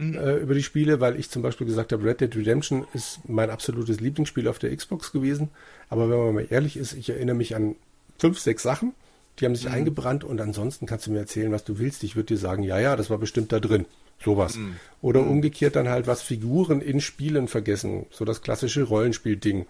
[0.00, 3.50] Äh, über die Spiele, weil ich zum Beispiel gesagt habe, Red Dead Redemption ist mein
[3.50, 5.50] absolutes Lieblingsspiel auf der Xbox gewesen.
[5.88, 7.76] Aber wenn man mal ehrlich ist, ich erinnere mich an
[8.18, 8.92] fünf, sechs Sachen,
[9.38, 12.02] die haben sich eingebrannt und ansonsten kannst du mir erzählen, was du willst.
[12.04, 13.86] Ich würde dir sagen, ja, ja, das war bestimmt da drin.
[14.22, 14.58] Sowas.
[15.00, 18.04] Oder umgekehrt dann halt, was Figuren in Spielen vergessen.
[18.10, 19.64] So das klassische Rollenspielding.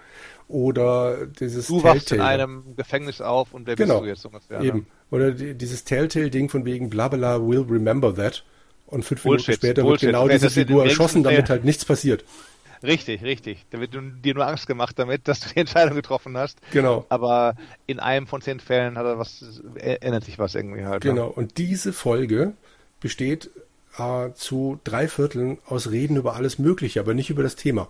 [0.49, 2.43] Oder dieses Du wachst in Telltale.
[2.43, 4.01] einem Gefängnis auf und wer Genau.
[4.01, 4.61] bist du jetzt ungefähr?
[4.61, 4.79] Eben.
[4.79, 4.85] Ne?
[5.13, 8.45] Oder die, dieses Telltale-Ding von wegen blabla will remember that.
[8.91, 10.03] Und fünf Bullshit, Minuten später Bullshit.
[10.03, 12.25] wird genau diese das Figur erschossen, damit halt nichts passiert.
[12.83, 13.67] Richtig, richtig.
[13.71, 16.59] Da wird dir nur Angst gemacht damit, dass du die Entscheidung getroffen hast.
[16.73, 17.05] Genau.
[17.09, 17.55] Aber
[17.87, 21.05] in einem von zehn Fällen hat er was, ändert sich was irgendwie halt.
[21.05, 21.11] ne?
[21.11, 21.29] Genau.
[21.29, 22.55] Und diese Folge
[23.01, 23.51] besteht
[23.99, 27.89] äh, zu drei Vierteln aus Reden über alles Mögliche, aber nicht über das Thema.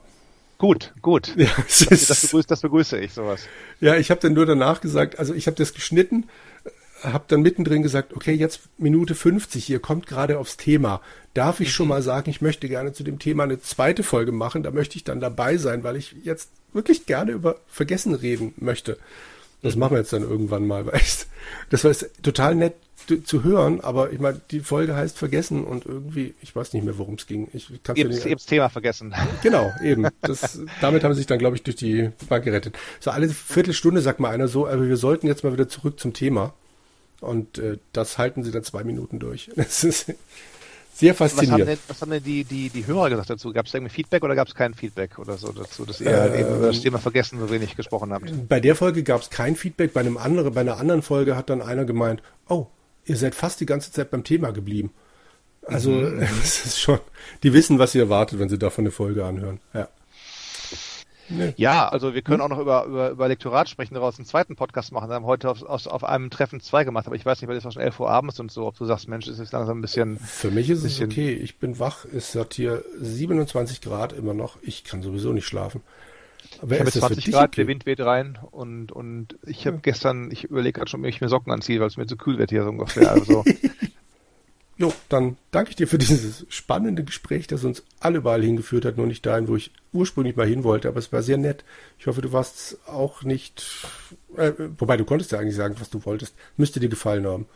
[0.59, 1.35] Gut, gut.
[1.37, 3.47] Ja, Das, ist, begrüße, das begrüße ich, sowas.
[3.81, 6.29] ja ich habe dann nur danach gesagt, also ich habe das geschnitten,
[7.03, 11.01] habe dann mittendrin gesagt, okay, jetzt Minute 50, ihr kommt gerade aufs Thema.
[11.35, 14.63] Darf ich schon mal sagen, ich möchte gerne zu dem Thema eine zweite Folge machen,
[14.63, 18.99] da möchte ich dann dabei sein, weil ich jetzt wirklich gerne über Vergessen reden möchte.
[19.63, 21.29] Das machen wir jetzt dann irgendwann mal, weißt
[21.71, 22.75] Das war jetzt total nett
[23.25, 26.97] zu- hören, aber ich meine, die Folge heißt Vergessen und irgendwie, ich weiß nicht mehr,
[26.99, 27.49] worum es ging.
[27.53, 29.15] Ich kann's ja Eben, eben das Thema vergessen.
[29.43, 30.07] Genau, eben.
[30.21, 32.77] Das, damit haben sie sich dann, glaube ich, durch die Bank gerettet.
[33.01, 36.13] So alle Viertelstunde sagt mal einer so, aber wir sollten jetzt mal wieder zurück zum
[36.13, 36.53] Thema.
[37.21, 39.51] Und äh, das halten sie dann zwei Minuten durch.
[39.57, 40.12] Das ist
[40.95, 41.68] sehr Was haben faszinierend.
[41.68, 43.53] denn, was haben denn die, die, die Hörer gesagt dazu?
[43.53, 46.35] Gab es irgendwie Feedback oder gab es kein Feedback oder so dazu, dass ihr halt
[46.35, 48.49] eben über das Thema vergessen so wenig gesprochen habt?
[48.49, 49.95] Bei der Folge gab es kein Feedback.
[49.95, 52.66] Bei einem anderen, bei einer anderen Folge hat dann einer gemeint, oh,
[53.07, 54.93] ihr seid fast die ganze Zeit beim Thema geblieben.
[55.66, 56.01] Also
[56.43, 56.99] es ist schon,
[57.43, 59.61] die wissen, was sie erwartet, wenn sie davon eine Folge anhören.
[59.73, 59.89] Ja.
[61.31, 61.55] Nee.
[61.57, 64.93] Ja, also wir können auch noch über, über, über Lektorat sprechen, daraus einen zweiten Podcast
[64.93, 65.09] machen.
[65.09, 67.57] Wir haben heute auf, aus, auf einem Treffen zwei gemacht, aber ich weiß nicht, weil
[67.57, 69.78] es war schon 11 Uhr abends und so, ob du sagst, Mensch, es ist langsam
[69.78, 70.18] ein bisschen.
[70.18, 71.33] Für mich ist es Bisschen- okay.
[71.33, 72.05] Ich bin wach.
[72.05, 74.57] Es hat hier 27 Grad immer noch.
[74.62, 75.81] Ich kann sowieso nicht schlafen.
[76.62, 77.57] Aber Ich habe ist jetzt das für 20 dich Grad, okay?
[77.61, 81.20] der Wind weht rein und, und ich habe gestern, ich überlege gerade schon, ob ich
[81.20, 83.12] mir Socken anziehe, weil es mir zu kühl wird hier so ungefähr.
[83.12, 83.45] Also
[84.81, 88.97] Jo, dann danke ich dir für dieses spannende Gespräch, das uns alle überall hingeführt hat,
[88.97, 90.89] nur nicht dahin, wo ich ursprünglich mal hin wollte.
[90.89, 91.64] Aber es war sehr nett.
[91.99, 93.87] Ich hoffe, du warst auch nicht.
[94.39, 96.35] Äh, wobei du konntest ja eigentlich sagen, was du wolltest.
[96.57, 97.47] Müsste dir gefallen haben.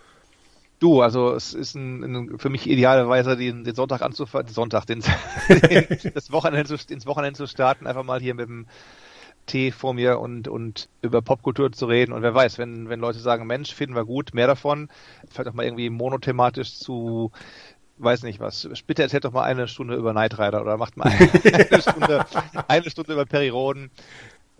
[0.81, 5.03] du, also es ist ein, ein, für mich idealerweise den, den Sonntag anzufangen, Sonntag, den,
[5.49, 8.67] den, das Wochenende ins Wochenende zu starten, einfach mal hier mit dem
[9.47, 12.13] Tee vor mir und, und über Popkultur zu reden.
[12.13, 14.89] Und wer weiß, wenn, wenn Leute sagen, Mensch, finden wir gut, mehr davon,
[15.31, 17.31] vielleicht auch mal irgendwie monothematisch zu,
[17.99, 18.69] weiß nicht was.
[18.87, 22.25] Bitte erzählt doch mal eine Stunde über Knight Rider oder macht mal eine Stunde,
[22.69, 23.91] eine Stunde über Periroden.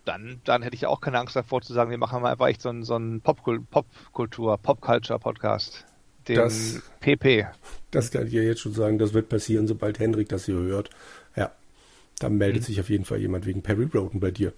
[0.05, 2.49] Dann, dann hätte ich ja auch keine Angst davor zu sagen, wir machen mal einfach
[2.49, 5.87] echt so einen, so einen Popkul- Popkultur, Popculture-Podcast.
[6.29, 7.47] Den Das- PP.
[7.91, 8.99] Das kann ich dir jetzt schon sagen.
[8.99, 10.91] Das wird passieren, sobald Hendrik das hier hört.
[11.37, 11.53] Ja,
[12.19, 12.67] dann meldet Mhm.
[12.67, 14.53] sich auf jeden Fall jemand wegen Perry Roden bei dir.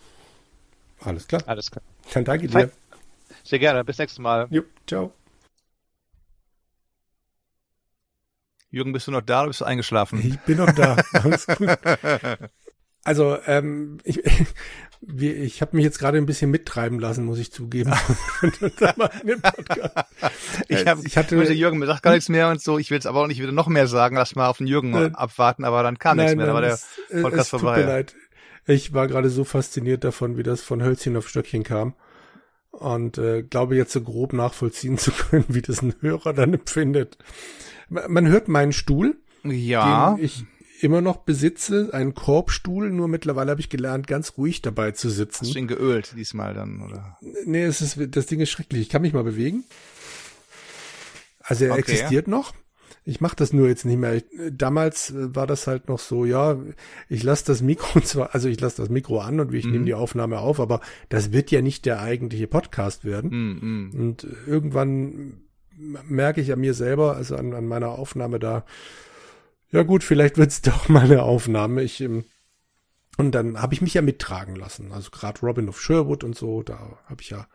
[1.00, 1.42] Alles klar.
[1.46, 1.82] Alles klar.
[2.12, 2.70] Dann danke dir.
[3.44, 3.84] Sehr gerne.
[3.84, 4.46] Bis nächstes Mal.
[4.50, 5.12] Jo, ciao.
[8.70, 10.20] Jürgen, bist du noch da oder bist du eingeschlafen?
[10.26, 10.96] Ich bin noch da.
[11.12, 11.78] Alles gut.
[13.06, 14.20] Also, ähm, ich,
[15.00, 17.94] wie, ich habe mich jetzt gerade ein bisschen mittreiben lassen, muss ich zugeben.
[20.68, 22.78] ich, hab, ich hatte Jürgen mir sagt gar nichts mehr und so.
[22.78, 24.16] Ich will es aber auch nicht wieder noch mehr sagen.
[24.16, 26.46] Lass mal auf den Jürgen äh, abwarten, aber dann kam nein, nichts mehr.
[26.46, 26.88] Nein, da war der es,
[27.22, 27.76] Podcast es vorbei.
[27.76, 28.14] Tut mir leid.
[28.66, 31.94] Ich war gerade so fasziniert davon, wie das von Hölzchen auf Stöckchen kam.
[32.70, 37.18] Und äh, glaube jetzt so grob nachvollziehen zu können, wie das ein Hörer dann empfindet.
[37.88, 39.16] Man hört meinen Stuhl.
[39.44, 40.14] Ja.
[40.14, 40.44] Den ich
[40.80, 45.46] immer noch besitze, einen Korbstuhl, nur mittlerweile habe ich gelernt, ganz ruhig dabei zu sitzen.
[45.46, 47.16] Hast du ihn geölt diesmal dann, oder?
[47.44, 48.82] Nee, es ist, das Ding ist schrecklich.
[48.82, 49.64] Ich kann mich mal bewegen.
[51.40, 51.80] Also er okay.
[51.80, 52.52] existiert noch.
[53.08, 54.20] Ich mache das nur jetzt nicht mehr.
[54.50, 56.58] Damals war das halt noch so, ja,
[57.08, 59.70] ich lasse das Mikro zwar, also ich lasse das Mikro an und ich mhm.
[59.72, 63.30] nehme die Aufnahme auf, aber das wird ja nicht der eigentliche Podcast werden.
[63.30, 64.00] Mhm.
[64.00, 65.40] Und irgendwann
[65.76, 68.64] merke ich an mir selber, also an, an meiner Aufnahme da,
[69.70, 71.84] ja gut, vielleicht wird's doch mal eine Aufnahme.
[71.84, 72.24] Ich, ähm,
[73.18, 74.90] und dann habe ich mich ja mittragen lassen.
[74.90, 77.46] Also gerade Robin of Sherwood und so, da habe ich ja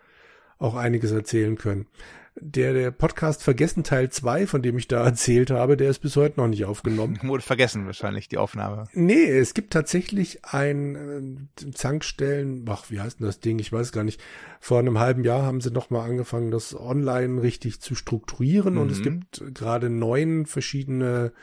[0.60, 1.88] auch einiges erzählen können.
[2.36, 6.16] Der, der Podcast Vergessen Teil 2, von dem ich da erzählt habe, der ist bis
[6.16, 7.20] heute noch nicht aufgenommen.
[7.24, 8.86] Wurde vergessen wahrscheinlich, die Aufnahme.
[8.94, 13.60] Nee, es gibt tatsächlich ein äh, Zankstellen, ach, wie heißt denn das Ding?
[13.60, 14.22] Ich weiß gar nicht.
[14.60, 18.82] Vor einem halben Jahr haben sie nochmal angefangen, das online richtig zu strukturieren mhm.
[18.82, 19.04] und es mhm.
[19.04, 21.34] gibt gerade neun verschiedene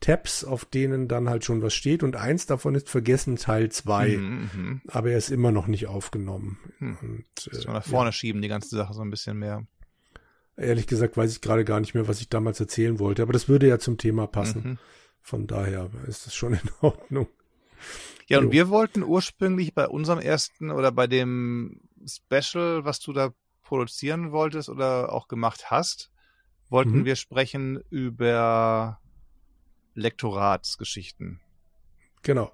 [0.00, 4.16] Tabs, auf denen dann halt schon was steht und eins davon ist vergessen Teil 2.
[4.18, 6.58] Mhm, mhm, aber er ist immer noch nicht aufgenommen.
[6.78, 6.98] Mhm.
[7.00, 8.12] Und, äh, nach vorne ja.
[8.12, 9.66] schieben, die ganze Sache so ein bisschen mehr.
[10.56, 13.48] Ehrlich gesagt weiß ich gerade gar nicht mehr, was ich damals erzählen wollte, aber das
[13.48, 14.62] würde ja zum Thema passen.
[14.62, 14.78] Mhm.
[15.20, 17.28] Von daher ist es schon in Ordnung.
[18.26, 18.52] Ja, und jo.
[18.52, 23.32] wir wollten ursprünglich bei unserem ersten oder bei dem Special, was du da
[23.62, 26.10] produzieren wolltest oder auch gemacht hast,
[26.68, 27.04] wollten mhm.
[27.04, 29.00] wir sprechen über
[29.94, 31.40] Lektoratsgeschichten.
[32.22, 32.52] Genau.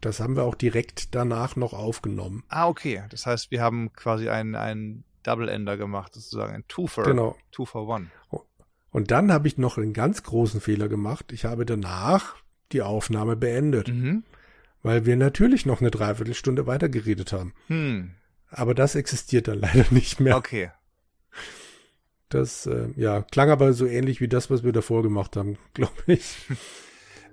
[0.00, 2.42] Das haben wir auch direkt danach noch aufgenommen.
[2.48, 3.04] Ah, okay.
[3.10, 7.36] Das heißt, wir haben quasi einen, einen Double-Ender gemacht, sozusagen ein Two-for genau.
[7.50, 8.10] Two for One.
[8.90, 11.32] Und dann habe ich noch einen ganz großen Fehler gemacht.
[11.32, 12.36] Ich habe danach
[12.72, 13.88] die Aufnahme beendet.
[13.88, 14.24] Mhm.
[14.82, 17.54] Weil wir natürlich noch eine Dreiviertelstunde weitergeredet haben.
[17.68, 18.10] Hm.
[18.50, 20.36] Aber das existiert dann leider nicht mehr.
[20.36, 20.70] Okay.
[22.28, 25.92] Das äh, ja, klang aber so ähnlich wie das, was wir davor gemacht haben, glaube
[26.06, 26.36] ich.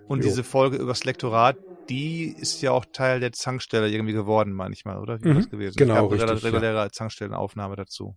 [0.08, 0.30] Und jo.
[0.30, 1.58] diese Folge übers Lektorat,
[1.90, 5.22] die ist ja auch Teil der Zankstelle irgendwie geworden, manchmal, oder?
[5.24, 5.76] Wie mhm, das gewesen?
[5.78, 6.44] Genau, gab richtig.
[6.44, 6.92] reguläre ja.
[6.92, 8.16] Zankstellenaufnahme dazu.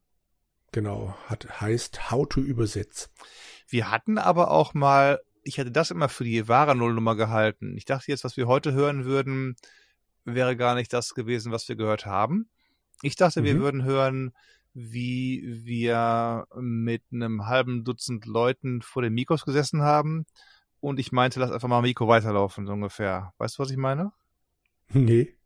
[0.72, 3.10] Genau, hat, heißt How to Übersetz.
[3.68, 7.76] Wir hatten aber auch mal, ich hatte das immer für die wahre Nullnummer gehalten.
[7.76, 9.56] Ich dachte jetzt, was wir heute hören würden,
[10.24, 12.48] wäre gar nicht das gewesen, was wir gehört haben.
[13.02, 13.44] Ich dachte, mhm.
[13.44, 14.32] wir würden hören,
[14.74, 20.24] wie wir mit einem halben Dutzend Leuten vor den Mikros gesessen haben
[20.82, 23.32] und ich meinte, lass einfach mal Mikro weiterlaufen, so ungefähr.
[23.38, 24.12] Weißt du, was ich meine?
[24.88, 25.38] Nee.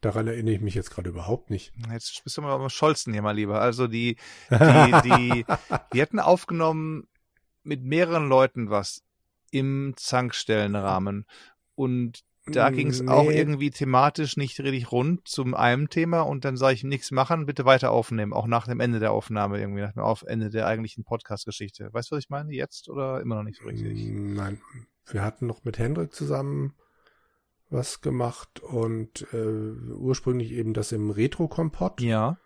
[0.00, 1.72] Daran erinnere ich mich jetzt gerade überhaupt nicht.
[1.92, 3.60] Jetzt bist du mal beim Scholzen hier mal lieber.
[3.60, 4.16] Also die,
[4.50, 4.56] die,
[5.04, 5.46] die,
[5.92, 7.08] die hätten aufgenommen
[7.62, 9.04] mit mehreren Leuten was
[9.50, 11.26] im Zankstellenrahmen.
[11.74, 13.10] Und da ging es nee.
[13.10, 17.46] auch irgendwie thematisch nicht richtig rund zum einem Thema und dann sage ich nichts machen,
[17.46, 20.66] bitte weiter aufnehmen, auch nach dem Ende der Aufnahme irgendwie, nach dem Auf Ende der
[20.66, 21.88] eigentlichen Podcast-Geschichte.
[21.92, 22.52] Weißt du, was ich meine?
[22.52, 24.08] Jetzt oder immer noch nicht so richtig?
[24.10, 24.60] Nein,
[25.06, 26.74] wir hatten noch mit Hendrik zusammen
[27.70, 32.00] was gemacht und äh, ursprünglich eben das im Retro-Kompott.
[32.00, 32.38] Ja.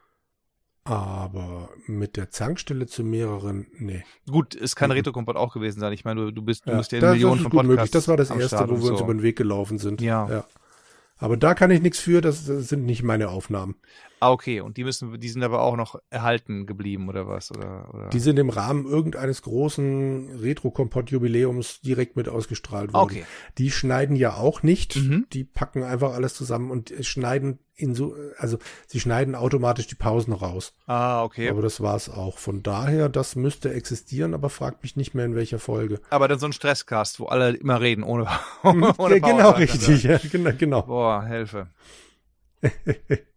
[0.84, 4.04] Aber mit der Zankstelle zu mehreren, nee.
[4.28, 4.96] Gut, es kann mhm.
[4.96, 5.92] Retro-Kompott auch gewesen sein.
[5.92, 7.68] Ich meine, du, du bist, du ja, bist ja in Millionen von Podcasts.
[7.68, 7.90] Möglich.
[7.92, 8.92] Das war das erste, Start wo wir so.
[8.92, 10.00] uns über den Weg gelaufen sind.
[10.00, 10.28] Ja.
[10.28, 10.44] ja.
[11.18, 13.76] Aber da kann ich nichts für, das, das sind nicht meine Aufnahmen.
[14.22, 14.60] Ah, okay.
[14.60, 17.50] Und die müssen, die sind aber auch noch erhalten geblieben oder was?
[17.50, 18.08] Oder, oder?
[18.10, 23.02] Die sind im Rahmen irgendeines großen Retro-Kompott-Jubiläums direkt mit ausgestrahlt worden.
[23.02, 23.24] Okay.
[23.58, 24.94] Die schneiden ja auch nicht.
[24.94, 25.26] Mhm.
[25.32, 30.32] Die packen einfach alles zusammen und schneiden in so, also sie schneiden automatisch die Pausen
[30.32, 30.72] raus.
[30.86, 31.48] Ah, okay.
[31.48, 32.38] Aber das war's auch.
[32.38, 36.00] Von daher, das müsste existieren, aber fragt mich nicht mehr in welcher Folge.
[36.10, 38.28] Aber dann so ein Stresskast, wo alle immer reden, ohne,
[38.62, 39.20] ohne Pause.
[39.20, 40.04] Genau, richtig.
[40.04, 40.82] Ja, genau, genau.
[40.82, 41.70] Boah, Hilfe.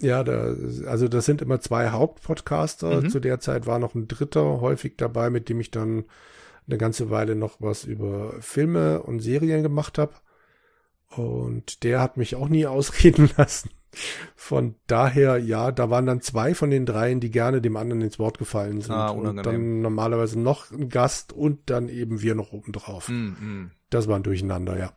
[0.00, 0.54] Ja, da,
[0.86, 3.02] also das sind immer zwei Hauptpodcaster.
[3.02, 3.10] Mhm.
[3.10, 6.04] Zu der Zeit war noch ein dritter häufig dabei, mit dem ich dann
[6.66, 10.14] eine ganze Weile noch was über Filme und Serien gemacht habe.
[11.08, 13.70] Und der hat mich auch nie ausreden lassen.
[14.36, 18.20] Von daher, ja, da waren dann zwei von den dreien, die gerne dem anderen ins
[18.20, 18.94] Wort gefallen sind.
[18.94, 23.08] Ah, und dann normalerweise noch ein Gast und dann eben wir noch oben drauf.
[23.08, 23.70] Mm, mm.
[23.90, 24.92] Das war ein Durcheinander, ja.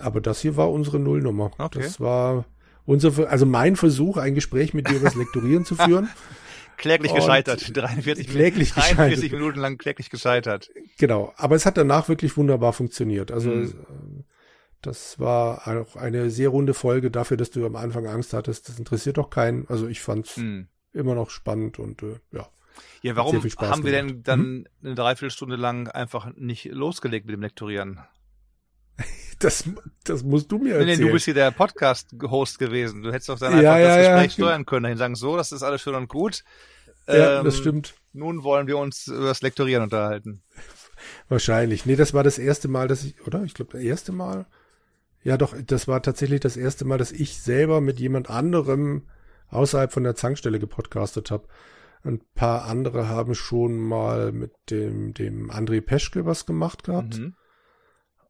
[0.00, 1.50] Aber das hier war unsere Nullnummer.
[1.58, 1.80] Okay.
[1.80, 2.44] Das war
[2.84, 6.08] unser, also mein Versuch, ein Gespräch mit dir über das Lektorieren zu führen.
[6.76, 7.74] Kläglich und gescheitert.
[7.74, 9.32] 43, kläglich 43 gescheitert.
[9.32, 10.70] Minuten lang kläglich gescheitert.
[10.98, 11.32] Genau.
[11.36, 13.32] Aber es hat danach wirklich wunderbar funktioniert.
[13.32, 14.24] Also, hm.
[14.86, 18.68] Das war auch eine sehr runde Folge dafür, dass du am Anfang Angst hattest.
[18.68, 19.66] Das interessiert doch keinen.
[19.68, 20.68] Also ich fand's mhm.
[20.92, 22.48] immer noch spannend und äh, ja.
[23.02, 24.66] Ja, warum haben wir denn dann mhm.
[24.84, 28.00] eine Dreiviertelstunde lang einfach nicht losgelegt mit dem Lektorieren?
[29.38, 29.64] Das,
[30.04, 30.98] das musst du mir erzählen.
[30.98, 33.02] Nee, du bist hier der Podcast-Host gewesen.
[33.02, 34.44] Du hättest doch dann einfach ja, das Gespräch ja.
[34.44, 36.42] steuern können, dahin sagen, so, das ist alles schön und gut.
[37.06, 37.94] Ja, ähm, das stimmt.
[38.12, 40.42] Nun wollen wir uns über das Lektorieren unterhalten.
[41.28, 41.86] Wahrscheinlich.
[41.86, 43.42] Nee, das war das erste Mal, dass ich, oder?
[43.44, 44.46] Ich glaube, das erste Mal.
[45.22, 49.08] Ja, doch, das war tatsächlich das erste Mal, dass ich selber mit jemand anderem
[49.48, 51.48] außerhalb von der Zankstelle gepodcastet habe.
[52.04, 57.18] Ein paar andere haben schon mal mit dem, dem André Peschke was gemacht gehabt.
[57.18, 57.34] Mhm.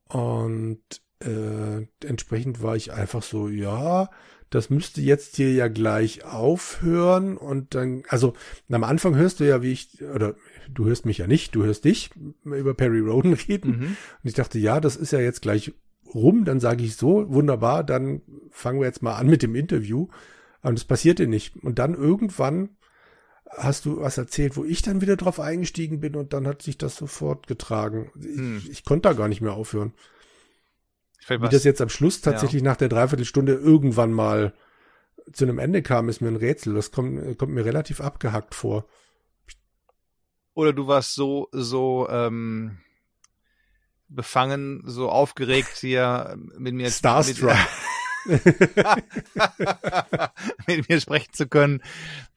[0.08, 0.80] Und
[1.20, 4.08] äh, entsprechend war ich einfach so, ja,
[4.50, 8.34] das müsste jetzt hier ja gleich aufhören und dann, also
[8.70, 10.36] am Anfang hörst du ja, wie ich, oder
[10.70, 12.10] du hörst mich ja nicht, du hörst dich
[12.44, 13.70] über Perry Roden reden.
[13.70, 13.84] Mhm.
[13.84, 15.72] Und ich dachte, ja, das ist ja jetzt gleich
[16.14, 20.08] rum, dann sage ich so, wunderbar, dann fangen wir jetzt mal an mit dem Interview.
[20.62, 21.56] Und das passierte nicht.
[21.56, 22.70] Und dann irgendwann
[23.50, 26.78] hast du was erzählt, wo ich dann wieder drauf eingestiegen bin und dann hat sich
[26.78, 28.10] das sofort getragen.
[28.14, 28.58] Hm.
[28.58, 29.92] Ich, ich, konnte da gar nicht mehr aufhören.
[31.28, 32.70] Wie was, das jetzt am Schluss tatsächlich ja.
[32.70, 34.54] nach der Dreiviertelstunde irgendwann mal
[35.32, 36.74] zu einem Ende kam, ist mir ein Rätsel.
[36.74, 38.86] Das kommt, kommt mir relativ abgehackt vor.
[40.54, 42.78] Oder du warst so, so ähm,
[44.08, 46.90] befangen, so aufgeregt hier mit mir.
[46.90, 47.50] Starstruck.
[47.50, 47.58] Mit,
[50.66, 51.82] mit mir sprechen zu können,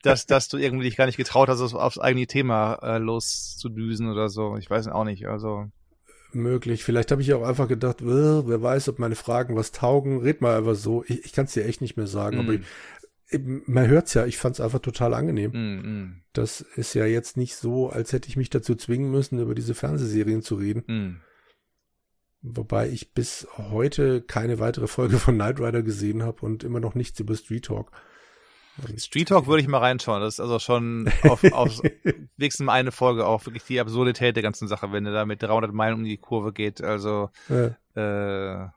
[0.02, 4.30] dass, dass du irgendwie dich gar nicht getraut hast, aufs eigene Thema äh, loszudüsen oder
[4.30, 4.56] so.
[4.58, 5.28] Ich weiß auch nicht.
[5.28, 5.70] Also
[6.34, 6.84] möglich.
[6.84, 10.22] Vielleicht habe ich auch einfach gedacht, wer weiß, ob meine Fragen was taugen.
[10.22, 11.04] Red mal einfach so.
[11.08, 12.38] Ich, ich kann es dir echt nicht mehr sagen.
[12.38, 12.40] Mm.
[12.40, 12.62] Aber ich,
[13.66, 15.52] man hört's ja, ich fand's einfach total angenehm.
[15.52, 16.22] Mm, mm.
[16.34, 19.76] Das ist ja jetzt nicht so, als hätte ich mich dazu zwingen müssen, über diese
[19.76, 21.22] Fernsehserien zu reden.
[22.42, 26.96] Wobei ich bis heute keine weitere Folge von Knight Rider gesehen habe und immer noch
[26.96, 27.92] nichts über Street Talk.
[28.98, 30.22] Street Talk würde ich mal reinschauen.
[30.22, 31.82] Das ist also schon auf, auf
[32.38, 35.74] wenigstens eine Folge auch wirklich die Absurdität der ganzen Sache, wenn er da mit 300
[35.74, 36.82] Meilen um die Kurve geht.
[36.82, 37.76] Also ja.
[37.96, 38.70] äh,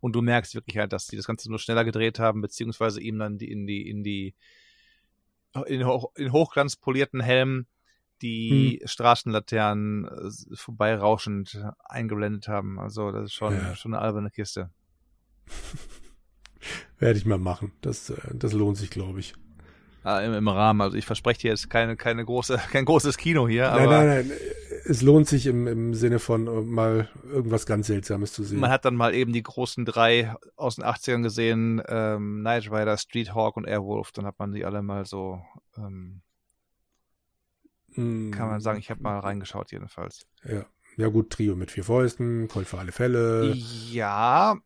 [0.00, 3.18] und du merkst wirklich halt, dass die das Ganze nur schneller gedreht haben, beziehungsweise ihm
[3.18, 4.34] dann die, in die in die
[5.66, 7.66] in, hoch, in hochglanz polierten Helm
[8.22, 8.88] die hm.
[8.88, 12.78] Straßenlaternen äh, vorbeirauschend eingeblendet haben.
[12.78, 13.74] Also das ist schon, ja.
[13.74, 14.70] schon eine alberne Kiste.
[16.98, 17.72] Werde ich mal machen.
[17.80, 19.34] Das, äh, das lohnt sich, glaube ich.
[20.02, 20.80] Ah, im, im, Rahmen.
[20.80, 23.70] Also ich verspreche dir jetzt keine, keine große, kein großes Kino hier.
[23.70, 24.32] Nein, nein, nein.
[24.86, 28.60] Es lohnt sich im, im Sinne von äh, mal irgendwas ganz Seltsames zu sehen.
[28.60, 32.96] Man hat dann mal eben die großen drei aus den 80ern gesehen, ähm, Night Rider,
[32.96, 34.12] Street Hawk und Airwolf.
[34.12, 35.42] Dann hat man die alle mal so
[35.76, 36.22] ähm,
[37.94, 40.26] kann man sagen, ich habe mal reingeschaut jedenfalls.
[40.44, 40.66] Ja.
[40.96, 43.54] Ja gut, Trio mit vier Fäusten, Colt für alle Fälle.
[43.54, 44.58] Ja.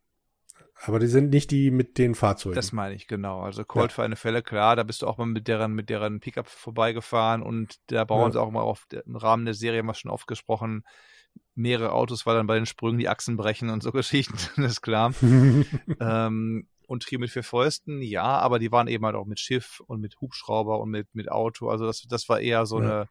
[0.87, 2.57] Aber die sind nicht die mit den Fahrzeugen.
[2.57, 3.43] Das meine ich, genau.
[3.43, 3.95] Also Colt ja.
[3.95, 7.43] für eine Fälle, klar, da bist du auch mal mit deren, mit deren Pickup vorbeigefahren
[7.43, 8.33] und da bauen ja.
[8.33, 10.85] sie auch mal auf im Rahmen der Serie mal schon oft gesprochen,
[11.55, 14.83] mehrere Autos, weil dann bei den Sprüngen die Achsen brechen und so Geschichten, das ist
[14.83, 15.15] klar.
[16.01, 19.81] ähm, und Trio mit vier Fäusten, ja, aber die waren eben halt auch mit Schiff
[19.87, 21.69] und mit Hubschrauber und mit, mit Auto.
[21.69, 22.85] Also das, das war eher so ja.
[22.85, 23.09] eine,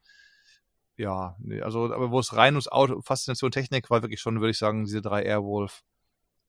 [0.95, 4.57] ja, also, aber wo es rein ums Auto, Faszination Technik war wirklich schon, würde ich
[4.57, 5.83] sagen, diese drei Airwolf,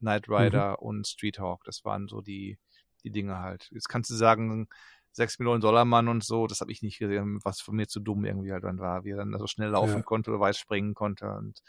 [0.01, 0.87] Knight Rider mhm.
[0.87, 1.65] und Street Hawk.
[1.65, 2.59] Das waren so die,
[3.03, 3.69] die Dinge halt.
[3.73, 4.69] Jetzt kannst du sagen,
[5.13, 8.01] 6 Millionen Dollar Mann und so, das habe ich nicht gesehen, was von mir zu
[8.01, 10.03] dumm irgendwie halt dann war, wie er dann so schnell laufen ja.
[10.03, 11.63] konnte oder weit springen konnte und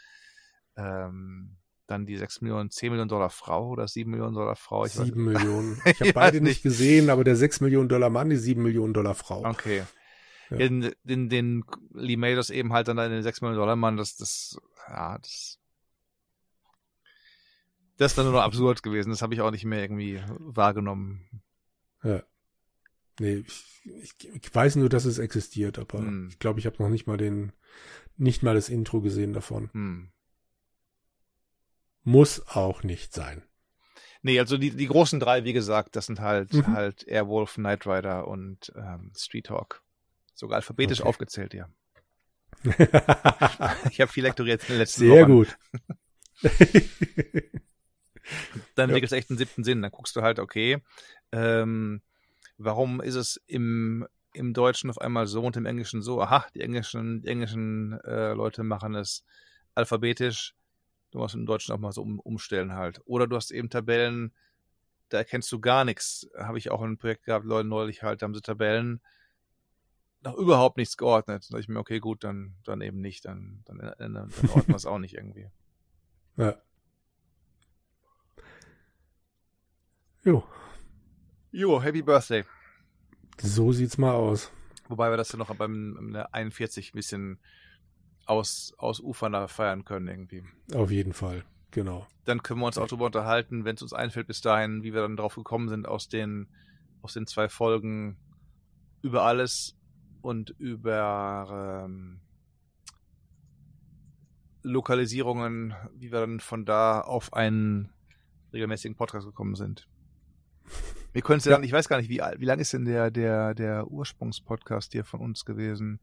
[0.76, 1.56] ähm,
[1.86, 4.86] dann die 6 Millionen, 10 Millionen Dollar Frau oder 7 Millionen Dollar Frau.
[4.86, 5.80] Ich 7 Millionen.
[5.84, 9.14] Ich habe beide nicht gesehen, aber der 6 Millionen Dollar Mann, die 7 Millionen Dollar
[9.14, 9.44] Frau.
[9.44, 9.84] Okay.
[10.50, 10.56] Ja.
[10.58, 14.58] In, in den Lee Mados eben halt dann den 6 Millionen Dollar Mann, das, das,
[14.88, 15.58] ja, das,
[17.96, 19.10] das ist dann nur noch absurd gewesen.
[19.10, 21.42] Das habe ich auch nicht mehr irgendwie wahrgenommen.
[22.02, 22.22] Ja.
[23.18, 26.28] Nee, ich, ich, ich weiß nur, dass es existiert, aber hm.
[26.28, 27.52] ich glaube, ich habe noch nicht mal den,
[28.16, 29.70] nicht mal das Intro gesehen davon.
[29.72, 30.08] Hm.
[32.06, 33.42] Muss auch nicht sein.
[34.22, 36.68] Nee, also die, die großen drei, wie gesagt, das sind halt mhm.
[36.68, 39.82] halt Airwolf, Knight Rider und ähm, Street Hawk.
[40.32, 41.08] Sogar alphabetisch okay.
[41.08, 41.68] aufgezählt, ja.
[43.90, 45.32] ich habe viel lektoriert in den letzten Sehr Wochen.
[45.32, 45.58] gut.
[48.76, 49.82] dann entwickelt es echt einen siebten Sinn.
[49.82, 50.78] Dann guckst du halt, okay,
[51.32, 52.02] ähm,
[52.56, 56.22] warum ist es im, im Deutschen auf einmal so und im Englischen so?
[56.22, 59.24] Aha, die englischen, die englischen äh, Leute machen es
[59.74, 60.54] alphabetisch
[61.16, 63.00] Du musst im Deutschen auch mal so um, umstellen halt.
[63.06, 64.34] Oder du hast eben Tabellen,
[65.08, 66.28] da erkennst du gar nichts.
[66.36, 69.00] Habe ich auch ein Projekt gehabt, Leute neulich halt, da haben sie Tabellen
[70.20, 71.44] noch überhaupt nichts geordnet.
[71.44, 73.24] Da dachte ich mir, okay, gut, dann, dann eben nicht.
[73.24, 75.48] Dann, dann, dann, dann ordnen wir es auch nicht irgendwie.
[76.36, 76.54] Ja.
[80.22, 80.44] Jo.
[81.50, 82.44] Jo, Happy Birthday.
[83.40, 84.50] So sieht's mal aus.
[84.88, 87.40] Wobei wir das dann noch beim 41 ein bisschen
[88.26, 90.44] aus, ausufernder feiern können irgendwie.
[90.74, 92.06] Auf jeden Fall, genau.
[92.24, 95.02] Dann können wir uns auch darüber unterhalten, wenn es uns einfällt bis dahin, wie wir
[95.02, 96.48] dann drauf gekommen sind aus den,
[97.02, 98.16] aus den zwei Folgen
[99.02, 99.76] über alles
[100.22, 102.20] und über ähm,
[104.62, 107.90] Lokalisierungen, wie wir dann von da auf einen
[108.52, 109.88] regelmäßigen Podcast gekommen sind.
[111.12, 113.54] Wir können es ja, ich weiß gar nicht, wie, wie lang ist denn der, der,
[113.54, 116.00] der Ursprungspodcast hier von uns gewesen?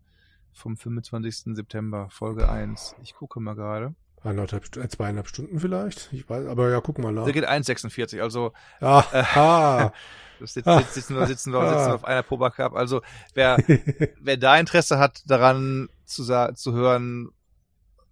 [0.53, 1.55] Vom 25.
[1.55, 2.95] September, Folge 1.
[3.01, 3.95] Ich gucke mal gerade.
[4.23, 6.09] Eineinhalb, äh, zweieinhalb Stunden vielleicht.
[6.13, 7.25] Ich weiß, aber ja, guck mal nach.
[7.25, 8.53] Der geht 1,46, also.
[8.79, 9.93] Ah, äh, ah.
[10.39, 12.73] sitzen, sitzen, wir, sitzen, wir, sitzen auf einer Proba Cup.
[12.73, 13.01] Also,
[13.33, 13.57] wer,
[14.21, 16.23] wer da Interesse hat, daran zu,
[16.53, 17.31] zu hören,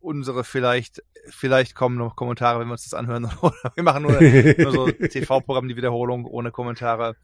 [0.01, 3.31] unsere vielleicht, vielleicht kommen noch Kommentare, wenn wir uns das anhören.
[3.75, 7.15] Wir machen nur, nur so TV-Programm, die Wiederholung ohne Kommentare.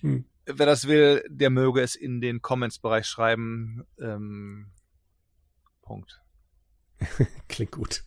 [0.00, 0.24] Hm.
[0.50, 3.84] Wer das will, der möge es in den Comments-Bereich schreiben.
[4.00, 4.70] Ähm,
[5.82, 6.22] Punkt.
[7.48, 8.04] Klingt gut.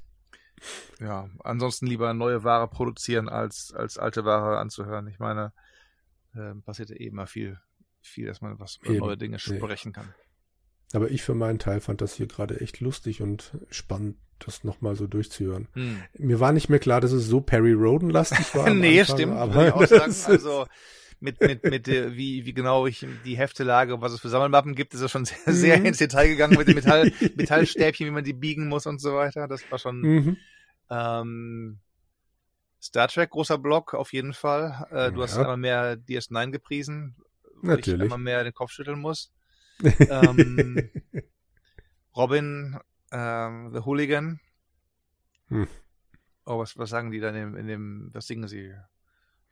[0.99, 5.07] Ja, ansonsten lieber neue Ware produzieren, als, als alte Ware anzuhören.
[5.07, 5.53] Ich meine,
[6.35, 7.59] äh, passiert ja eh immer viel,
[8.01, 10.13] viel, dass man was über neue Dinge sprechen kann.
[10.93, 14.95] Aber ich für meinen Teil fand das hier gerade echt lustig und spannend, das nochmal
[14.95, 15.67] so durchzuhören.
[15.73, 16.01] Hm.
[16.17, 18.69] Mir war nicht mehr klar, dass es so Perry Roden-lastig war.
[18.73, 19.33] nee, Anfang, stimmt.
[19.33, 20.65] Aber ich auch sagen, also
[21.21, 24.93] mit, mit, mit äh, wie, wie genau ich die Heftelage, was es für Sammelmappen gibt,
[24.93, 25.85] ist er schon sehr, sehr mhm.
[25.85, 29.47] ins Detail gegangen mit den Metall, Metallstäbchen, wie man die biegen muss und so weiter.
[29.47, 30.37] Das war schon mhm.
[30.89, 31.79] ähm,
[32.81, 34.87] Star Trek, großer Block, auf jeden Fall.
[34.89, 35.23] Äh, du ja.
[35.23, 37.15] hast einmal mehr DS9 gepriesen,
[37.61, 37.99] weil Natürlich.
[37.99, 39.31] ich einmal mehr den Kopf schütteln muss
[40.09, 40.89] ähm,
[42.15, 42.79] Robin,
[43.11, 44.39] ähm, The Hooligan.
[45.47, 45.67] Hm.
[46.45, 48.73] Oh, was, was sagen die dann in, in dem, was singen sie?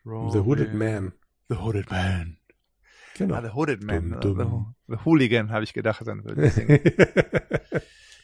[0.06, 1.14] Robin, the Hooded Man.
[1.50, 2.38] The Hooded Man.
[3.16, 3.36] Genau.
[3.36, 4.12] Ah, The Hooded Man.
[4.22, 4.76] Dum, dum.
[4.88, 6.80] The, the, Hooligan, habe ich gedacht, dann würde ich singen.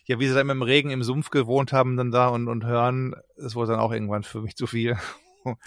[0.05, 3.15] ja, wie sie dann im Regen im Sumpf gewohnt haben, dann da und, und hören,
[3.35, 4.97] das wurde dann auch irgendwann für mich zu viel.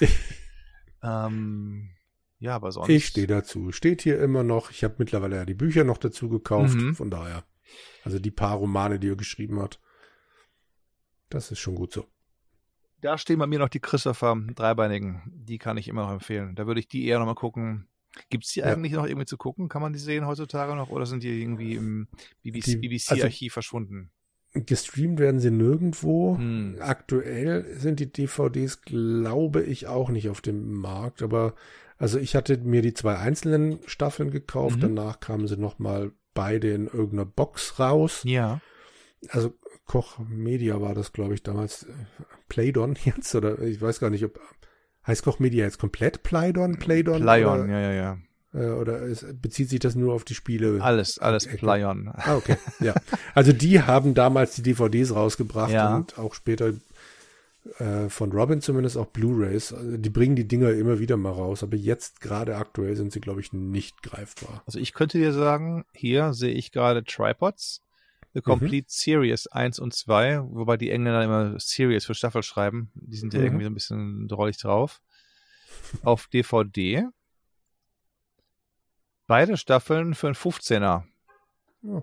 [1.03, 1.91] ähm,
[2.39, 2.89] ja, aber sonst.
[2.89, 3.73] Ich stehe dazu.
[3.73, 4.71] Steht hier immer noch.
[4.71, 6.77] Ich habe mittlerweile ja die Bücher noch dazu gekauft.
[6.77, 6.95] Mhm.
[6.95, 7.45] Von daher.
[8.05, 9.81] Also die paar Romane, die er geschrieben hat.
[11.29, 12.07] Das ist schon gut so.
[13.01, 15.23] Da stehen bei mir noch die Christopher Dreibeinigen.
[15.27, 16.55] Die kann ich immer noch empfehlen.
[16.55, 17.87] Da würde ich die eher nochmal gucken.
[18.31, 18.67] Gibt es die ja.
[18.67, 19.69] eigentlich noch irgendwie zu gucken?
[19.69, 20.91] Kann man die sehen heutzutage noch?
[20.91, 22.09] Oder sind die irgendwie im
[22.43, 24.11] BBC-Archiv BBC also, verschwunden?
[24.55, 26.37] Gestreamt werden sie nirgendwo.
[26.37, 26.77] Hm.
[26.81, 31.23] Aktuell sind die DVDs, glaube ich, auch nicht auf dem Markt.
[31.23, 31.55] Aber
[31.99, 34.81] also ich hatte mir die zwei einzelnen Staffeln gekauft, mhm.
[34.81, 38.23] danach kamen sie nochmal beide in irgendeiner Box raus.
[38.25, 38.61] Ja.
[39.31, 39.55] Also
[39.87, 41.87] Koch Media war das, glaube ich, damals.
[42.49, 44.41] Playdon jetzt, oder ich weiß gar nicht, ob
[45.07, 47.23] heißt Koch Media jetzt komplett Playdon, Playdon?
[47.23, 48.19] Playdon, oder, ja, ja, ja.
[48.55, 50.83] Äh, oder es, bezieht sich das nur auf die Spiele?
[50.83, 52.11] Alles, alles Playon.
[52.13, 52.57] Ah, okay.
[52.81, 52.95] Ja.
[53.35, 55.97] Also die haben damals die DVDs rausgebracht ja.
[55.97, 56.73] und auch später
[57.79, 59.73] äh, von Robin zumindest auch Blu-rays.
[59.73, 63.21] Also die bringen die Dinger immer wieder mal raus, aber jetzt gerade aktuell sind sie,
[63.21, 64.63] glaube ich, nicht greifbar.
[64.67, 67.83] Also ich könnte dir sagen, hier sehe ich gerade Tripods,
[68.39, 68.89] The Complete mhm.
[68.89, 72.93] Series 1 und 2, wobei die Engländer immer Series für Staffel schreiben.
[72.95, 73.47] Die sind ja mhm.
[73.47, 75.01] irgendwie so ein bisschen drollig drauf.
[76.03, 77.09] Auf DVD.
[79.27, 81.03] Beide Staffeln für einen 15er.
[81.83, 82.03] Ja.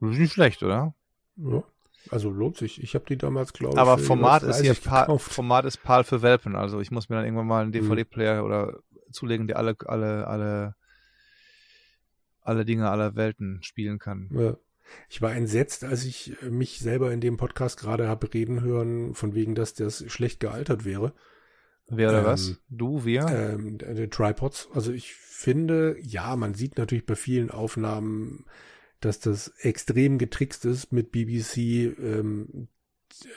[0.00, 0.94] Das ist nicht schlecht, oder?
[1.36, 1.62] Ja.
[2.08, 2.82] Also lohnt sich.
[2.82, 3.78] Ich habe die damals, glaube ich.
[3.78, 6.56] Aber Format ist hier PAL, Format ist PAL für Welpen.
[6.56, 8.46] Also ich muss mir dann irgendwann mal einen DVD-Player mhm.
[8.46, 8.78] oder
[9.10, 10.74] zulegen, der alle, alle, alle,
[12.40, 14.30] alle Dinge aller Welten spielen kann.
[14.32, 14.56] Ja.
[15.08, 19.34] Ich war entsetzt, als ich mich selber in dem Podcast gerade habe reden hören, von
[19.34, 21.14] wegen, dass das schlecht gealtert wäre.
[21.88, 22.60] Wer oder ähm, was?
[22.68, 23.26] Du, wir?
[23.26, 23.78] Ähm,
[24.10, 24.68] Tripods.
[24.72, 28.44] Also ich finde, ja, man sieht natürlich bei vielen Aufnahmen
[29.00, 31.56] dass das extrem getrickst ist mit BBC
[31.98, 32.68] ähm,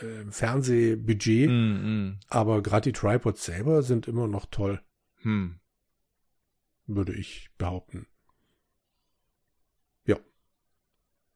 [0.01, 1.49] äh, Fernsehbudget.
[1.49, 2.19] Mm, mm.
[2.27, 4.81] Aber gerade die Tripods selber sind immer noch toll.
[5.21, 5.59] Hm.
[6.85, 8.07] Würde ich behaupten.
[10.05, 10.17] Ja.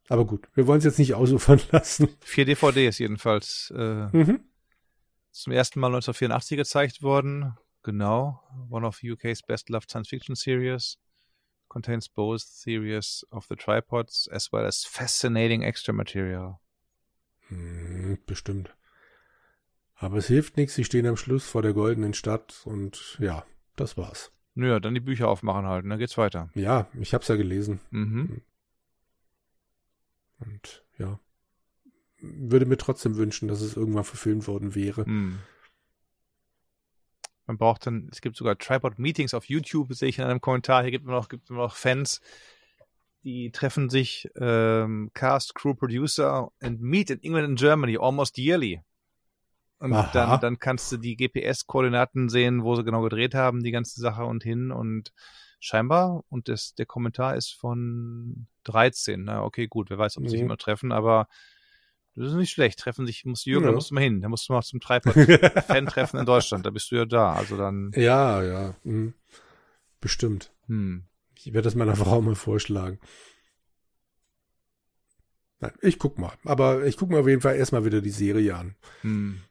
[0.09, 2.09] Aber gut, wir wollen es jetzt nicht ausufern lassen.
[2.21, 3.73] Vier DVDs jedenfalls.
[3.75, 4.39] Äh, mhm.
[5.31, 7.53] Zum ersten Mal 1984 gezeigt worden.
[7.83, 8.41] Genau.
[8.69, 10.97] One of UK's best loved science fiction series
[11.69, 16.59] contains both theories of the tripods as well as fascinating extra material.
[17.49, 18.75] Hm, bestimmt.
[19.95, 23.97] Aber es hilft nichts, sie stehen am Schluss vor der goldenen Stadt und ja, das
[23.97, 24.31] war's.
[24.53, 26.49] Naja, dann die Bücher aufmachen halt, dann geht's weiter.
[26.55, 27.79] Ja, ich hab's ja gelesen.
[27.89, 28.41] Mhm.
[30.39, 31.19] Und ja,
[32.19, 35.07] würde mir trotzdem wünschen, dass es irgendwann verfilmt worden wäre.
[35.07, 35.39] Mhm.
[37.45, 40.81] Man braucht dann, es gibt sogar Tripod-Meetings auf YouTube, sehe ich in einem Kommentar.
[40.81, 42.19] Hier gibt es noch, gibt noch Fans,
[43.23, 48.81] die treffen sich, ähm, Cast, Crew, Producer and meet in England and Germany almost yearly.
[49.79, 54.01] Und dann, dann kannst du die GPS-Koordinaten sehen, wo sie genau gedreht haben, die ganze
[54.01, 55.13] Sache und hin und
[55.59, 59.23] scheinbar, und das, der Kommentar ist von 13.
[59.23, 60.45] Na, okay, gut, wer weiß, ob sie sich Mhm.
[60.47, 61.27] immer treffen, aber
[62.15, 62.79] das ist nicht schlecht.
[62.79, 63.69] Treffen sich, muss Jürgen, Ja.
[63.71, 64.21] da musst du mal hin.
[64.21, 66.65] Da musst du mal zum Tripod-Fan-Treffen in Deutschland.
[66.65, 67.33] Da bist du ja da.
[67.33, 68.75] Also dann, Ja, ja.
[68.83, 69.13] hm.
[70.01, 70.51] Bestimmt.
[70.67, 71.05] hm.
[71.35, 72.99] Ich werde das meiner Frau mal vorschlagen.
[75.59, 76.33] Nein, ich guck mal.
[76.45, 78.75] Aber ich gucke mir auf jeden Fall erstmal wieder die Serie an.
[79.01, 79.41] Hm.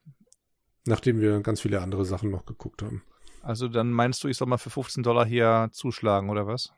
[0.87, 3.03] Nachdem wir ganz viele andere Sachen noch geguckt haben.
[3.47, 6.73] Also dann meinst du, ich soll mal für 15 Dollar hier zuschlagen, oder was?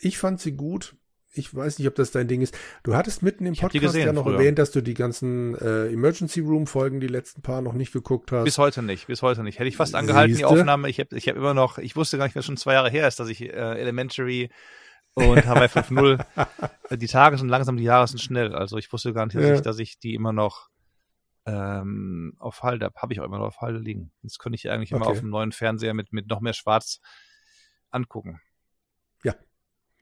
[0.00, 0.96] Ich fand sie gut.
[1.34, 2.54] Ich weiß nicht, ob das dein Ding ist.
[2.82, 4.34] Du hattest mitten im die Podcast gesehen ja noch früher.
[4.34, 8.30] erwähnt, dass du die ganzen äh, Emergency Room Folgen, die letzten paar, noch nicht geguckt
[8.32, 8.44] hast.
[8.44, 9.58] Bis heute nicht, bis heute nicht.
[9.58, 10.48] Hätte ich fast angehalten, die Siehste?
[10.48, 10.90] Aufnahme.
[10.90, 13.08] Ich habe ich hab immer noch, ich wusste gar nicht, was schon zwei Jahre her
[13.08, 14.50] ist, dass ich äh, Elementary
[15.14, 18.54] und Hawaii 5.0, die Tage sind langsam, die Jahre sind schnell.
[18.54, 19.54] Also ich wusste gar nicht, dass, Ja.
[19.54, 20.68] ich, dass ich die immer noch
[21.46, 23.00] ähm, auf Halde habe.
[23.00, 24.12] Habe ich auch immer noch auf Halde liegen.
[24.22, 25.12] Jetzt könnte ich eigentlich immer Okay.
[25.12, 27.00] auf dem neuen Fernseher mit, mit noch mehr Schwarz
[27.90, 28.40] angucken.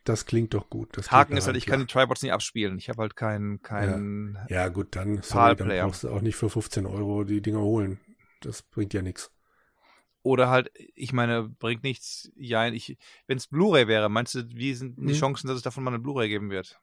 [0.04, 0.96] Das klingt doch gut.
[0.96, 2.78] Das Haken ist halt, ich kann die Tribots nicht abspielen.
[2.78, 6.48] Ich habe halt keinen, keinen, Ja, gut, dann, sorry, dann brauchst du auch nicht für
[6.48, 8.00] 15 Euro die Dinger holen.
[8.40, 9.30] Das bringt ja nichts.
[10.22, 14.74] Oder halt, ich meine, bringt nichts, ja, ich, wenn es Blu-ray wäre, meinst du, wie
[14.74, 15.14] sind die Hm.
[15.14, 16.80] Chancen, dass es davon mal eine Blu-ray geben wird?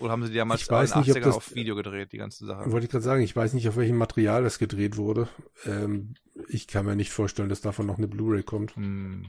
[0.00, 1.74] Oder haben sie die damals Ich weiß in den nicht, ob 80ern das- auf Video
[1.74, 2.70] gedreht, die ganze Sache?
[2.70, 5.28] Wollte ich gerade sagen, ich weiß nicht, auf welchem Material das gedreht wurde.
[5.64, 6.14] Ähm,
[6.48, 8.76] ich kann mir nicht vorstellen, dass davon noch eine Blu-ray kommt.
[8.76, 9.26] Hm.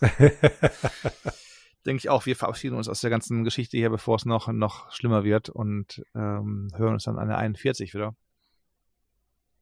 [1.86, 4.92] denke ich auch, wir verabschieden uns aus der ganzen Geschichte hier, bevor es noch, noch
[4.92, 8.16] schlimmer wird und ähm, hören uns dann an der 41 wieder.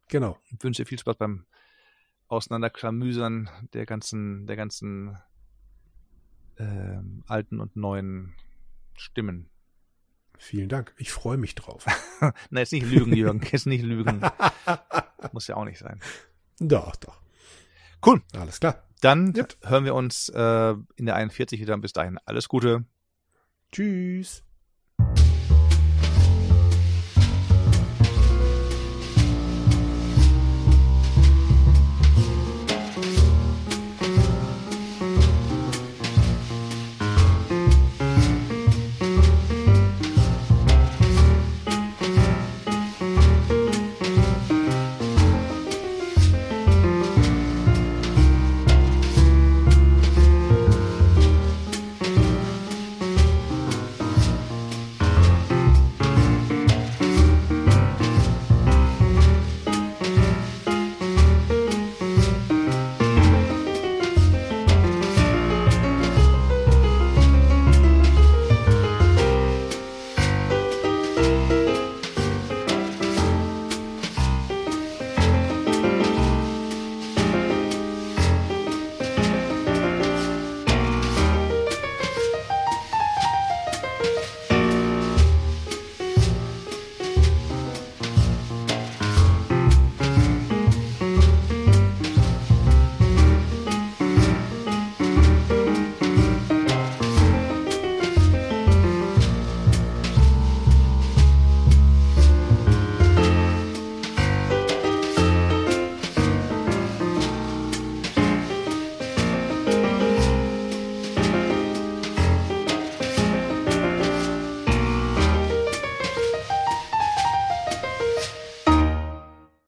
[0.09, 0.39] genau.
[0.51, 1.47] Ich wünsche dir viel Spaß beim
[2.29, 5.19] Auseinanderklamüsern der ganzen, der ganzen
[6.59, 8.35] ähm, alten und neuen
[8.97, 9.51] Stimmen.
[10.39, 10.95] Vielen Dank.
[10.97, 11.87] Ich freue mich drauf.
[12.51, 13.41] Na, jetzt nicht lügen, Jürgen.
[13.53, 14.21] Jetzt nicht lügen.
[15.33, 16.01] Muss ja auch nicht sein.
[16.59, 17.21] doch, doch.
[18.05, 18.23] Cool.
[18.35, 18.83] Alles klar.
[19.05, 19.59] Dann Gut.
[19.63, 21.77] hören wir uns äh, in der 41 wieder.
[21.77, 22.87] Bis dahin alles Gute.
[23.71, 24.43] Tschüss.